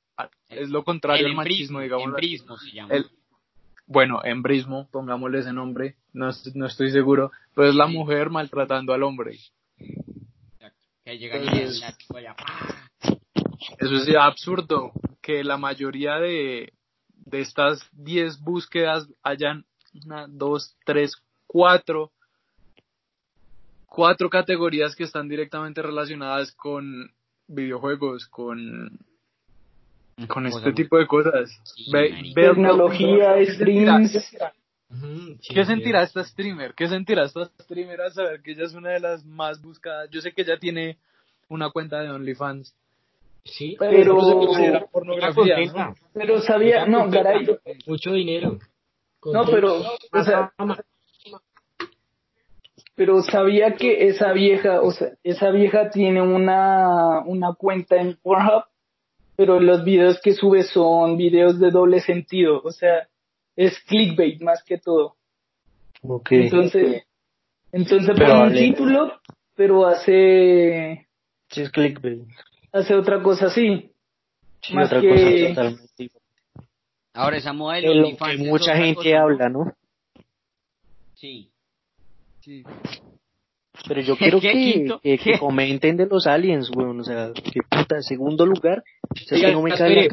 es 0.50 0.70
lo 0.70 0.84
contrario 0.84 1.26
al 1.28 1.34
machismo, 1.36 1.80
digamos. 1.82 2.06
embrismo 2.06 2.58
se 2.58 2.72
llama. 2.72 2.94
El, 2.94 3.06
bueno, 3.88 4.22
embrismo, 4.24 4.88
pongámosle 4.92 5.40
ese 5.40 5.54
nombre, 5.54 5.96
no, 6.14 6.30
no 6.54 6.66
estoy 6.68 6.92
seguro, 6.92 7.32
pero 7.56 7.70
es 7.70 7.76
la 7.76 7.88
Sí. 7.88 7.94
mujer 7.94 8.30
maltratando 8.30 8.94
al 8.94 9.02
hombre. 9.04 9.38
Exacto. 9.80 10.88
Que 11.04 11.18
llega 11.18 11.38
y 11.38 11.48
el 11.60 11.80
látigo 11.80 12.18
allá, 12.18 12.36
¡pah! 12.36 13.14
Eso 13.80 13.96
es 13.96 14.16
absurdo, 14.16 14.92
que 15.22 15.44
la 15.44 15.58
mayoría 15.58 16.16
de, 16.20 16.74
de 17.26 17.42
estas 17.42 17.88
10 17.94 18.40
búsquedas 18.42 19.08
hayan 19.24 19.66
una, 20.06 20.26
dos, 20.28 20.76
tres, 20.86 21.16
cuatro, 21.48 22.12
cuatro 23.86 24.30
categorías 24.30 24.96
que 24.96 25.04
están 25.04 25.28
directamente 25.30 25.82
relacionadas 25.82 26.52
con 26.54 27.12
videojuegos, 27.48 28.26
con, 28.28 28.98
con 30.28 30.48
este 30.48 30.74
tipo 30.74 30.98
de 30.98 31.08
cosas. 31.08 31.52
Sí, 31.76 32.34
Tecnología, 32.34 33.36
¿qué 33.36 33.46
sentirá- 33.54 34.08
streams. 34.08 34.12
Sí, 35.42 35.54
¿Qué 35.56 35.62
sí. 35.64 35.66
sentirá 35.66 36.04
esta 36.04 36.24
streamer? 36.24 36.76
¿Qué 36.76 36.88
sentirá 36.88 37.24
esta 37.26 37.46
streamer 37.64 38.00
al 38.02 38.14
saber 38.14 38.42
que 38.44 38.52
ella 38.52 38.66
es 38.66 38.74
una 38.74 38.92
de 38.92 39.00
las 39.00 39.26
más 39.26 39.60
buscadas? 39.62 40.08
Yo 40.12 40.22
sé 40.22 40.32
que 40.34 40.44
ella 40.44 40.60
tiene 40.60 40.98
una 41.50 41.72
cuenta 41.72 42.00
de 42.02 42.12
OnlyFans. 42.12 42.76
Sí, 43.46 43.76
Pero- 43.78 44.18
Está 44.20 44.86
pornografía, 44.88 45.34
contenta. 45.56 45.88
¿no? 45.90 45.96
Pero 46.14 46.42
sabía, 46.42 46.86
no, 46.86 47.10
Garay, 47.10 47.46
Mucho 47.88 48.14
dinero. 48.14 48.58
no, 49.26 49.46
pero, 49.46 49.82
o 50.12 50.24
sea, 50.24 50.52
pero 52.96 53.22
sabía 53.24 53.74
que 53.76 54.08
esa 54.08 54.32
vieja, 54.34 54.82
o 54.82 54.92
sea, 54.92 55.10
esa 55.24 55.50
vieja 55.52 55.90
tiene 55.90 56.22
una, 56.22 57.20
una 57.26 57.54
cuenta 57.54 57.98
en 57.98 58.16
Pornhub, 58.22 58.64
pero 59.36 59.60
los 59.60 59.84
videos 59.84 60.22
que 60.22 60.34
sube 60.34 60.64
son 60.64 61.18
videos 61.18 61.60
de 61.60 61.72
doble 61.72 62.02
sentido, 62.02 62.62
o 62.64 62.72
sea, 62.72 63.08
es 63.56 63.80
clickbait 63.88 64.42
más 64.42 64.64
que 64.64 64.78
todo. 64.78 65.16
Ok. 66.04 66.32
Entonces, 66.32 67.04
Entonces 67.72 68.12
Pero 68.16 68.30
pone 68.30 68.34
un 68.40 68.50
Ale- 68.52 68.60
título, 68.62 69.12
pero 69.56 69.88
hace, 69.88 71.08
Sí, 71.50 71.62
es 71.62 71.72
clickbait. 71.72 72.22
Hace 72.74 72.96
otra 72.96 73.22
cosa 73.22 73.46
así. 73.48 73.92
Sí, 74.62 74.74
Más 74.74 74.88
otra 74.88 75.02
que- 75.02 75.10
cosa 75.10 75.48
totalmente. 75.50 76.10
Ahora 77.14 77.38
esa 77.38 77.54
moda 77.54 77.76
de 77.76 77.94
lo 77.96 78.18
que 78.18 78.34
es 78.34 78.40
mucha 78.40 78.76
gente 78.76 79.16
habla, 79.16 79.48
¿no? 79.50 79.74
Sí. 81.14 81.50
Sí. 82.42 82.64
Pero 83.88 84.02
yo 84.02 84.16
quiero 84.16 84.40
¿Qué, 84.40 84.52
que, 84.52 85.00
que, 85.02 85.18
que 85.18 85.40
comenten 85.40 85.98
de 85.98 86.06
los 86.06 86.28
aliens, 86.28 86.70
weón. 86.76 87.00
O 87.00 87.04
sea, 87.04 87.32
qué 87.34 87.62
puta, 87.70 88.02
segundo 88.02 88.46
lugar. 88.46 88.84
O 89.10 89.16
sea, 89.16 89.38
Oiga, 89.38 89.52
no 89.52 89.62
me 89.62 89.72
cae. 89.72 90.08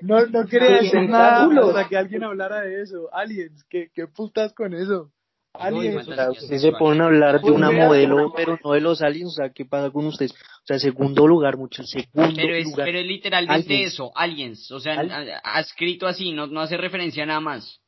No, 0.00 0.26
no 0.26 0.46
quería 0.46 0.70
decir 0.82 1.08
nada 1.08 1.48
hasta 1.68 1.88
que 1.88 1.96
alguien 1.96 2.24
hablara 2.24 2.60
de 2.62 2.82
eso. 2.82 3.08
Aliens, 3.12 3.64
¿qué, 3.68 3.90
qué 3.94 4.06
putas 4.06 4.52
con 4.52 4.74
eso? 4.74 5.10
Aliens. 5.58 6.08
O 6.08 6.14
sea, 6.14 6.30
ustedes 6.30 6.62
se 6.62 6.72
ponen 6.72 7.02
a 7.02 7.06
hablar 7.06 7.34
de 7.34 7.40
Pues 7.40 7.54
una 7.54 7.70
modelo, 7.70 8.32
pero 8.34 8.58
no 8.62 8.72
de 8.72 8.80
los 8.80 9.02
aliens. 9.02 9.30
O 9.30 9.42
sea, 9.42 9.50
¿qué 9.50 9.64
pasa 9.64 9.90
con 9.90 10.06
ustedes? 10.06 10.32
O 10.32 10.66
sea, 10.66 10.78
segundo 10.78 11.26
lugar, 11.26 11.56
mucho. 11.56 11.82
Segundo 11.84 12.34
Pero 12.36 12.54
es, 12.54 12.64
lugar. 12.64 12.86
pero 12.86 12.98
es 12.98 13.06
literalmente 13.06 13.74
Aliens. 13.74 13.92
eso, 13.92 14.12
aliens. 14.14 14.70
O 14.70 14.80
sea, 14.80 15.00
Aliens. 15.00 15.40
ha, 15.42 15.60
escrito 15.60 16.06
así, 16.06 16.32
no, 16.32 16.46
no 16.46 16.60
hace 16.60 16.76
referencia 16.76 17.22
a 17.22 17.26
nada 17.26 17.40
más. 17.40 17.80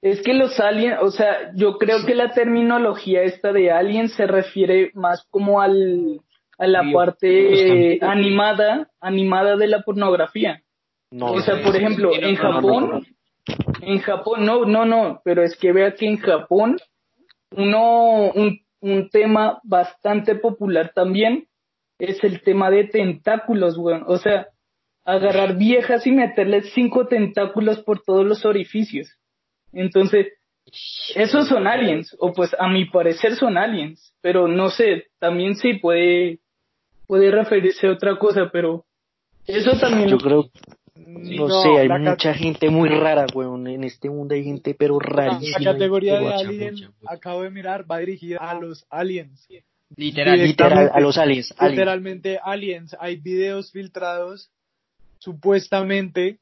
Es 0.00 0.20
que 0.22 0.34
los 0.34 0.58
aliens, 0.58 0.98
o 1.00 1.10
sea, 1.10 1.52
yo 1.54 1.78
creo 1.78 2.04
que 2.04 2.14
la 2.14 2.32
terminología 2.32 3.22
esta 3.22 3.52
de 3.52 3.70
aliens 3.70 4.12
se 4.14 4.26
refiere 4.26 4.90
más 4.94 5.24
como 5.30 5.60
al, 5.60 6.20
a 6.58 6.66
la 6.66 6.82
parte 6.92 7.98
los 7.98 8.02
animada, 8.08 8.88
animada 9.00 9.56
de 9.56 9.68
la 9.68 9.82
pornografía. 9.82 10.62
No, 11.10 11.32
o 11.32 11.40
sea, 11.40 11.56
no, 11.56 11.62
por 11.62 11.76
ejemplo, 11.76 12.14
en 12.14 12.34
no, 12.34 12.42
no, 12.42 12.54
Japón, 12.54 13.06
en 13.82 13.98
Japón, 13.98 14.44
no, 14.44 14.64
no, 14.64 14.84
no, 14.84 15.20
pero 15.24 15.42
es 15.42 15.56
que 15.56 15.72
vea 15.72 15.94
que 15.94 16.06
en 16.06 16.16
Japón, 16.18 16.78
uno, 17.56 18.30
un, 18.32 18.60
un 18.80 19.08
tema 19.10 19.60
bastante 19.64 20.34
popular 20.34 20.92
también 20.94 21.46
es 21.98 22.22
el 22.24 22.42
tema 22.42 22.70
de 22.70 22.84
tentáculos, 22.84 23.78
weón. 23.78 24.04
O 24.06 24.18
sea, 24.18 24.48
agarrar 25.04 25.56
viejas 25.56 26.06
y 26.06 26.12
meterles 26.12 26.72
cinco 26.74 27.06
tentáculos 27.06 27.80
por 27.80 28.02
todos 28.02 28.26
los 28.26 28.44
orificios. 28.44 29.08
Entonces, 29.72 30.28
esos 31.14 31.48
son 31.48 31.66
aliens, 31.66 32.14
o 32.18 32.32
pues 32.32 32.54
a 32.58 32.68
mi 32.68 32.86
parecer 32.86 33.34
son 33.34 33.58
aliens, 33.58 34.14
pero 34.20 34.48
no 34.48 34.70
sé, 34.70 35.06
también 35.18 35.56
sí 35.56 35.74
puede, 35.74 36.40
puede 37.06 37.30
referirse 37.30 37.86
a 37.86 37.92
otra 37.92 38.18
cosa, 38.18 38.50
pero 38.52 38.84
eso 39.46 39.72
también 39.78 40.08
Yo 40.08 40.18
creo, 40.18 40.50
Sí, 40.94 41.36
no, 41.36 41.48
sé, 41.62 41.68
hay 41.78 41.88
mucha 41.88 42.34
gente 42.34 42.68
muy 42.68 42.88
rara, 42.90 43.26
weón. 43.34 43.66
En 43.66 43.84
este 43.84 44.10
mundo 44.10 44.34
hay 44.34 44.44
gente, 44.44 44.74
pero 44.74 44.98
rarísima. 44.98 45.58
la 45.58 45.72
categoría 45.72 46.20
de 46.20 46.34
alien, 46.34 46.74
mucha, 46.74 46.90
acabo 47.06 47.42
de 47.42 47.50
mirar, 47.50 47.90
va 47.90 47.98
dirigida 47.98 48.38
a 48.38 48.54
los 48.54 48.84
aliens. 48.90 49.48
Literal. 49.96 50.38
Literal, 50.42 50.90
a 50.92 51.00
los 51.00 51.16
aliens. 51.16 51.54
Literalmente 51.60 52.38
aliens. 52.42 52.94
Hay 53.00 53.16
videos 53.16 53.72
filtrados, 53.72 54.50
supuestamente, 55.18 56.38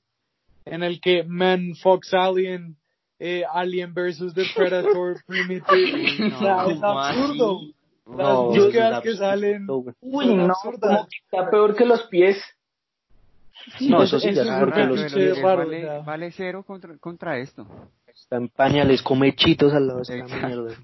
en 0.65 0.83
el 0.83 1.01
que 1.01 1.23
Man 1.25 1.75
Fox 1.77 2.13
Alien, 2.15 2.77
eh, 3.19 3.45
Alien 3.53 3.95
versus 3.95 4.35
The 4.35 4.45
Predator 4.55 5.23
Primitive. 5.27 5.65
Uy, 5.73 6.33
o 6.33 6.39
sea, 6.39 6.63
no, 6.63 6.71
es 6.71 6.81
¿cómo 6.81 7.01
absurdo. 7.01 7.57
así? 7.59 7.75
Las 8.07 8.17
No, 8.19 8.45
búsquedas 8.47 9.03
que 9.03 9.17
salen. 9.17 9.67
Uy, 10.01 10.35
no, 10.35 10.45
absurdas. 10.47 10.81
como 10.81 11.09
que 11.09 11.17
está 11.25 11.51
peor 11.51 11.77
que 11.77 11.85
los 11.85 12.03
pies. 12.09 12.43
No, 13.81 14.03
eso 14.03 14.19
sí 14.21 14.29
eso 14.29 14.37
ya 14.37 14.43
es 14.43 14.49
es 14.49 14.61
porque 14.65 14.81
raro. 14.81 14.95
Miguel 14.95 15.43
raro, 15.43 16.05
vale, 16.05 16.31
cero 16.33 16.65
contra, 16.67 16.97
contra 16.99 17.39
esto. 17.39 17.67
Está 18.07 18.37
en 18.37 18.49
pañales, 18.49 19.03
come 19.03 19.35
chitos 19.35 19.73
al 19.73 19.87
lado 19.87 20.03
de 20.03 20.19
esta 20.21 20.37
mierda. 20.47 20.75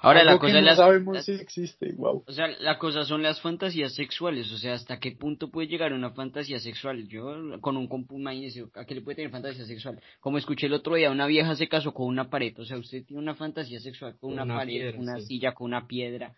Ahora 0.00 0.24
la 0.24 0.32
Algo 0.32 0.40
cosa 0.40 0.56
es 0.58 0.62
no 0.62 0.66
las, 0.66 0.76
sabemos 0.76 1.14
las- 1.14 1.24
si 1.24 1.32
existe, 1.32 1.92
wow. 1.96 2.24
o 2.26 2.32
sea, 2.32 2.48
la 2.60 2.78
cosa 2.78 3.04
son 3.04 3.22
las 3.22 3.40
fantasías 3.40 3.94
sexuales, 3.94 4.50
o 4.52 4.56
sea, 4.58 4.74
hasta 4.74 4.98
qué 4.98 5.12
punto 5.12 5.50
puede 5.50 5.68
llegar 5.68 5.92
una 5.92 6.10
fantasía 6.10 6.58
sexual. 6.58 7.06
Yo 7.08 7.60
con 7.60 7.76
un 7.76 7.86
compu, 7.88 8.18
imagínese, 8.18 8.64
¿a 8.74 8.84
qué 8.84 8.94
le 8.96 9.02
puede 9.02 9.16
tener 9.16 9.30
fantasía 9.30 9.64
sexual? 9.66 10.00
Como 10.20 10.38
escuché 10.38 10.66
el 10.66 10.72
otro 10.74 10.94
día, 10.96 11.10
una 11.12 11.26
vieja 11.26 11.54
se 11.54 11.68
casó 11.68 11.94
con 11.94 12.06
una 12.06 12.28
pared, 12.28 12.58
o 12.58 12.64
sea, 12.64 12.76
usted 12.78 13.04
tiene 13.04 13.22
una 13.22 13.34
fantasía 13.36 13.78
sexual 13.78 14.16
con 14.18 14.32
una, 14.32 14.42
Una 14.42 14.56
pared, 14.56 14.72
piedra, 14.72 14.98
una 14.98 15.16
sí. 15.20 15.26
silla, 15.26 15.52
con 15.52 15.66
una 15.66 15.86
piedra. 15.86 16.32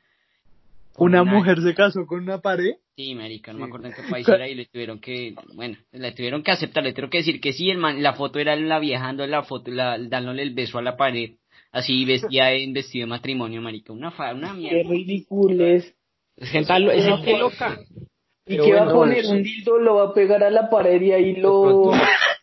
Una 1.00 1.22
una- 1.22 1.32
mujer 1.32 1.60
se 1.62 1.74
casó 1.74 2.06
con 2.06 2.22
una 2.22 2.40
pared. 2.40 2.74
Sí, 2.96 3.14
marica, 3.14 3.52
no 3.52 3.58
Sí. 3.58 3.62
me 3.62 3.66
acuerdo 3.68 3.86
en 3.88 3.94
qué 3.94 4.02
país 4.10 4.28
era 4.28 4.46
y 4.48 4.54
le 4.54 4.66
tuvieron 4.66 5.00
que, 5.00 5.34
bueno, 5.54 5.76
le 5.92 6.12
tuvieron 6.12 6.42
que 6.42 6.50
aceptar, 6.50 6.84
le 6.84 6.92
tuvieron 6.92 7.10
que 7.10 7.18
decir 7.18 7.40
que 7.40 7.52
sí, 7.52 7.70
el 7.70 7.78
man, 7.78 8.02
la 8.02 8.12
foto 8.12 8.38
era 8.38 8.54
la 8.56 8.78
vieja 8.78 9.04
dando 9.06 9.26
la 9.26 9.42
foto, 9.42 9.70
la, 9.70 9.96
dándole 9.98 10.42
el 10.42 10.52
beso 10.54 10.78
a 10.78 10.82
la 10.82 10.96
pared, 10.96 11.32
así 11.72 12.04
vestida 12.04 12.52
en 12.52 12.72
vestido 12.74 13.06
de 13.06 13.10
matrimonio, 13.10 13.62
marica, 13.62 13.92
una 13.92 14.10
fa, 14.10 14.34
una 14.34 14.52
Qué 14.52 14.58
mierda. 14.58 14.90
ridículo 14.90 15.64
es. 15.66 15.94
Es 16.36 16.50
gente, 16.50 16.78
lo- 16.78 16.90
es 16.92 17.04
gente 17.06 17.38
loca. 17.38 17.78
¿Y 18.46 18.56
qué 18.58 18.72
va 18.74 18.82
a 18.90 18.92
poner? 18.92 19.24
Un 19.26 19.42
dildo 19.42 19.78
lo 19.78 19.94
va 19.96 20.04
a 20.10 20.14
pegar 20.14 20.42
a 20.42 20.50
la 20.50 20.68
pared 20.68 21.00
y 21.00 21.12
ahí 21.12 21.36
lo... 21.36 21.92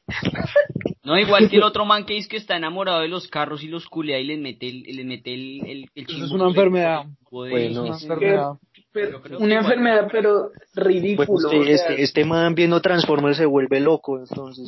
No, 1.08 1.18
igual 1.18 1.50
que 1.50 1.56
el 1.56 1.64
otro 1.64 1.86
man 1.86 2.06
que 2.06 2.16
dice 2.16 2.28
que 2.28 2.36
está 2.38 2.58
enamorado 2.58 3.00
de 3.00 3.08
los 3.08 3.30
carros 3.30 3.64
y 3.64 3.68
los 3.70 3.88
culea 3.88 4.20
y 4.20 4.26
les 4.26 4.38
mete 4.40 4.68
el, 4.68 4.82
les 4.84 5.06
mete 5.06 5.34
el, 5.34 5.66
el, 5.66 5.90
el 5.96 6.04
es 6.04 6.32
una 6.32 6.44
de- 6.44 6.50
enfermedad. 6.50 7.06
Bueno. 7.32 7.84
Una 7.86 7.98
sí, 7.98 8.04
enfermedad. 8.06 8.52
pero- 8.92 9.18
una 9.20 9.30
igual- 9.38 9.56
enfermedad, 9.56 10.08
pero 10.12 10.52
ridículo. 10.76 11.28
Bueno, 11.50 11.62
este, 11.64 11.74
o 11.74 11.78
sea, 11.78 11.88
este, 11.92 12.04
este 12.04 12.26
man 12.26 12.56
viendo 12.56 12.82
Transformers 12.82 13.38
se 13.38 13.46
vuelve 13.46 13.80
loco, 13.80 14.20
entonces. 14.20 14.68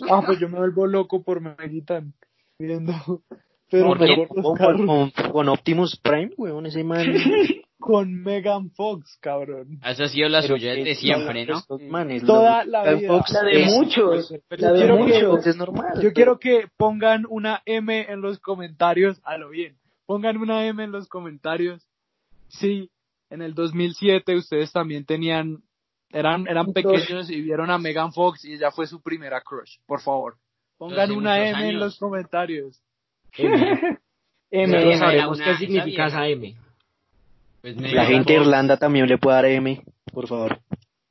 Ah, 0.10 0.20
pues 0.26 0.40
yo 0.40 0.48
me 0.48 0.58
vuelvo 0.58 0.86
loco 0.88 1.22
por 1.22 1.40
Megitan. 1.40 2.12
Viendo. 2.58 2.92
Pero 3.70 3.94
Con, 4.28 4.56
con, 4.56 5.10
con 5.30 5.48
Optimus 5.48 5.96
Prime, 6.02 6.30
weón, 6.36 6.66
ese 6.66 6.82
man. 6.82 7.06
Con 7.80 8.22
Megan 8.22 8.70
Fox, 8.72 9.18
cabrón. 9.20 9.78
Esa 9.84 10.04
ha 10.04 10.08
sido 10.08 10.28
la 10.28 10.40
Pero 10.42 10.56
suya 10.56 10.74
que 10.74 10.84
de 10.84 10.94
toda- 10.94 11.00
siempre, 11.00 11.46
¿no? 11.46 11.62
manes, 11.88 12.24
Toda 12.24 12.64
lo- 12.64 12.70
la 12.72 12.94
vida. 12.94 13.08
Fox 13.08 13.30
La 13.32 13.42
de 13.44 13.62
es- 13.62 13.72
muchos. 13.72 14.34
La 14.50 14.72
de 14.72 14.78
quiero 14.80 14.96
que- 15.06 15.24
muchos. 15.26 15.46
es 15.46 15.56
normal. 15.56 16.02
Yo 16.02 16.12
quiero 16.12 16.38
que 16.40 16.66
pongan 16.76 17.24
una 17.28 17.62
M 17.66 18.06
en 18.10 18.20
los 18.20 18.40
comentarios, 18.40 19.20
a 19.24 19.38
lo 19.38 19.50
bien. 19.50 19.76
Pongan 20.06 20.38
una 20.38 20.66
M 20.66 20.82
en 20.82 20.90
los 20.90 21.06
comentarios. 21.08 21.86
Sí, 22.48 22.90
en 23.30 23.42
el 23.42 23.54
2007 23.54 24.34
ustedes 24.36 24.72
también 24.72 25.04
tenían, 25.04 25.58
eran, 26.10 26.48
eran 26.48 26.72
pequeños 26.72 27.30
y 27.30 27.42
vieron 27.42 27.70
a 27.70 27.78
Megan 27.78 28.12
Fox 28.12 28.44
y 28.44 28.54
ella 28.54 28.70
fue 28.72 28.86
su 28.88 29.00
primera 29.02 29.40
crush, 29.42 29.76
por 29.86 30.00
favor. 30.00 30.36
Pongan 30.78 31.12
una 31.12 31.46
M 31.48 31.68
en 31.68 31.78
los 31.78 31.96
comentarios. 31.98 32.82
M. 33.36 33.98
M, 34.50 34.82
M. 34.82 34.92
M. 34.94 35.26
una- 35.28 35.44
qué 35.44 35.54
significa 35.58 36.06
esa 36.06 36.26
M. 36.26 36.56
Pues 37.74 37.82
me 37.82 37.92
La 37.92 38.06
gente 38.06 38.32
de 38.32 38.40
Irlanda 38.40 38.78
también 38.78 39.06
le 39.06 39.18
puede 39.18 39.36
dar 39.36 39.44
M, 39.44 39.82
por 40.10 40.26
favor. 40.26 40.58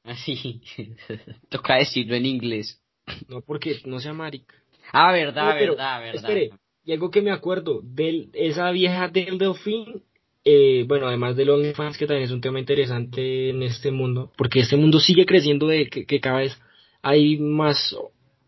Así, 0.03 0.61
toca 1.49 1.75
decirlo 1.75 2.15
en 2.15 2.25
inglés. 2.25 2.81
No 3.27 3.41
porque 3.41 3.79
no 3.85 3.99
sea 3.99 4.13
marica. 4.13 4.55
Ah, 4.91 5.11
verdad, 5.11 5.53
No, 5.53 5.59
pero, 5.59 5.71
verdad, 5.73 5.99
verdad. 5.99 6.15
Espere, 6.15 6.49
y 6.83 6.93
algo 6.93 7.11
que 7.11 7.21
me 7.21 7.31
acuerdo, 7.31 7.81
del, 7.83 8.31
esa 8.33 8.71
vieja 8.71 9.07
del 9.07 9.37
Delfín, 9.37 10.03
eh, 10.43 10.85
bueno, 10.87 11.07
además 11.07 11.35
del 11.35 11.51
OnlyFans, 11.51 11.97
que 11.97 12.07
también 12.07 12.25
es 12.25 12.31
un 12.31 12.41
tema 12.41 12.59
interesante 12.59 13.49
en 13.49 13.61
este 13.61 13.91
mundo, 13.91 14.31
porque 14.35 14.61
este 14.61 14.77
mundo 14.77 14.99
sigue 14.99 15.25
creciendo 15.25 15.67
de 15.67 15.87
que, 15.87 16.05
que 16.05 16.19
cada 16.19 16.39
vez 16.39 16.59
hay 17.03 17.37
más 17.37 17.95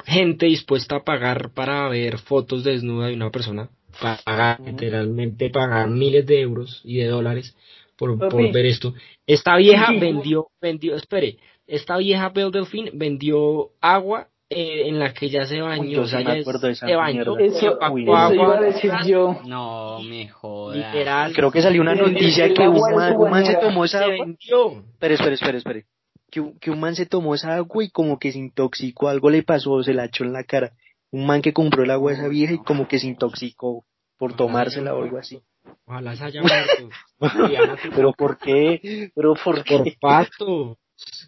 gente 0.06 0.48
dispuesta 0.48 0.96
a 0.96 1.04
pagar 1.04 1.52
para 1.54 1.88
ver 1.90 2.18
fotos 2.18 2.64
desnuda 2.64 3.08
de 3.08 3.14
una 3.14 3.30
persona, 3.30 3.70
pagar, 4.02 4.62
literalmente 4.62 5.52
pagar 5.52 5.90
miles 5.90 6.26
de 6.26 6.42
euros 6.42 6.82
y 6.84 6.98
de 6.98 7.08
dólares 7.08 7.56
por, 8.00 8.18
por 8.18 8.52
ver 8.52 8.66
esto. 8.66 8.94
Esta 9.28 9.58
vieja 9.58 9.92
vendió, 9.92 10.48
vendió, 10.62 10.96
espere, 10.96 11.38
esta 11.68 11.98
vieja 11.98 12.30
Belle 12.30 12.50
Delfín 12.52 12.90
vendió 12.94 13.70
agua 13.82 14.30
eh, 14.50 14.88
en 14.88 14.98
la 14.98 15.14
que 15.14 15.30
ya 15.30 15.46
se 15.46 15.62
bañó, 15.62 15.84
Uy, 15.84 15.96
o 15.98 16.08
sea, 16.08 16.22
ya 16.22 16.32
acuerdo 16.42 16.66
de 16.66 16.74
esa 16.74 16.88
se 16.88 16.96
bañó, 16.96 17.38
Eso, 17.38 17.74
empacó 17.74 17.94
Uy, 17.94 18.04
eso 18.04 18.16
agua, 18.16 18.34
iba 18.36 18.58
a 18.58 18.62
decir 18.62 18.92
yo. 19.06 19.38
No 19.46 20.00
me 20.02 20.28
jodas. 20.30 20.78
literal, 20.78 21.34
Creo 21.34 21.52
que 21.52 21.62
salió 21.62 21.82
una 21.82 21.92
El- 21.94 22.00
noticia 22.14 22.46
el 22.46 22.54
que 22.56 22.68
un 22.68 22.80
man, 22.96 23.16
un 23.16 23.30
man 23.30 23.46
se 23.46 23.56
tomó 23.58 23.86
esa 23.86 24.00
se 24.00 24.04
agua. 24.06 24.26
vendió. 24.26 24.72
Espere, 24.94 25.14
espere, 25.16 25.36
espere, 25.36 25.58
espere. 25.60 25.86
Que, 26.32 26.40
un- 26.42 26.58
que 26.60 26.72
un 26.72 26.80
man 26.80 26.96
se 26.96 27.06
tomó 27.06 27.36
esa 27.36 27.54
agua 27.56 27.84
y 27.84 27.90
como 27.92 28.18
que 28.18 28.32
se 28.32 28.40
intoxicó, 28.40 29.08
algo 29.10 29.30
le 29.30 29.44
pasó, 29.44 29.84
se 29.84 29.94
la 29.94 30.06
echó 30.06 30.24
en 30.24 30.34
la 30.34 30.44
cara. 30.44 30.72
Un 31.12 31.28
man 31.28 31.42
que 31.44 31.54
compró 31.54 31.84
el 31.84 31.92
agua 31.92 32.12
de 32.12 32.18
esa 32.18 32.28
vieja 32.28 32.54
y 32.54 32.60
como 32.60 32.88
que 32.88 32.98
se 33.00 33.06
intoxicó 33.08 33.84
por 34.18 34.36
tomársela 34.36 34.96
o 34.96 35.04
algo 35.04 35.18
así. 35.20 35.40
Ojalá 35.86 36.16
se 36.16 36.24
haya 36.26 36.42
muerto. 36.42 36.90
Diana, 37.48 37.78
Pero 37.96 38.14
¿por 38.14 38.38
qué? 38.38 39.12
Pero 39.16 39.34
¿por 39.36 39.64
qué? 39.64 39.78
por 39.78 40.00
pato. 40.00 40.78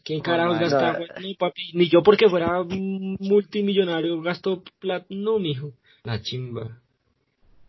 ¿Quién 0.03 0.19
carajos 0.21 0.55
no, 0.55 0.61
gasta 0.61 0.99
no. 0.99 1.05
Ni 1.21 1.35
papi, 1.35 1.71
ni 1.73 1.87
yo 1.89 2.03
porque 2.03 2.29
fuera 2.29 2.61
multimillonario 2.67 4.21
gasto 4.21 4.63
plata, 4.79 5.05
no, 5.09 5.39
mijo. 5.39 5.71
La 6.03 6.21
chimba. 6.21 6.77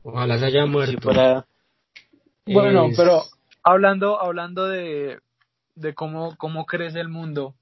Ojalá 0.02 0.38
se 0.38 0.46
haya 0.46 0.66
muerto. 0.66 1.44
Bueno, 2.46 2.86
Es- 2.86 2.96
pero 2.96 3.22
hablando, 3.62 4.20
hablando 4.20 4.66
de, 4.66 5.20
de 5.76 5.94
cómo, 5.94 6.36
cómo 6.36 6.66
crece 6.66 6.98
el 7.00 7.08
mundo, 7.08 7.54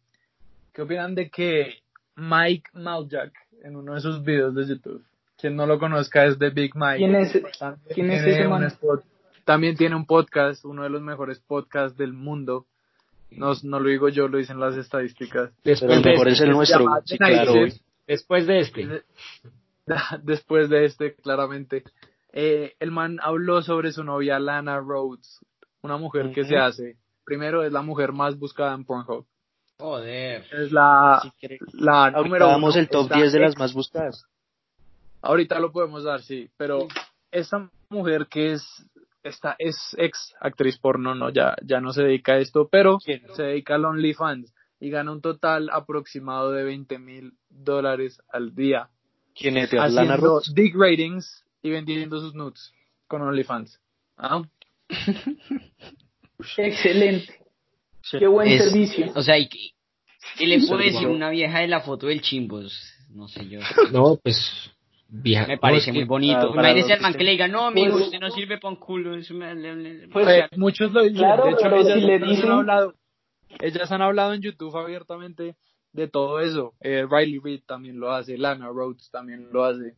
¿qué 0.73 0.83
opinan 0.83 1.15
de 1.15 1.29
que 1.29 1.83
Mike 2.17 2.71
Maljack, 2.73 3.33
en 3.63 3.77
uno 3.77 3.95
de 3.95 4.01
sus 4.01 4.23
videos 4.25 4.55
de 4.55 4.67
YouTube, 4.67 5.05
quien 5.41 5.57
no 5.57 5.67
lo 5.67 5.79
conozca 5.79 6.25
es 6.27 6.39
The 6.39 6.51
Big 6.51 6.73
Mike. 6.75 6.99
¿Quién 6.99 7.15
es, 7.15 7.33
También 7.59 7.81
quién 7.95 8.11
es 8.11 8.25
tiene 8.25 8.39
ese 8.39 8.47
un 8.47 8.51
man? 8.53 8.65
spot- 8.65 9.05
también 9.45 9.77
tiene 9.77 9.97
un 9.97 10.07
podcast, 10.07 10.65
uno 10.65 10.83
de 10.85 10.91
los 10.91 11.03
mejores 11.03 11.41
podcasts 11.41 11.97
del 11.99 12.13
mundo. 12.13 12.67
No, 13.31 13.53
no 13.63 13.81
lo 13.81 13.89
digo 13.89 14.09
yo, 14.09 14.29
lo 14.29 14.39
dicen 14.39 14.61
las 14.61 14.77
estadísticas. 14.77 15.51
Pero 15.63 15.77
Después 15.79 15.97
el 15.97 16.03
de 16.03 16.11
mejor 16.11 16.29
es 16.29 16.33
este, 16.35 16.45
el 16.47 16.51
nuestro. 16.53 16.79
llama 16.81 17.01
Sí, 17.05 17.17
The 17.17 17.17
claro. 17.19 17.55
Después 18.07 18.47
de 18.47 18.59
este. 18.61 19.03
Después 20.23 20.69
de 20.69 20.85
este, 20.85 21.15
claramente. 21.15 21.85
Eh, 22.33 22.75
el 22.79 22.91
man 22.93 23.19
habló 23.23 23.63
sobre 23.63 23.93
su 23.93 24.05
novia 24.05 24.39
Lana 24.39 24.79
Rhodes, 24.79 25.41
una 25.83 25.97
mujer 25.97 26.31
que 26.33 26.45
se 26.45 26.57
hace. 26.57 26.97
Primero 27.25 27.65
es 27.65 27.73
la 27.73 27.83
mujer 27.83 28.13
más 28.13 28.39
buscada 28.39 28.75
en 28.75 28.85
Pornhub. 28.85 29.27
Joder. 29.79 30.45
Es 30.53 30.71
la, 30.73 31.21
Si 31.23 31.49
la 31.73 32.11
número 32.11 32.57
uno. 32.57 32.71
el 32.75 32.89
top 32.89 33.05
Está 33.05 33.17
10 33.17 33.33
de 33.33 33.41
las 33.41 33.59
más 33.59 33.73
buscadas. 33.73 34.27
Ahorita 35.23 35.59
lo 35.61 35.71
podemos 35.73 36.05
dar, 36.05 36.23
sí, 36.23 36.49
pero 36.57 36.89
esta 37.31 37.71
mujer 37.91 38.27
que 38.31 38.53
es 38.53 38.65
esta 39.23 39.55
es 39.59 39.77
ex 39.99 40.35
actriz 40.41 40.79
porno, 40.79 41.15
no 41.15 41.31
ya 41.31 41.55
ya 41.63 41.81
no 41.81 41.93
se 41.93 42.03
dedica 42.03 42.33
a 42.35 42.39
esto, 42.39 42.69
pero 42.71 42.99
¿Quién? 43.05 43.23
se 43.35 43.43
dedica 43.43 43.75
al 43.75 43.85
OnlyFans 43.85 44.55
y 44.81 44.89
gana 44.89 45.13
un 45.13 45.21
total 45.21 45.69
aproximado 45.71 46.53
de 46.53 46.65
20 46.65 46.99
mil 46.99 47.33
dólares 47.51 48.23
al 48.33 48.55
día 48.55 48.89
¿Quién 49.35 49.59
es? 49.59 49.71
Lana 49.73 49.85
haciendo 49.87 50.17
Rhodes. 50.17 50.55
dick 50.55 50.75
ratings 50.75 51.45
y 51.63 51.69
vendiendo 51.71 52.19
sus 52.19 52.35
nudes 52.35 52.73
con 53.07 53.21
OnlyFans. 53.21 53.79
¿Ah? 54.17 54.43
Excelente. 56.57 57.35
Qué 58.19 58.27
buen 58.27 58.49
Es- 58.49 58.65
servicio. 58.65 59.13
O 59.15 59.23
sea, 59.23 59.39
¿y 59.39 59.49
qué, 59.49 59.59
qué 60.39 60.47
le 60.47 60.59
puedo 60.67 60.79
decir 60.79 61.07
una 61.09 61.31
vieja 61.31 61.59
de 61.61 61.69
la 61.69 61.81
foto 61.81 62.07
del 62.07 62.23
chimbos? 62.23 62.73
No 63.11 63.29
sé 63.29 63.47
yo. 63.49 63.61
No, 63.93 64.17
pues. 64.23 64.71
Vieja, 65.13 65.47
Me 65.47 65.55
no, 65.57 65.61
parece 65.61 65.93
muy 65.93 66.05
bonito. 66.05 66.51
Imagínese 66.55 66.93
al 66.93 67.01
man 67.01 67.13
que 67.13 67.19
que 67.19 67.25
le 67.25 67.31
diga, 67.33 67.49
no, 67.49 67.67
amigo, 67.67 67.93
Pues- 67.95 68.05
usted 68.07 68.21
no 68.21 68.31
sirve 68.31 68.59
para 68.59 68.75
un 68.75 68.81
culo. 68.81 69.17
Eso 69.17 69.35
me- 69.35 69.55
le- 69.55 69.75
le- 69.77 70.09
Pues- 70.09 70.29
Eh, 70.29 70.49
muchos 70.57 70.93
lo 70.93 71.03
dicen. 71.03 71.19
Claro, 71.19 71.45
de 71.45 71.51
hecho, 71.51 71.61
pero 71.63 71.77
ellas, 71.81 71.95
si 71.95 72.01
le 72.07 72.19
dicen- 72.21 72.47
han 72.47 72.59
hablado, 72.59 72.95
ellas 73.61 73.91
han 73.93 74.03
hablado 74.03 74.33
en 74.35 74.41
YouTube 74.43 74.77
abiertamente 74.77 75.57
de 75.93 76.07
todo 76.09 76.39
eso. 76.41 76.75
Eh, 76.81 77.05
Riley 77.11 77.41
Reid 77.43 77.63
también 77.67 77.99
lo 77.99 78.13
hace, 78.13 78.39
Lana 78.39 78.69
Rhodes 78.69 79.11
también 79.11 79.49
lo 79.53 79.65
hace. 79.65 79.95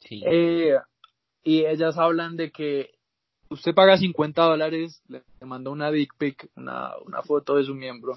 Sí. 0.00 0.22
Eh, 0.26 0.74
y 1.42 1.64
ellas 1.64 1.96
hablan 1.96 2.36
de 2.36 2.50
que 2.50 2.90
usted 3.48 3.74
paga 3.74 3.96
50 3.96 4.42
dólares, 4.42 5.02
le 5.08 5.22
le 5.40 5.46
manda 5.46 5.70
una 5.70 5.90
dick 5.90 6.12
pic, 6.18 6.48
una, 6.56 6.90
una 7.06 7.22
foto 7.22 7.56
de 7.56 7.64
su 7.64 7.74
miembro 7.74 8.12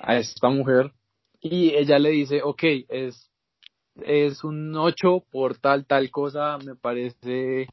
a 0.00 0.16
esta 0.16 0.48
mujer 0.48 0.92
y 1.40 1.70
ella 1.74 1.98
le 1.98 2.10
dice, 2.10 2.40
ok, 2.40 2.62
es, 2.88 3.31
es 4.00 4.42
un 4.44 4.74
8 4.74 5.24
por 5.30 5.58
tal, 5.58 5.86
tal 5.86 6.10
cosa, 6.10 6.58
me 6.58 6.74
parece 6.74 7.68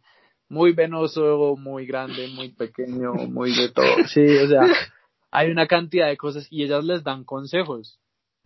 muy 0.50 0.74
venoso, 0.74 1.56
muy 1.56 1.86
grande, 1.86 2.28
muy 2.28 2.50
pequeño, 2.50 3.14
muy 3.14 3.56
de 3.56 3.70
todo. 3.70 4.08
Sí, 4.08 4.22
o 4.22 4.48
sea, 4.48 4.62
hay 5.32 5.52
una 5.52 5.68
cantidad 5.68 6.08
de 6.08 6.18
cosas 6.18 6.48
y 6.50 6.64
ellas 6.64 6.84
les 6.84 7.04
dan 7.04 7.24
consejos. 7.24 8.00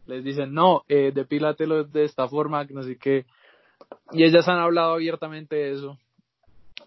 Les 0.06 0.24
dicen, 0.24 0.54
no, 0.54 0.84
eh, 0.90 1.12
depílatelo 1.14 1.86
de 1.86 2.04
esta 2.04 2.28
forma, 2.28 2.68
que 2.68 2.74
no 2.74 2.84
sé 2.84 2.98
qué. 2.98 3.26
Y 4.12 4.24
ellas 4.24 4.48
han 4.50 4.60
hablado 4.60 4.94
abiertamente 4.94 5.56
de 5.56 5.72
eso. 5.72 5.98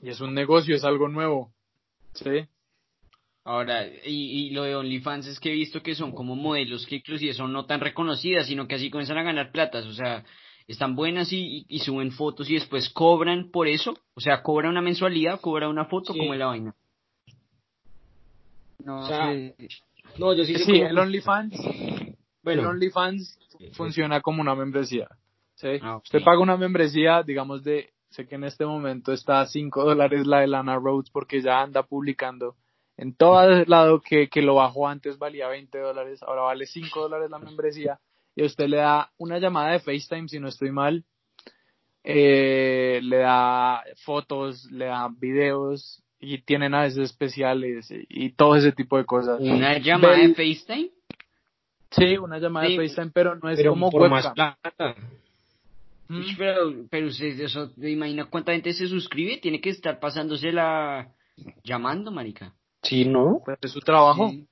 Y 0.02 0.10
es 0.10 0.20
un 0.20 0.34
negocio, 0.34 0.76
es 0.76 0.84
algo 0.84 1.08
nuevo. 1.08 1.50
Sí. 2.12 2.46
Ahora, 3.44 3.86
y, 3.86 4.48
y 4.48 4.50
lo 4.50 4.64
de 4.64 4.74
OnlyFans 4.74 5.28
es 5.28 5.40
que 5.40 5.50
he 5.50 5.54
visto 5.54 5.82
que 5.82 5.94
son 5.94 6.12
como 6.12 6.34
modelos 6.34 6.84
que 6.84 6.96
inclusive 6.96 7.32
son 7.32 7.52
no 7.52 7.64
tan 7.64 7.80
reconocidas, 7.80 8.48
sino 8.48 8.66
que 8.66 8.74
así 8.74 8.90
comienzan 8.90 9.18
a 9.18 9.22
ganar 9.22 9.50
platas. 9.50 9.86
O 9.86 9.92
sea, 9.92 10.24
están 10.66 10.96
buenas 10.96 11.32
y, 11.32 11.64
y, 11.68 11.78
suben 11.78 12.10
fotos 12.12 12.50
y 12.50 12.54
después 12.54 12.90
cobran 12.90 13.50
por 13.50 13.68
eso. 13.68 13.96
O 14.14 14.20
sea, 14.20 14.42
cobra 14.42 14.68
una 14.68 14.82
mensualidad, 14.82 15.40
cobra 15.40 15.68
una 15.68 15.84
foto, 15.84 16.12
Sí. 16.12 16.18
como 16.18 16.32
es 16.34 16.38
la 16.38 16.46
vaina. 16.46 16.74
No 18.84 19.00
O 19.00 19.06
sea, 19.06 19.26
sé. 19.32 19.54
No, 20.18 20.34
yo 20.34 20.44
sí 20.44 20.54
sé 20.54 20.64
Sí, 20.64 20.80
el 20.80 20.98
OnlyFans, 20.98 21.54
el 22.44 22.60
OnlyFans 22.66 23.38
funciona 23.72 24.20
como 24.20 24.40
una 24.40 24.54
membresía. 24.54 25.08
¿sí? 25.54 25.78
Ah. 25.82 25.96
Usted 26.02 26.22
paga 26.24 26.40
una 26.40 26.56
membresía, 26.56 27.22
digamos, 27.22 27.62
de, 27.64 27.90
sé 28.10 28.26
que 28.26 28.36
en 28.36 28.44
este 28.44 28.64
momento 28.64 29.12
está 29.12 29.40
a 29.40 29.46
5 29.46 29.84
dólares 29.84 30.26
la 30.26 30.40
de 30.40 30.46
Lana 30.46 30.76
Rhodes 30.76 31.10
porque 31.10 31.42
ya 31.42 31.60
anda 31.60 31.82
publicando 31.82 32.56
en 32.96 33.14
todo 33.14 33.64
lado 33.66 34.00
que, 34.00 34.28
que 34.28 34.40
lo 34.40 34.54
bajó 34.54 34.88
antes 34.88 35.18
valía 35.18 35.48
20 35.48 35.78
dólares, 35.78 36.22
ahora 36.22 36.42
vale 36.42 36.66
5 36.66 37.00
dólares 37.00 37.30
la 37.30 37.38
membresía 37.38 38.00
y 38.36 38.44
usted 38.44 38.68
le 38.68 38.76
da 38.76 39.10
una 39.18 39.38
llamada 39.38 39.72
de 39.72 39.80
FaceTime 39.80 40.28
si 40.28 40.38
no 40.38 40.48
estoy 40.48 40.70
mal, 40.70 41.02
eh, 42.04 43.00
le 43.02 43.16
da 43.16 43.82
fotos, 44.04 44.70
le 44.70 44.84
da 44.86 45.08
videos 45.08 46.02
y 46.20 46.38
tienen 46.42 46.74
a 46.74 46.82
veces 46.82 47.10
especiales 47.10 47.90
y, 47.90 48.06
y 48.08 48.30
todo 48.30 48.54
ese 48.56 48.72
tipo 48.72 48.96
de 48.96 49.04
cosas. 49.04 49.40
Una 49.40 49.78
llamada 49.78 50.16
Del- 50.16 50.34
de 50.34 50.54
FaceTime. 50.54 50.90
Sí, 51.90 52.16
una 52.18 52.38
llamada 52.38 52.66
Sí. 52.66 52.76
de 52.76 52.82
FaceTime, 52.88 53.10
pero 53.12 53.34
no 53.36 53.48
es 53.50 53.56
pero 53.56 53.70
como 53.70 53.90
por 53.90 54.08
más 54.10 54.26
webcam. 54.26 54.54
plata. 54.62 54.94
Mm. 56.08 56.20
Pero, 56.38 56.72
pero 56.90 57.06
usted, 57.08 57.40
eso, 57.40 57.70
¿te 57.70 57.90
imagina 57.90 58.26
cuánta 58.26 58.52
gente 58.52 58.72
se 58.72 58.86
suscribe? 58.86 59.38
Tiene 59.38 59.60
que 59.60 59.70
estar 59.70 59.98
pasándose 59.98 60.52
la 60.52 61.08
llamando, 61.64 62.10
marica. 62.12 62.52
Sí, 62.82 63.04
¿no? 63.04 63.40
Pues 63.44 63.58
es 63.62 63.72
su 63.72 63.80
trabajo. 63.80 64.28
Sí. 64.30 64.46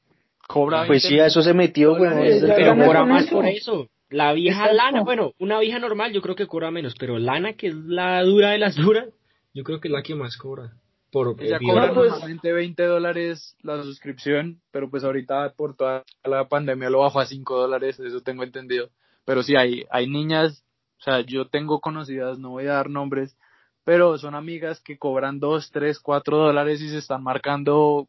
Cobra 0.47 0.87
Pues 0.87 1.03
20 1.03 1.09
sí, 1.09 1.21
a 1.21 1.27
eso 1.27 1.43
se 1.43 1.55
metió, 1.55 1.97
güey. 1.97 2.41
Ya 2.41 2.55
Pero 2.55 2.77
cobra 2.77 3.05
más 3.05 3.25
eso. 3.25 3.35
por 3.37 3.47
eso. 3.47 3.89
La 4.11 4.33
vieja 4.33 4.65
Exacto. 4.67 4.77
lana, 4.77 5.03
bueno, 5.03 5.33
una 5.39 5.59
vieja 5.59 5.79
normal 5.79 6.13
yo 6.13 6.21
creo 6.23 6.37
que 6.37 6.47
cobra 6.47 6.71
menos, 6.71 6.95
pero 6.99 7.19
lana 7.19 7.55
que 7.55 7.69
es 7.69 7.75
la 7.75 8.23
dura 8.23 8.51
de 8.51 8.59
las 8.59 8.77
duras, 8.77 9.09
yo 9.55 9.65
creo 9.65 9.81
que 9.81 9.89
es 9.89 9.93
la 9.93 10.03
que 10.03 10.15
más 10.15 10.37
cobra. 10.37 10.73
Por 11.11 11.37
Ella 11.41 11.57
eh, 11.57 11.61
cobra 11.65 11.93
pues- 11.95 12.11
normalmente 12.11 12.53
20 12.53 12.83
dólares 12.85 13.57
la 13.63 13.83
suscripción, 13.83 14.61
pero 14.71 14.91
pues 14.91 15.05
ahorita 15.05 15.55
por 15.57 15.75
toda 15.77 16.05
la 16.25 16.49
pandemia 16.49 16.91
lo 16.91 17.01
bajó 17.01 17.21
a 17.21 17.27
5 17.27 17.57
dólares, 17.59 17.99
eso 17.99 18.21
tengo 18.21 18.43
entendido. 18.45 18.91
Pero 19.25 19.43
sí, 19.43 19.57
hay, 19.57 19.85
hay 19.91 20.09
niñas, 20.09 20.65
o 21.01 21.03
sea, 21.05 21.21
yo 21.21 21.47
tengo 21.49 21.81
conocidas, 21.81 22.39
no 22.39 22.51
voy 22.51 22.67
a 22.67 22.75
dar 22.75 22.91
nombres, 22.91 23.37
pero 23.85 24.19
son 24.19 24.35
amigas 24.35 24.81
que 24.81 24.99
cobran 24.99 25.39
2, 25.41 25.71
3, 25.73 25.99
4 26.01 26.37
dólares 26.37 26.81
y 26.83 26.89
se 26.89 26.99
están 26.99 27.23
marcando 27.23 28.09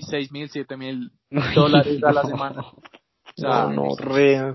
6 0.00 0.32
mil, 0.32 0.48
7 0.48 0.76
mil 0.76 1.10
dólares 1.54 2.02
a 2.04 2.12
la 2.12 2.22
semana. 2.24 2.60
O 2.62 2.80
sea, 3.36 3.64
No, 3.66 3.70
no, 3.72 3.96
re. 3.96 4.54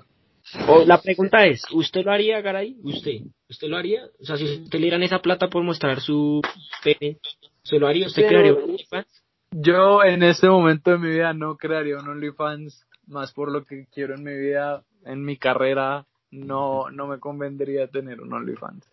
O 0.67 0.85
la 0.85 1.01
pregunta 1.01 1.45
es, 1.45 1.63
¿usted 1.71 2.05
lo 2.05 2.11
haría, 2.11 2.39
Garay? 2.41 2.77
¿Usted? 2.83 3.21
¿Usted 3.49 3.67
lo 3.67 3.77
haría? 3.77 4.03
O 4.21 4.25
sea, 4.25 4.37
si 4.37 4.43
usted 4.45 4.77
le 4.79 4.83
dieran 4.85 5.01
esa 5.03 5.19
plata 5.19 5.47
por 5.49 5.63
mostrar 5.63 6.01
su 6.01 6.41
pene, 6.83 7.17
¿se 7.63 7.79
lo 7.79 7.87
haría? 7.87 8.05
¿Usted 8.07 8.23
Pero- 8.27 8.29
crearía 8.41 8.53
un 8.63 8.69
OnlyFans? 8.71 9.21
Yo 9.51 10.03
en 10.03 10.21
este 10.21 10.47
momento 10.49 10.91
de 10.91 10.97
mi 10.99 11.09
vida 11.09 11.33
no 11.33 11.55
crearía 11.57 11.97
un 11.97 12.07
OnlyFans, 12.09 12.85
más 13.07 13.31
por 13.33 13.51
lo 13.51 13.63
que 13.63 13.87
quiero 13.91 14.13
en 14.15 14.23
mi 14.23 14.35
vida, 14.37 14.83
en 15.05 15.23
mi 15.23 15.37
carrera, 15.37 16.05
no, 16.29 16.89
no 16.91 17.07
me 17.07 17.19
convendría 17.19 17.87
tener 17.87 18.21
un 18.21 18.33
OnlyFans. 18.33 18.85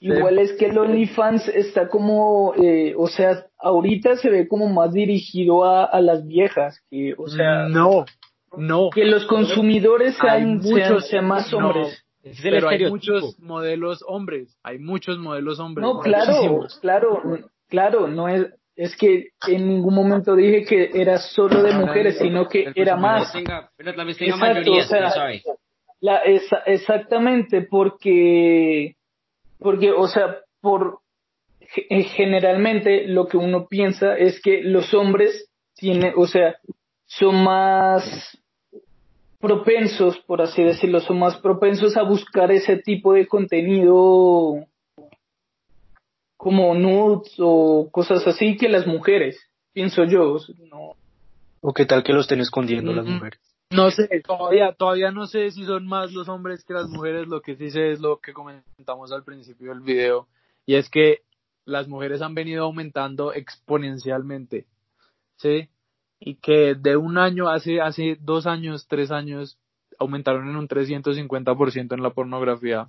Igual 0.00 0.38
es 0.38 0.52
que 0.52 0.66
el 0.66 0.78
OnlyFans 0.78 1.48
está 1.48 1.88
como, 1.88 2.54
eh, 2.54 2.94
o 2.96 3.08
sea, 3.08 3.46
ahorita 3.58 4.16
se 4.16 4.30
ve 4.30 4.46
como 4.46 4.68
más 4.68 4.92
dirigido 4.92 5.64
a, 5.64 5.84
a 5.84 6.00
las 6.00 6.24
viejas, 6.26 6.80
que, 6.90 7.14
o 7.18 7.26
sea, 7.26 7.66
no, 7.68 8.04
no. 8.56 8.90
que 8.94 9.04
los 9.04 9.26
consumidores 9.26 10.16
Hay 10.20 10.42
sean, 10.42 10.62
sean, 10.62 10.72
muchos- 10.92 11.08
sean 11.08 11.26
más 11.26 11.52
hombres. 11.52 12.04
Ese 12.22 12.30
es 12.40 12.44
el 12.44 12.50
Pero 12.52 12.68
hay 12.68 12.90
muchos 12.90 13.38
modelos 13.40 14.04
hombres, 14.06 14.56
hay 14.62 14.78
muchos 14.78 15.18
modelos 15.18 15.58
hombres. 15.60 15.82
No, 15.82 16.00
claro, 16.00 16.26
muchísimos. 16.32 16.78
claro, 16.80 17.22
claro, 17.68 18.06
no 18.08 18.28
es, 18.28 18.46
es 18.76 18.96
que 18.96 19.28
en 19.48 19.68
ningún 19.68 19.94
momento 19.94 20.36
dije 20.36 20.64
que 20.64 20.90
era 20.94 21.18
solo 21.18 21.62
de 21.62 21.72
mujeres, 21.74 22.18
sino 22.18 22.46
que 22.48 22.70
era 22.74 22.96
más. 22.96 23.32
pero 23.76 23.90
Exacto, 24.36 24.72
o 24.72 24.82
sea. 24.82 25.10
La, 26.00 26.18
esa- 26.18 26.62
exactamente, 26.66 27.62
porque, 27.62 28.94
porque, 29.58 29.90
o 29.90 30.06
sea, 30.08 30.38
por 30.60 31.00
eh, 31.60 32.04
generalmente 32.04 33.06
lo 33.06 33.26
que 33.26 33.36
uno 33.36 33.66
piensa 33.66 34.16
es 34.16 34.40
que 34.40 34.62
los 34.62 34.94
hombres 34.94 35.50
tienen, 35.74 36.12
o 36.16 36.26
sea, 36.26 36.56
son 37.06 37.42
más 37.44 38.38
propensos, 39.38 40.18
por 40.26 40.42
así 40.42 40.62
decirlo, 40.62 41.00
son 41.00 41.18
más 41.18 41.36
propensos 41.36 41.96
a 41.96 42.02
buscar 42.02 42.50
ese 42.50 42.76
tipo 42.76 43.12
de 43.12 43.26
contenido 43.26 44.66
como 46.36 46.74
nudes 46.74 47.34
o 47.38 47.88
cosas 47.90 48.26
así 48.26 48.56
que 48.56 48.68
las 48.68 48.86
mujeres, 48.86 49.38
pienso 49.72 50.04
yo. 50.04 50.32
o 50.34 50.38
sea, 50.38 50.54
no. 50.70 50.94
O 51.60 51.72
qué 51.72 51.84
tal 51.84 52.02
que 52.02 52.12
lo 52.12 52.20
estén 52.20 52.40
escondiendo 52.40 52.92
las 52.92 53.06
mujeres. 53.06 53.40
No 53.70 53.90
sé, 53.90 54.08
todavía, 54.26 54.72
todavía 54.72 55.10
no 55.10 55.26
sé 55.26 55.50
si 55.50 55.64
son 55.64 55.86
más 55.86 56.12
los 56.12 56.28
hombres 56.28 56.64
que 56.64 56.72
las 56.72 56.88
mujeres, 56.88 57.28
lo 57.28 57.42
que 57.42 57.56
sí 57.56 57.70
sé 57.70 57.92
es 57.92 58.00
lo 58.00 58.18
que 58.18 58.32
comentamos 58.32 59.12
al 59.12 59.24
principio 59.24 59.70
del 59.70 59.80
video, 59.80 60.26
y 60.64 60.76
es 60.76 60.88
que 60.88 61.20
las 61.66 61.86
mujeres 61.86 62.22
han 62.22 62.34
venido 62.34 62.64
aumentando 62.64 63.34
exponencialmente, 63.34 64.66
¿sí? 65.36 65.68
Y 66.18 66.36
que 66.36 66.74
de 66.74 66.96
un 66.96 67.18
año, 67.18 67.50
hace, 67.50 67.80
hace 67.82 68.16
dos 68.20 68.46
años, 68.46 68.86
tres 68.88 69.10
años, 69.10 69.58
aumentaron 69.98 70.48
en 70.48 70.56
un 70.56 70.66
350% 70.66 71.94
en 71.94 72.02
la 72.02 72.10
pornografía. 72.10 72.88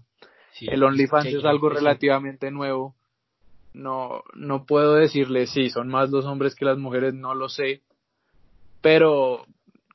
Sí, 0.54 0.68
el 0.70 0.84
OnlyFans 0.84 1.28
es 1.28 1.46
algo 1.46 1.70
relativamente 1.70 2.52
nuevo. 2.52 2.96
No, 3.74 4.24
no 4.34 4.66
puedo 4.66 4.96
decirle 4.96 5.46
sí, 5.46 5.70
son 5.70 5.90
más 5.90 6.10
los 6.10 6.26
hombres 6.26 6.56
que 6.56 6.66
las 6.66 6.78
mujeres, 6.78 7.14
no 7.14 7.36
lo 7.36 7.50
sé. 7.50 7.82
Pero 8.82 9.46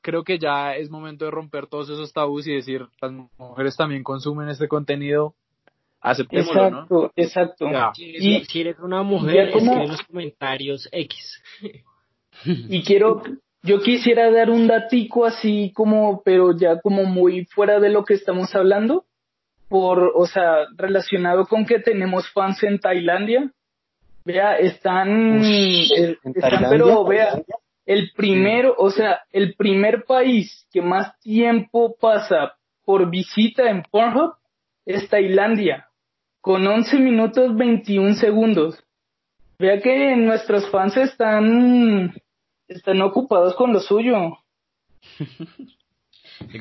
creo 0.05 0.23
que 0.23 0.37
ya 0.37 0.75
es 0.75 0.91
momento 0.91 1.25
de 1.25 1.31
romper 1.31 1.65
todos 1.65 1.89
esos 1.89 2.13
tabús 2.13 2.45
y 2.45 2.53
decir, 2.53 2.85
las 3.01 3.11
mujeres 3.39 3.75
también 3.75 4.03
consumen 4.03 4.49
este 4.49 4.67
contenido, 4.67 5.33
aceptémoslo, 5.99 6.69
¿no? 6.69 6.81
Exacto, 6.83 7.11
exacto. 7.15 7.93
Si 7.95 8.45
si 8.45 8.61
eres 8.61 8.77
una 8.79 9.01
mujer, 9.01 9.49
como- 9.51 9.71
escribe 9.71 9.83
en 9.85 9.91
los 9.91 10.03
comentarios 10.03 10.89
X. 10.91 11.43
Y 12.45 12.83
quiero, 12.83 13.23
yo 13.63 13.79
quisiera 13.81 14.29
dar 14.29 14.49
un 14.51 14.67
datico 14.67 15.25
así 15.25 15.71
como, 15.73 16.21
pero 16.23 16.55
ya 16.55 16.79
como 16.81 17.05
muy 17.05 17.45
fuera 17.45 17.79
de 17.79 17.89
lo 17.89 18.03
que 18.03 18.13
estamos 18.13 18.53
hablando, 18.53 19.05
por, 19.69 20.11
o 20.13 20.27
sea, 20.27 20.65
relacionado 20.75 21.45
con 21.47 21.65
que 21.65 21.79
tenemos 21.79 22.29
fans 22.31 22.61
en 22.63 22.77
Tailandia. 22.79 23.51
Vea, 24.25 24.57
están, 24.57 25.41
eh, 25.43 25.87
¿en 25.95 26.11
están, 26.11 26.33
Tailandia? 26.41 26.69
pero 26.69 27.05
vea, 27.05 27.41
el 27.85 28.11
primero, 28.15 28.75
o 28.77 28.89
sea, 28.89 29.21
el 29.31 29.55
primer 29.55 30.05
país 30.05 30.67
que 30.71 30.81
más 30.81 31.17
tiempo 31.19 31.95
pasa 31.99 32.55
por 32.83 33.09
visita 33.09 33.69
en 33.69 33.83
Pornhub 33.83 34.33
es 34.85 35.07
Tailandia, 35.09 35.87
con 36.41 36.65
11 36.65 36.99
minutos 36.99 37.55
21 37.55 38.15
segundos. 38.15 38.83
Vea 39.57 39.81
que 39.81 40.15
nuestros 40.15 40.69
fans 40.69 40.97
están, 40.97 42.13
están 42.67 43.01
ocupados 43.01 43.55
con 43.55 43.73
lo 43.73 43.79
suyo. 43.79 44.37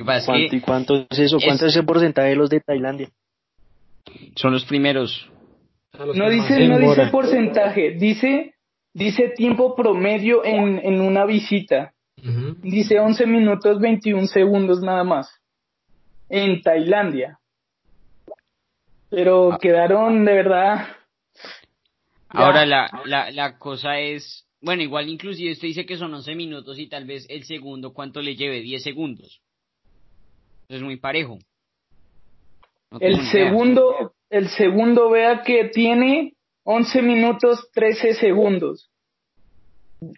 ¿Cuánto, 0.04 0.56
¿Y 0.56 0.60
cuánto 0.60 1.06
es 1.10 1.18
eso? 1.18 1.38
¿Cuánto 1.44 1.66
es, 1.66 1.76
el 1.76 1.84
porcentaje 1.84 2.28
de 2.28 2.36
los 2.36 2.48
de 2.48 2.60
Tailandia? 2.60 3.10
son 4.36 4.52
los 4.52 4.64
primeros. 4.64 5.30
Los 5.92 6.16
No 6.16 6.28
dice, 6.28 6.68
no 6.68 6.78
dice 6.78 7.06
porcentaje, 7.06 7.92
dice, 7.92 8.53
dice 8.94 9.30
tiempo 9.36 9.74
promedio 9.74 10.44
en, 10.44 10.78
en 10.78 11.00
una 11.00 11.26
visita. 11.26 11.92
Dice 12.62 12.98
11 12.98 13.26
minutos 13.26 13.78
21 13.80 14.26
segundos 14.28 14.80
nada 14.80 15.04
más. 15.04 15.28
En 16.30 16.62
Tailandia. 16.62 17.38
Pero 19.10 19.58
quedaron 19.60 20.24
de 20.24 20.32
verdad. 20.32 20.88
Ahora 22.28 22.64
la, 22.64 22.88
la, 23.04 23.30
la 23.30 23.58
cosa 23.58 23.98
es, 24.00 24.46
bueno, 24.60 24.82
igual 24.82 25.08
inclusive 25.08 25.52
usted 25.52 25.68
dice 25.68 25.86
que 25.86 25.96
son 25.98 26.14
11 26.14 26.34
minutos 26.34 26.78
y 26.78 26.88
tal 26.88 27.04
vez 27.04 27.26
el 27.28 27.44
segundo, 27.44 27.92
¿cuánto 27.92 28.22
le 28.22 28.34
lleve? 28.34 28.60
10 28.62 28.82
segundos. 28.82 29.40
Es 30.68 30.80
muy 30.80 30.96
parejo. 30.96 31.38
No 32.90 32.98
El 33.00 33.14
idea. 33.16 33.30
segundo, 33.30 34.14
el 34.30 34.48
segundo 34.48 35.10
vea 35.10 35.42
que 35.42 35.64
tiene 35.68 36.33
11 36.64 37.02
minutos 37.02 37.70
13 37.72 38.14
segundos. 38.14 38.90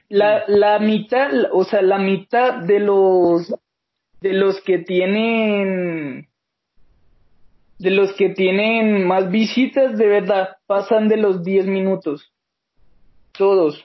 La, 0.08 0.44
la 0.48 0.78
mitad, 0.78 1.30
o 1.52 1.64
sea, 1.64 1.82
la 1.82 1.98
mitad 1.98 2.62
de 2.62 2.80
los, 2.80 3.54
de 4.20 4.32
los 4.32 4.60
que 4.62 4.78
tienen, 4.78 6.28
de 7.78 7.90
los 7.90 8.12
que 8.14 8.30
tienen 8.30 9.06
más 9.06 9.30
visitas 9.30 9.96
de 9.96 10.06
verdad 10.06 10.56
pasan 10.66 11.08
de 11.08 11.18
los 11.18 11.44
10 11.44 11.66
minutos. 11.66 12.32
Todos. 13.32 13.84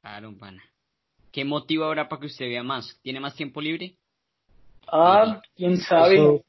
Claro, 0.00 0.34
pana. 0.38 0.62
¿Qué 1.32 1.44
motivo 1.44 1.84
habrá 1.84 2.08
para 2.08 2.20
que 2.20 2.26
usted 2.26 2.46
vea 2.46 2.62
más? 2.62 2.98
¿Tiene 3.02 3.20
más 3.20 3.34
tiempo 3.34 3.60
libre? 3.60 3.96
Ah, 4.90 5.40
quién 5.54 5.76
sabe. 5.78 6.14
Eso, 6.14 6.44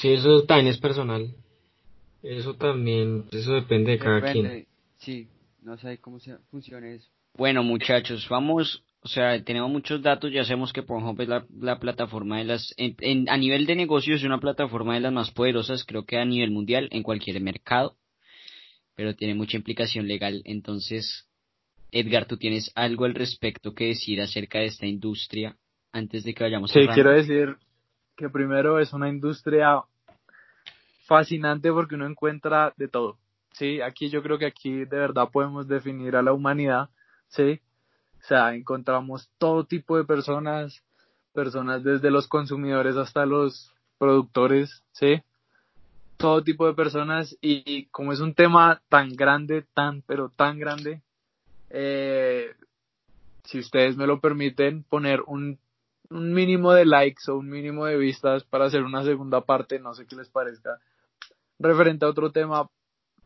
sí, 0.00 0.12
eso 0.12 0.44
también 0.44 0.68
es 0.68 0.78
personal. 0.78 1.34
Eso 2.22 2.54
también, 2.54 3.24
eso 3.32 3.52
depende 3.52 3.92
de 3.92 3.98
cada 3.98 4.32
quien. 4.32 4.66
Sí, 5.00 5.28
no 5.62 5.76
sé 5.78 5.98
cómo 5.98 6.20
se 6.20 6.36
funciona 6.50 6.88
eso. 6.88 7.08
Bueno, 7.34 7.62
muchachos, 7.62 8.28
vamos, 8.28 8.84
o 9.00 9.08
sea, 9.08 9.42
tenemos 9.42 9.70
muchos 9.70 10.02
datos, 10.02 10.30
ya 10.32 10.44
sabemos 10.44 10.72
que 10.72 10.82
Pornhub 10.82 11.18
es 11.22 11.28
la, 11.28 11.46
la 11.58 11.78
plataforma 11.78 12.38
de 12.38 12.44
las, 12.44 12.74
en- 12.76 12.96
en- 13.00 13.28
a 13.30 13.36
nivel 13.38 13.64
de 13.66 13.76
negocios 13.76 14.20
es 14.20 14.26
una 14.26 14.40
plataforma 14.40 14.94
de 14.94 15.00
las 15.00 15.12
más 15.12 15.30
poderosas, 15.30 15.84
creo 15.84 16.04
que 16.04 16.18
a 16.18 16.24
nivel 16.24 16.50
mundial, 16.50 16.88
en 16.92 17.02
cualquier 17.02 17.40
mercado, 17.40 17.96
pero 18.94 19.14
tiene 19.14 19.34
mucha 19.34 19.56
implicación 19.56 20.06
legal, 20.06 20.42
entonces, 20.44 21.26
Edgar, 21.92 22.26
¿tú 22.26 22.36
tienes 22.36 22.70
algo 22.74 23.04
al 23.06 23.14
respecto 23.14 23.74
que 23.74 23.86
decir 23.86 24.20
acerca 24.20 24.58
de 24.58 24.66
esta 24.66 24.86
industria 24.86 25.56
antes 25.92 26.24
de 26.24 26.34
que 26.34 26.44
vayamos 26.44 26.70
Sí, 26.70 26.80
cerrando? 26.80 26.94
quiero 26.94 27.10
decir 27.12 27.56
que 28.16 28.28
primero 28.28 28.78
es 28.80 28.92
una 28.92 29.08
industria 29.08 29.82
fascinante 31.06 31.72
porque 31.72 31.94
uno 31.94 32.06
encuentra 32.06 32.74
de 32.76 32.86
todo. 32.88 33.16
Sí, 33.52 33.80
aquí 33.80 34.08
yo 34.10 34.22
creo 34.22 34.38
que 34.38 34.46
aquí 34.46 34.84
de 34.84 34.98
verdad 34.98 35.30
podemos 35.30 35.68
definir 35.68 36.16
a 36.16 36.22
la 36.22 36.32
humanidad, 36.32 36.88
sí. 37.28 37.60
O 38.22 38.26
sea, 38.26 38.54
encontramos 38.54 39.30
todo 39.38 39.64
tipo 39.64 39.96
de 39.96 40.04
personas, 40.04 40.82
personas 41.32 41.82
desde 41.82 42.10
los 42.10 42.28
consumidores 42.28 42.96
hasta 42.96 43.26
los 43.26 43.72
productores, 43.98 44.82
sí. 44.92 45.22
Todo 46.16 46.42
tipo 46.44 46.66
de 46.66 46.74
personas 46.74 47.36
y, 47.40 47.86
como 47.86 48.12
es 48.12 48.20
un 48.20 48.34
tema 48.34 48.82
tan 48.88 49.16
grande, 49.16 49.64
tan, 49.74 50.02
pero 50.02 50.28
tan 50.28 50.58
grande, 50.58 51.00
eh, 51.70 52.54
si 53.44 53.58
ustedes 53.58 53.96
me 53.96 54.06
lo 54.06 54.20
permiten, 54.20 54.82
poner 54.84 55.22
un 55.26 55.58
un 56.10 56.32
mínimo 56.32 56.72
de 56.72 56.84
likes 56.84 57.30
o 57.30 57.36
un 57.36 57.48
mínimo 57.48 57.86
de 57.86 57.96
vistas 57.96 58.44
para 58.44 58.66
hacer 58.66 58.82
una 58.82 59.04
segunda 59.04 59.40
parte, 59.42 59.78
no 59.78 59.94
sé 59.94 60.06
qué 60.06 60.16
les 60.16 60.28
parezca, 60.28 60.78
referente 61.58 62.04
a 62.04 62.08
otro 62.08 62.32
tema, 62.32 62.68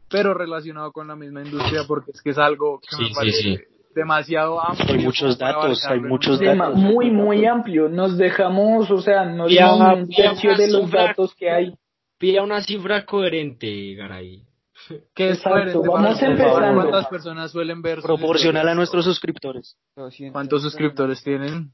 pero 0.09 0.35
relacionado 0.35 0.93
con 0.93 1.09
la 1.09 1.17
misma 1.17 1.43
industria, 1.43 1.83
porque 1.87 2.13
es 2.13 2.23
que 2.23 2.31
es 2.31 2.39
algo 2.39 2.81
que 2.81 2.97
Sí, 2.97 3.03
me 3.03 3.09
sí, 3.09 3.15
parece 3.15 3.39
sí. 3.41 3.59
demasiado 3.95 4.61
amplio. 4.61 4.95
Hay 4.95 5.05
muchos 5.05 5.39
datos, 5.39 5.85
hay 5.87 6.01
muchos 6.01 6.41
datos. 6.41 6.77
muy, 6.77 7.11
muy 7.11 7.45
amplio. 7.47 7.89
Nos 7.89 8.17
dejamos, 8.17 8.91
o 8.91 9.01
sea, 9.01 9.25
no 9.25 9.49
Ya, 9.49 9.73
dimos 9.73 9.99
un 9.99 10.09
tercio 10.09 10.57
de 10.57 10.71
los 10.71 10.91
datos 10.91 11.35
que 11.35 11.51
hay. 11.51 11.75
Pida 12.19 12.43
una 12.43 12.61
cifra 12.63 13.05
coherente, 13.05 13.95
Garay. 13.95 14.45
¿Qué 15.15 15.31
es 15.31 15.39
Exacto, 15.39 15.81
coherente 15.81 15.89
vamos 15.89 16.23
empezando. 16.23 16.75
¿Cuántas 16.83 17.07
personas 17.09 17.51
suelen 17.51 17.83
ver? 17.83 18.01
Proporcional 18.01 18.69
a 18.69 18.75
nuestros 18.75 19.05
suscriptores. 19.05 19.77
200 19.97 20.33
¿Cuántos 20.33 20.63
suscriptores 20.63 21.23
tienen? 21.23 21.73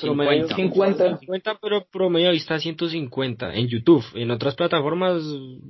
Promedio 0.00 0.46
50. 0.48 1.18
50, 1.18 1.58
pero 1.62 1.84
promedio 1.90 2.26
de 2.28 2.32
vista 2.34 2.58
150 2.58 3.54
en 3.54 3.68
YouTube. 3.68 4.04
En 4.14 4.30
otras 4.30 4.54
plataformas, 4.54 5.22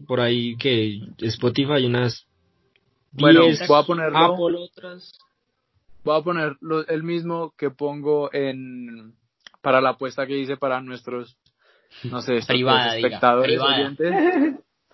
por 0.07 0.21
ahí 0.21 0.57
que 0.57 1.01
Spotify 1.19 1.73
hay 1.75 1.87
unas 1.87 2.27
10, 3.13 3.23
Bueno, 3.23 3.41
voy 3.69 3.79
a 3.83 3.83
ponerlo. 3.87 4.19
Apple 4.19 4.57
otras. 4.59 5.13
Voy 6.05 6.19
a 6.19 6.23
poner 6.23 6.57
lo- 6.61 6.87
el 6.87 7.03
mismo 7.03 7.53
que 7.57 7.71
pongo 7.71 8.33
en 8.33 9.15
para 9.63 9.81
la 9.81 9.91
apuesta 9.91 10.27
que 10.27 10.39
hice 10.39 10.57
para 10.57 10.81
nuestros, 10.81 11.37
no 12.05 12.21
sé, 12.23 12.35
estos 12.37 12.49
Privada, 12.55 12.95
diga, 12.95 13.09
espectadores, 13.09 13.61
oyentes. 13.61 14.15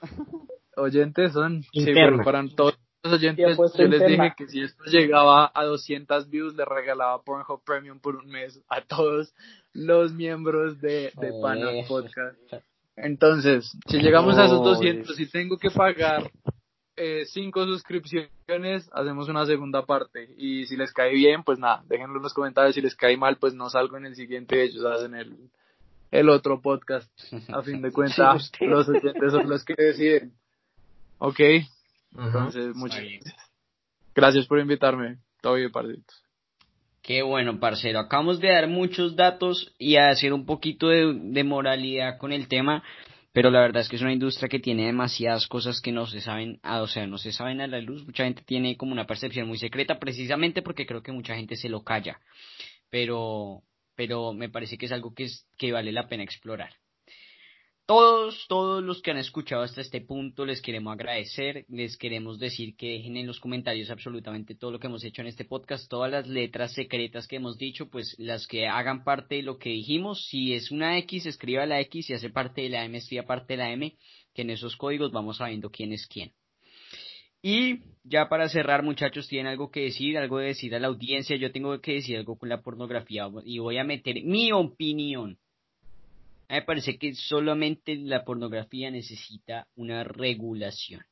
oyentes 0.76 1.32
son, 1.32 1.62
sí, 1.62 1.68
Interna. 1.80 2.08
bueno, 2.08 2.24
para 2.24 2.44
todos 2.54 2.78
los 3.04 3.12
oyentes, 3.12 3.56
yo 3.76 3.86
les 3.86 4.06
dije 4.06 4.34
que 4.36 4.48
si 4.48 4.62
esto 4.62 4.82
llegaba 4.84 5.52
a 5.54 5.64
200 5.64 6.30
views, 6.30 6.54
le 6.54 6.64
regalaba 6.64 7.22
Pornhub 7.22 7.62
Premium 7.62 8.00
por 8.00 8.16
un 8.16 8.26
mes 8.26 8.60
a 8.68 8.80
todos 8.80 9.34
los 9.74 10.12
miembros 10.12 10.80
de, 10.80 11.12
de 11.20 11.32
Pana 11.42 11.66
Joder. 11.66 11.86
Podcast. 11.86 12.38
Entonces, 12.96 13.76
si 13.86 13.98
llegamos 13.98 14.38
a 14.38 14.46
esos 14.46 14.58
Joder. 14.58 14.96
200 14.96 15.20
y 15.20 15.26
tengo 15.26 15.58
que 15.58 15.70
pagar 15.70 16.30
eh, 16.96 17.24
cinco 17.26 17.66
suscripciones, 17.66 18.88
hacemos 18.92 19.28
una 19.28 19.44
segunda 19.44 19.84
parte. 19.84 20.30
Y 20.38 20.66
si 20.66 20.76
les 20.76 20.92
cae 20.92 21.12
bien, 21.12 21.42
pues 21.44 21.58
nada, 21.58 21.82
déjenlo 21.86 22.16
en 22.16 22.22
los 22.22 22.32
comentarios. 22.32 22.74
Si 22.74 22.80
les 22.80 22.96
cae 22.96 23.18
mal, 23.18 23.36
pues 23.36 23.52
no 23.52 23.68
salgo 23.68 23.98
en 23.98 24.06
el 24.06 24.14
siguiente, 24.16 24.62
ellos 24.62 24.84
hacen 24.86 25.14
el, 25.14 25.36
el 26.10 26.28
otro 26.30 26.62
podcast. 26.62 27.10
A 27.52 27.62
fin 27.62 27.82
de 27.82 27.92
cuentas, 27.92 28.50
los 28.60 28.88
oyentes 28.88 29.30
son 29.32 29.48
los 29.48 29.62
que 29.62 29.74
deciden. 29.76 30.32
Ok, 31.18 31.40
Entonces, 32.16 32.74
muchas 32.74 33.02
gracias. 34.14 34.46
Por 34.46 34.60
invitarme. 34.60 35.18
Todo 35.40 35.54
bien, 35.54 35.70
parditos. 35.70 36.22
Qué 37.02 37.22
bueno, 37.22 37.60
parcero. 37.60 37.98
Acabamos 37.98 38.40
de 38.40 38.48
dar 38.48 38.66
muchos 38.66 39.14
datos 39.14 39.74
y 39.78 39.96
a 39.96 40.08
hacer 40.08 40.32
un 40.32 40.46
poquito 40.46 40.88
de, 40.88 41.12
de 41.12 41.44
moralidad 41.44 42.16
con 42.16 42.32
el 42.32 42.48
tema, 42.48 42.82
pero 43.32 43.50
la 43.50 43.60
verdad 43.60 43.82
es 43.82 43.88
que 43.90 43.96
es 43.96 44.02
una 44.02 44.12
industria 44.12 44.48
que 44.48 44.58
tiene 44.58 44.86
demasiadas 44.86 45.46
cosas 45.46 45.82
que 45.82 45.92
no 45.92 46.06
se 46.06 46.20
saben, 46.20 46.60
ah, 46.62 46.80
o 46.80 46.86
sea, 46.86 47.06
no 47.06 47.18
se 47.18 47.32
saben 47.32 47.60
a 47.60 47.66
la 47.66 47.80
luz. 47.80 48.06
Mucha 48.06 48.24
gente 48.24 48.42
tiene 48.46 48.76
como 48.76 48.92
una 48.92 49.06
percepción 49.06 49.48
muy 49.48 49.58
secreta, 49.58 49.98
precisamente 49.98 50.62
porque 50.62 50.86
creo 50.86 51.02
que 51.02 51.12
mucha 51.12 51.34
gente 51.34 51.56
se 51.56 51.68
lo 51.68 51.82
calla. 51.82 52.20
Pero, 52.88 53.64
pero 53.96 54.32
me 54.32 54.48
parece 54.48 54.78
que 54.78 54.86
es 54.86 54.92
algo 54.92 55.12
que, 55.12 55.24
es, 55.24 55.46
que 55.58 55.72
vale 55.72 55.92
la 55.92 56.08
pena 56.08 56.22
explorar. 56.22 56.70
Todos, 57.86 58.46
todos 58.48 58.82
los 58.82 59.02
que 59.02 59.10
han 59.10 59.18
escuchado 59.18 59.62
hasta 59.62 59.82
este 59.82 60.00
punto, 60.00 60.46
les 60.46 60.62
queremos 60.62 60.94
agradecer, 60.94 61.66
les 61.68 61.98
queremos 61.98 62.38
decir 62.38 62.76
que 62.76 62.92
dejen 62.92 63.16
en 63.16 63.26
los 63.26 63.40
comentarios 63.40 63.90
absolutamente 63.90 64.54
todo 64.54 64.70
lo 64.70 64.78
que 64.78 64.86
hemos 64.86 65.04
hecho 65.04 65.20
en 65.20 65.28
este 65.28 65.44
podcast, 65.44 65.90
todas 65.90 66.10
las 66.10 66.26
letras 66.26 66.72
secretas 66.72 67.26
que 67.28 67.36
hemos 67.36 67.58
dicho, 67.58 67.90
pues 67.90 68.14
las 68.18 68.46
que 68.46 68.66
hagan 68.66 69.04
parte 69.04 69.36
de 69.36 69.42
lo 69.42 69.58
que 69.58 69.70
dijimos, 69.70 70.26
si 70.28 70.54
es 70.54 70.70
una 70.70 70.96
X, 70.98 71.26
escriba 71.26 71.66
la 71.66 71.80
X, 71.80 72.06
si 72.06 72.14
hace 72.14 72.30
parte 72.30 72.62
de 72.62 72.70
la 72.70 72.84
M, 72.84 72.96
escriba 72.96 73.24
parte 73.24 73.52
de 73.54 73.58
la 73.58 73.70
M, 73.70 73.94
que 74.34 74.42
en 74.42 74.50
esos 74.50 74.76
códigos 74.76 75.12
vamos 75.12 75.36
sabiendo 75.36 75.70
quién 75.70 75.92
es 75.92 76.06
quién. 76.06 76.32
Y 77.42 77.80
ya 78.04 78.30
para 78.30 78.48
cerrar, 78.48 78.82
muchachos, 78.82 79.28
¿tienen 79.28 79.48
algo 79.48 79.70
que 79.70 79.80
decir? 79.80 80.16
¿Algo 80.16 80.38
de 80.38 80.46
decir 80.46 80.74
a 80.74 80.78
la 80.78 80.86
audiencia? 80.86 81.36
Yo 81.36 81.52
tengo 81.52 81.78
que 81.82 81.92
decir 81.92 82.16
algo 82.16 82.38
con 82.38 82.48
la 82.48 82.62
pornografía 82.62 83.28
y 83.44 83.58
voy 83.58 83.76
a 83.76 83.84
meter 83.84 84.24
mi 84.24 84.50
opinión. 84.50 85.38
A 86.54 86.58
mí 86.58 86.60
me 86.60 86.66
parece 86.66 86.98
que 86.98 87.12
solamente 87.16 87.96
la 87.96 88.24
pornografía 88.24 88.88
necesita 88.88 89.66
una 89.74 90.04
regulación. 90.04 91.02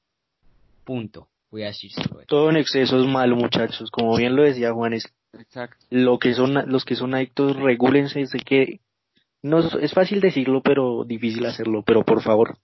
Punto. 0.84 1.30
Voy 1.50 1.64
a 1.64 1.66
decir 1.66 1.90
solo 1.90 2.20
eso. 2.20 2.26
Todo 2.28 2.48
en 2.50 2.58
exceso 2.58 2.96
es 3.00 3.06
malo, 3.08 3.34
muchachos. 3.34 3.90
Como 3.90 4.16
bien 4.16 4.36
lo 4.36 4.44
decía 4.44 4.72
Juanes, 4.72 5.04
Exacto. 5.32 5.84
lo 5.90 6.20
que 6.20 6.34
son, 6.34 6.54
los 6.70 6.84
que 6.84 6.94
son 6.94 7.14
adictos, 7.16 7.56
regúlense. 7.56 8.24
Sé 8.26 8.38
que 8.38 8.78
no 9.42 9.58
es- 9.58 9.74
es 9.82 9.92
fácil 9.92 10.20
decirlo, 10.20 10.62
pero 10.62 11.02
difícil 11.04 11.44
hacerlo. 11.44 11.82
Pero 11.84 12.04
por 12.04 12.22
favor, 12.22 12.56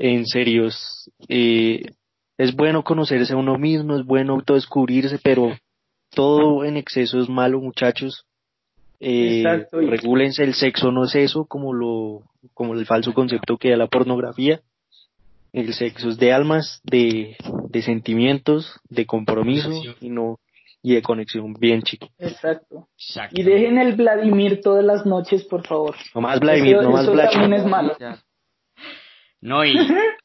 en 0.00 0.26
serio, 0.26 0.66
es, 0.66 1.08
eh, 1.28 1.92
es 2.36 2.56
bueno 2.56 2.82
conocerse 2.82 3.34
a 3.34 3.36
uno 3.36 3.56
mismo, 3.56 3.96
es 3.96 4.04
bueno 4.04 4.32
autodescubrirse, 4.34 5.20
pero 5.22 5.56
todo 6.10 6.64
en 6.64 6.76
exceso 6.76 7.20
es 7.20 7.28
malo, 7.28 7.60
muchachos. 7.60 8.26
Eh, 9.00 9.38
Exacto, 9.38 9.80
regúlense, 9.80 10.44
el 10.44 10.54
sexo 10.54 10.92
no 10.92 11.04
es 11.04 11.14
eso, 11.14 11.46
como 11.46 11.72
lo, 11.72 12.22
como 12.54 12.74
el 12.74 12.84
falso 12.86 13.12
concepto 13.14 13.56
que 13.56 13.70
da 13.70 13.76
la 13.76 13.86
pornografía. 13.86 14.60
El 15.52 15.72
sexo 15.74 16.10
es 16.10 16.18
de 16.18 16.32
almas, 16.32 16.80
de, 16.84 17.36
de 17.70 17.82
sentimientos, 17.82 18.78
de 18.88 19.04
compromiso 19.06 19.70
y 20.00 20.08
no, 20.10 20.38
y 20.82 20.94
de 20.94 21.02
conexión 21.02 21.54
bien 21.54 21.82
chico. 21.82 22.08
Exacto. 22.18 22.86
Exacto. 22.96 23.40
Y 23.40 23.42
dejen 23.42 23.78
el 23.78 23.96
Vladimir 23.96 24.60
todas 24.60 24.84
las 24.84 25.04
noches, 25.06 25.42
por 25.44 25.66
favor. 25.66 25.96
No 26.14 26.20
más 26.20 26.38
Vladimir, 26.38 26.74
Eso- 26.76 26.82
no 26.82 26.90
más 26.92 27.02
eso 27.02 27.12
Vlad. 27.12 27.30
también 27.30 27.54
es 27.54 27.66
malo. 27.66 27.96
No, 29.40 29.64
y, 29.64 29.74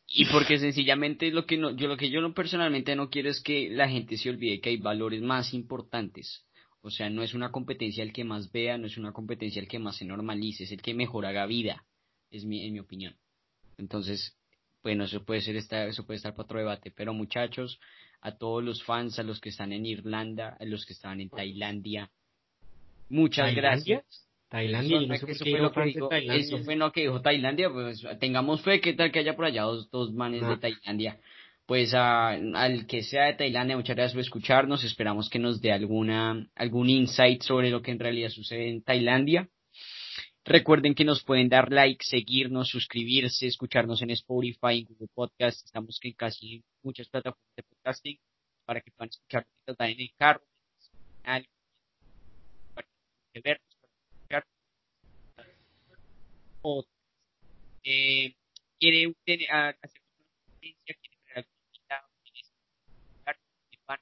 y 0.09 0.25
porque 0.25 0.59
sencillamente 0.59 1.31
lo 1.31 1.45
que 1.45 1.57
no, 1.57 1.71
yo 1.71 1.87
lo 1.87 1.95
que 1.97 2.09
yo 2.09 2.19
no 2.21 2.33
personalmente 2.33 2.95
no 2.95 3.09
quiero 3.09 3.29
es 3.29 3.41
que 3.41 3.69
la 3.71 3.87
gente 3.87 4.17
se 4.17 4.29
olvide 4.29 4.59
que 4.59 4.69
hay 4.71 4.77
valores 4.77 5.21
más 5.21 5.53
importantes. 5.53 6.45
O 6.85 6.91
sea, 6.91 7.09
no 7.09 7.23
es 7.23 7.33
una 7.33 7.51
competencia 7.51 8.03
el 8.03 8.13
que 8.13 8.23
más 8.23 8.51
vea, 8.51 8.77
no 8.77 8.85
es 8.85 8.95
una 8.97 9.11
competencia 9.11 9.59
el 9.59 9.67
que 9.67 9.79
más 9.79 9.97
se 9.97 10.05
normalice, 10.05 10.65
es 10.65 10.71
el 10.71 10.83
que 10.83 10.93
mejor 10.93 11.25
haga 11.25 11.47
vida, 11.47 11.83
es 12.29 12.45
mi, 12.45 12.63
en 12.63 12.73
mi 12.73 12.79
opinión. 12.79 13.15
Entonces, 13.79 14.37
bueno, 14.83 15.05
eso 15.05 15.25
puede 15.25 15.41
ser 15.41 15.55
esta, 15.55 15.87
eso 15.87 16.05
puede 16.05 16.17
estar 16.17 16.33
para 16.35 16.43
otro 16.43 16.59
debate. 16.59 16.91
Pero 16.91 17.11
muchachos, 17.11 17.79
a 18.21 18.37
todos 18.37 18.63
los 18.63 18.83
fans, 18.83 19.17
a 19.17 19.23
los 19.23 19.41
que 19.41 19.49
están 19.49 19.73
en 19.73 19.87
Irlanda, 19.87 20.57
a 20.59 20.65
los 20.65 20.85
que 20.85 20.93
estaban 20.93 21.21
en 21.21 21.29
Tailandia, 21.31 22.11
muchas 23.09 23.45
¿Tailandia? 23.53 23.95
gracias. 23.95 24.21
Tailandia, 24.47 25.01
yo 25.01 25.07
no 25.07 25.13
Eso 25.15 25.25
sé 25.25 25.33
por 25.33 25.49
fue 25.49 25.59
lo 25.59 25.71
que 25.71 25.81
dijo- 25.85 26.07
Tailandia. 26.07 26.45
eso 26.45 26.63
fue 26.63 26.75
lo 26.75 26.91
que 26.91 27.01
dijo 27.01 27.21
Tailandia, 27.21 27.69
pues 27.71 28.05
tengamos 28.19 28.61
fe, 28.61 28.79
que 28.79 28.93
tal 28.93 29.11
que 29.11 29.19
haya 29.19 29.35
por 29.35 29.45
allá 29.45 29.63
dos, 29.63 29.89
dos 29.89 30.13
manes 30.13 30.41
de 30.41 30.53
Ah. 30.53 30.59
Tailandia. 30.59 31.19
Pues 31.65 31.93
a- 31.95 32.29
al 32.29 32.85
que 32.87 33.01
sea 33.03 33.25
de 33.25 33.33
Tailandia, 33.33 33.75
muchas 33.75 33.95
gracias 33.95 34.13
por 34.13 34.21
escucharnos, 34.21 34.83
esperamos 34.83 35.29
que 35.29 35.39
nos 35.39 35.61
dé 35.61 35.71
alguna, 35.71 36.47
algún 36.55 36.89
insight 36.89 37.41
sobre 37.41 37.71
lo 37.71 37.81
que 37.81 37.91
en 37.91 37.99
realidad 37.99 38.29
sucede 38.29 38.69
en 38.69 38.83
Tailandia. 38.83 39.49
Recuerden 40.43 40.93
que 40.93 41.03
nos 41.05 41.23
pueden 41.23 41.49
dar 41.49 41.71
like, 41.71 42.05
seguirnos, 42.05 42.69
suscribirse, 42.69 43.47
escucharnos 43.47 44.01
en 44.03 44.11
Spotify, 44.11 44.79
en 44.79 44.85
Google 44.85 45.07
Podcast, 45.15 45.65
estamos 45.65 45.99
en 46.03 46.13
casi 46.13 46.63
muchas 46.83 47.09
plataformas 47.09 47.55
de 47.55 47.63
podcasting 47.63 48.19
para 48.65 48.81
que 48.81 48.91
puedan 48.91 49.09
escucharnos 49.09 49.49
también 49.77 49.99
en 49.99 50.05
el 50.05 50.13
carro, 50.17 50.43
escuchar. 54.21 54.45
O 56.61 56.83
eh, 57.83 58.35
quiere 58.79 59.15
ah, 59.51 59.69
hacer 59.81 60.01
una 60.01 60.25
conferencia, 60.47 60.95
quiere 61.01 61.17
traer 61.25 61.37
algún 61.39 61.55
invitado, 61.73 62.07
quiere 62.23 62.41
participar, 63.23 63.99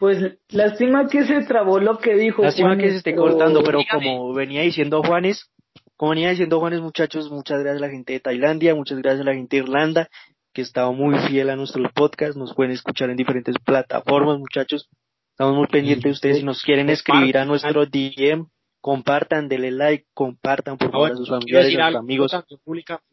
Pues 0.00 0.38
lástima 0.48 1.06
que 1.08 1.24
se 1.24 1.42
trabó 1.42 1.78
lo 1.78 1.98
que 1.98 2.14
dijo. 2.16 2.42
Lástima 2.42 2.70
Juanes, 2.70 2.84
que 2.84 2.90
se 2.90 2.96
esté 2.96 3.10
pero- 3.12 3.22
cortando, 3.24 3.62
pero 3.62 3.78
dígame. 3.80 4.06
como 4.16 4.32
venía 4.32 4.62
diciendo 4.62 5.02
Juanes, 5.02 5.50
como 5.96 6.12
venía 6.12 6.30
diciendo 6.30 6.58
Juanes, 6.58 6.80
muchachos, 6.80 7.30
muchas 7.30 7.60
gracias 7.60 7.82
a 7.82 7.86
la 7.86 7.92
gente 7.92 8.14
de 8.14 8.20
Tailandia, 8.20 8.74
muchas 8.74 8.98
gracias 8.98 9.20
a 9.20 9.24
la 9.24 9.34
gente 9.34 9.56
de 9.58 9.62
Irlanda, 9.62 10.08
que 10.54 10.62
estaba 10.62 10.90
muy 10.90 11.18
fiel 11.28 11.50
a 11.50 11.56
nuestros 11.56 11.92
podcasts, 11.92 12.34
nos 12.34 12.54
pueden 12.54 12.72
escuchar 12.72 13.10
en 13.10 13.16
diferentes 13.16 13.54
plataformas, 13.62 14.38
muchachos. 14.38 14.88
Estamos 15.32 15.54
muy 15.54 15.66
pendientes 15.66 16.04
de 16.04 16.10
ustedes, 16.12 16.38
si 16.38 16.44
nos 16.44 16.62
quieren 16.62 16.88
escribir 16.88 17.36
a 17.36 17.44
nuestro 17.44 17.84
DM, 17.84 18.46
compartan, 18.80 19.48
denle 19.48 19.70
like, 19.70 20.06
compartan 20.14 20.78
por 20.78 20.90
favor 20.90 21.12
a 21.12 21.16
sus 21.16 21.28
familiares, 21.28 21.66
a 21.78 21.88
sus 21.90 21.98
amigos. 21.98 22.32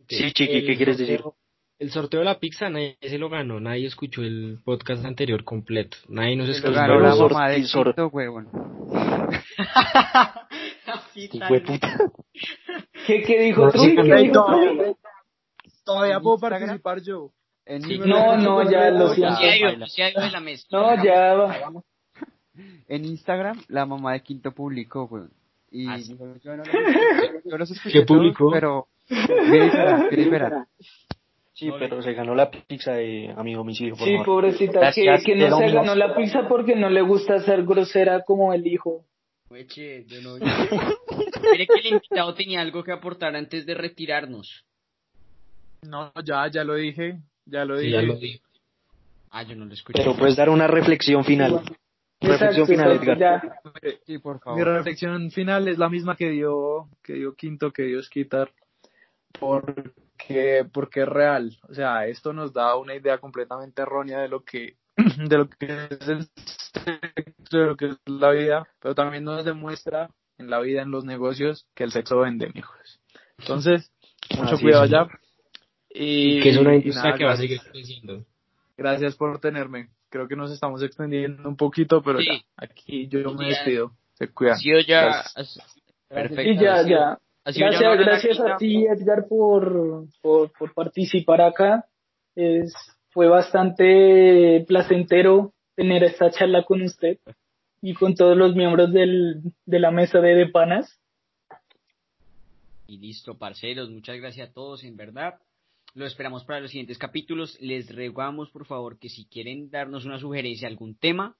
Sí, 0.07 0.31
Chiqui, 0.31 0.65
¿qué 0.65 0.77
quieres 0.77 0.97
decir? 0.97 1.21
Sorteo- 1.77 1.85
El 1.85 1.91
sorteo 1.91 2.19
de 2.21 2.25
la 2.25 2.39
pizza 2.39 2.69
nadie 2.69 2.97
se 3.01 3.17
lo 3.17 3.29
ganó, 3.29 3.59
nadie 3.59 3.85
escuchó 3.87 4.21
el 4.23 4.59
podcast 4.63 5.05
anterior 5.05 5.43
completo, 5.43 5.97
nadie 6.09 6.35
nos 6.35 6.49
escuchó. 6.49 6.73
ganó 6.73 6.99
la 6.99 7.15
mamá 7.15 7.49
de 7.49 7.59
y 7.59 7.63
sor- 7.65 7.93
Quinto, 7.95 8.07
huevón. 8.07 8.47
¿Qué, 13.07 13.23
qué 13.23 13.39
dijo 13.41 13.65
No, 13.65 13.71
Tui? 13.71 13.89
sí, 13.89 13.95
¿Qué 13.95 14.03
no, 14.03 14.15
dijo? 14.17 14.97
Todavía 15.83 16.15
¿En 16.17 16.21
puedo 16.23 16.37
participar 16.37 17.01
yo. 17.01 17.31
En 17.65 17.81
Sí, 17.83 17.97
Instagram- 17.97 18.41
No, 18.43 18.63
no, 18.63 18.71
ya 18.71 18.89
lo 18.91 19.09
siento. 19.13 19.35
Sí 19.37 19.43
hay 19.45 19.63
uno, 19.75 19.87
sí 19.87 20.01
hay 20.01 20.13
uno 20.15 20.25
en 20.25 20.31
la 20.31 20.39
mesa. 20.39 20.67
No, 20.71 21.03
ya 21.03 21.33
va. 21.33 21.71
En 22.89 23.05
Instagram, 23.05 23.61
la 23.67 23.85
mamá 23.85 24.13
de 24.13 24.21
Quinto 24.21 24.51
publicó, 24.51 25.03
weón. 25.05 25.29
Y 25.69 25.87
Ah, 25.87 25.99
sí. 25.99 26.17
yo 26.17 26.55
no 26.55 26.63
los 26.63 26.67
escuché, 26.67 27.41
yo 27.45 27.57
los 27.57 27.69
escuché 27.71 27.99
¿Qué 27.99 28.05
publicó? 28.05 28.49
todos, 28.49 28.53
pero 28.53 28.87
Sí, 31.57 31.71
pero 31.79 32.01
se 32.03 32.13
ganó 32.13 32.35
la 32.35 32.51
pizza 32.51 32.93
de 32.93 33.33
a 33.35 33.41
mi 33.43 33.55
domicilio, 33.55 33.95
por 33.95 34.05
Sí, 34.07 34.11
favor. 34.13 34.25
pobrecita, 34.27 34.73
que, 34.73 34.79
Gracias, 34.79 35.23
que 35.23 35.33
te 35.35 35.49
no 35.49 35.57
se 35.57 35.71
ganó 35.71 35.95
la 35.95 36.15
pizza 36.15 36.47
porque 36.47 36.75
no 36.75 36.87
le 36.89 37.01
gusta 37.01 37.39
ser 37.41 37.63
grosera 37.65 38.21
como 38.23 38.53
el 38.53 38.67
hijo. 38.67 39.05
Eche, 39.49 40.05
yo 40.05 40.21
no. 40.21 40.35
Mire 40.35 41.65
que 41.65 41.79
el 41.79 41.93
invitado 41.93 42.33
tenía 42.35 42.61
algo 42.61 42.83
que 42.83 42.91
aportar 42.91 43.35
antes 43.35 43.65
de 43.65 43.73
retirarnos. 43.73 44.65
No, 45.81 46.11
ya, 46.23 46.47
ya 46.51 46.63
lo 46.63 46.75
dije, 46.75 47.19
ya 47.45 47.65
lo 47.65 47.77
Sí, 47.77 47.85
dije. 47.87 47.95
ya 47.95 48.01
lo 48.03 48.15
dije. 48.17 48.41
Ah, 49.31 49.41
yo 49.43 49.55
no 49.55 49.65
lo 49.65 49.73
escuché. 49.73 49.97
Pero 50.03 50.15
puedes 50.15 50.35
dar 50.35 50.49
una 50.49 50.67
reflexión 50.67 51.23
final. 51.25 51.61
Reflexión 52.21 52.67
final, 52.67 52.91
Edgar. 52.91 53.17
ya. 53.17 53.41
Sí, 54.05 54.19
por 54.19 54.35
Mi 54.35 54.41
favor. 54.41 54.67
reflexión 54.67 55.31
final 55.31 55.67
es 55.67 55.77
la 55.79 55.89
misma 55.89 56.15
que 56.15 56.29
dio, 56.29 56.87
que 57.03 57.13
dio 57.13 57.33
Quinto, 57.33 57.71
que 57.71 57.83
dio 57.83 58.01
Skitar, 58.03 58.51
porque, 60.17 60.65
porque 60.71 61.01
es 61.01 61.07
real. 61.07 61.57
O 61.69 61.73
sea, 61.73 62.05
esto 62.07 62.33
nos 62.33 62.53
da 62.53 62.75
una 62.75 62.95
idea 62.95 63.19
completamente 63.19 63.81
errónea 63.81 64.19
de 64.19 64.27
lo 64.27 64.43
que, 64.43 64.75
de 64.97 65.37
lo 65.37 65.49
que 65.49 65.65
es 65.89 66.07
el 66.07 66.27
sexo, 66.33 67.57
de 67.57 67.65
lo 67.65 67.75
que 67.77 67.87
es 67.87 67.97
la 68.05 68.31
vida, 68.31 68.67
pero 68.79 68.95
también 68.95 69.23
nos 69.23 69.45
demuestra 69.45 70.09
en 70.37 70.49
la 70.49 70.59
vida, 70.59 70.81
en 70.81 70.91
los 70.91 71.05
negocios, 71.05 71.65
que 71.75 71.83
el 71.83 71.91
sexo 71.91 72.19
vende, 72.19 72.49
mijos. 72.53 72.99
Entonces, 73.39 73.91
mucho 74.37 74.55
Así 74.55 74.63
cuidado 74.63 74.85
es. 74.85 74.93
allá. 74.93 75.07
Y, 75.89 76.41
que 76.41 76.49
es 76.49 76.57
una 76.57 76.73
y 76.73 76.77
industria 76.77 77.03
nada, 77.05 77.17
que 77.17 77.25
va 77.25 77.31
a 77.33 77.37
seguir 77.37 77.61
creciendo. 77.71 78.23
Gracias 78.77 79.15
por 79.15 79.39
tenerme. 79.39 79.89
Creo 80.09 80.27
que 80.27 80.35
nos 80.35 80.51
estamos 80.51 80.81
extendiendo 80.83 81.47
un 81.49 81.57
poquito, 81.57 82.01
pero 82.01 82.19
Sí. 82.19 82.27
ya, 82.27 82.43
aquí 82.55 83.07
yo 83.07 83.33
me 83.33 83.47
despido. 83.47 83.91
Se 84.13 84.27
cuidan. 84.29 84.57
Ya. 84.85 85.01
Gracias. 85.01 85.59
Perfecto. 86.07 86.43
Sí, 86.43 86.57
ya, 86.63 86.81
ya. 86.87 87.17
Gracias, 87.55 87.97
gracias 87.97 88.39
a 88.41 88.57
ti, 88.57 88.85
Edgar, 88.85 89.25
por, 89.27 90.05
por, 90.21 90.51
por 90.51 90.73
participar 90.73 91.41
acá. 91.41 91.85
Es, 92.35 92.73
fue 93.11 93.27
bastante 93.27 94.65
placentero 94.67 95.53
tener 95.75 96.03
esta 96.03 96.29
charla 96.29 96.63
con 96.63 96.81
usted 96.81 97.19
y 97.81 97.93
con 97.93 98.15
todos 98.15 98.35
los 98.35 98.53
miembros 98.53 98.91
del, 98.91 99.41
de 99.65 99.79
la 99.79 99.91
mesa 99.91 100.19
de, 100.19 100.35
de 100.35 100.47
panas. 100.47 100.99
Y 102.85 102.97
listo, 102.97 103.37
parceros. 103.37 103.89
Muchas 103.89 104.17
gracias 104.17 104.49
a 104.49 104.53
todos, 104.53 104.83
en 104.83 104.97
verdad. 104.97 105.35
Lo 105.93 106.05
esperamos 106.05 106.43
para 106.43 106.59
los 106.59 106.71
siguientes 106.71 106.97
capítulos. 106.97 107.57
Les 107.61 107.95
rogamos, 107.95 108.49
por 108.49 108.65
favor, 108.65 108.99
que 108.99 109.09
si 109.09 109.25
quieren 109.25 109.69
darnos 109.69 110.05
una 110.05 110.19
sugerencia, 110.19 110.67
algún 110.67 110.95
tema, 110.95 111.37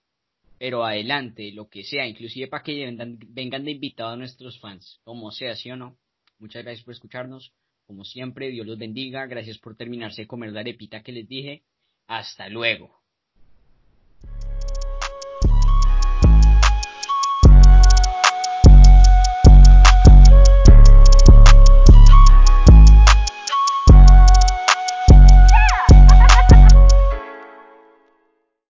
pero 0.58 0.84
adelante, 0.84 1.52
lo 1.52 1.70
que 1.70 1.84
sea, 1.84 2.08
inclusive 2.08 2.48
para 2.48 2.64
que 2.64 2.86
vengan, 3.30 3.64
de 3.66 3.72
invitado 3.72 4.12
a 4.12 4.18
nuestros 4.18 4.60
fans, 4.60 5.00
como 5.04 5.32
sea, 5.32 5.56
sí 5.56 5.70
o 5.72 5.76
no. 5.76 5.98
Muchas 6.40 6.64
gracias 6.64 6.84
por 6.84 6.94
escucharnos. 6.94 7.54
Como 7.86 8.04
siempre, 8.04 8.50
Dios 8.50 8.68
los 8.68 8.78
bendiga. 8.78 9.26
Gracias 9.28 9.58
por 9.60 9.76
terminarse 9.76 10.24
de 10.24 10.28
comer 10.28 10.52
la 10.52 10.60
arepita 10.60 11.04
que 11.04 11.12
les 11.12 11.28
dije. 11.28 11.64
Hasta 12.08 12.50
luego. 12.50 12.97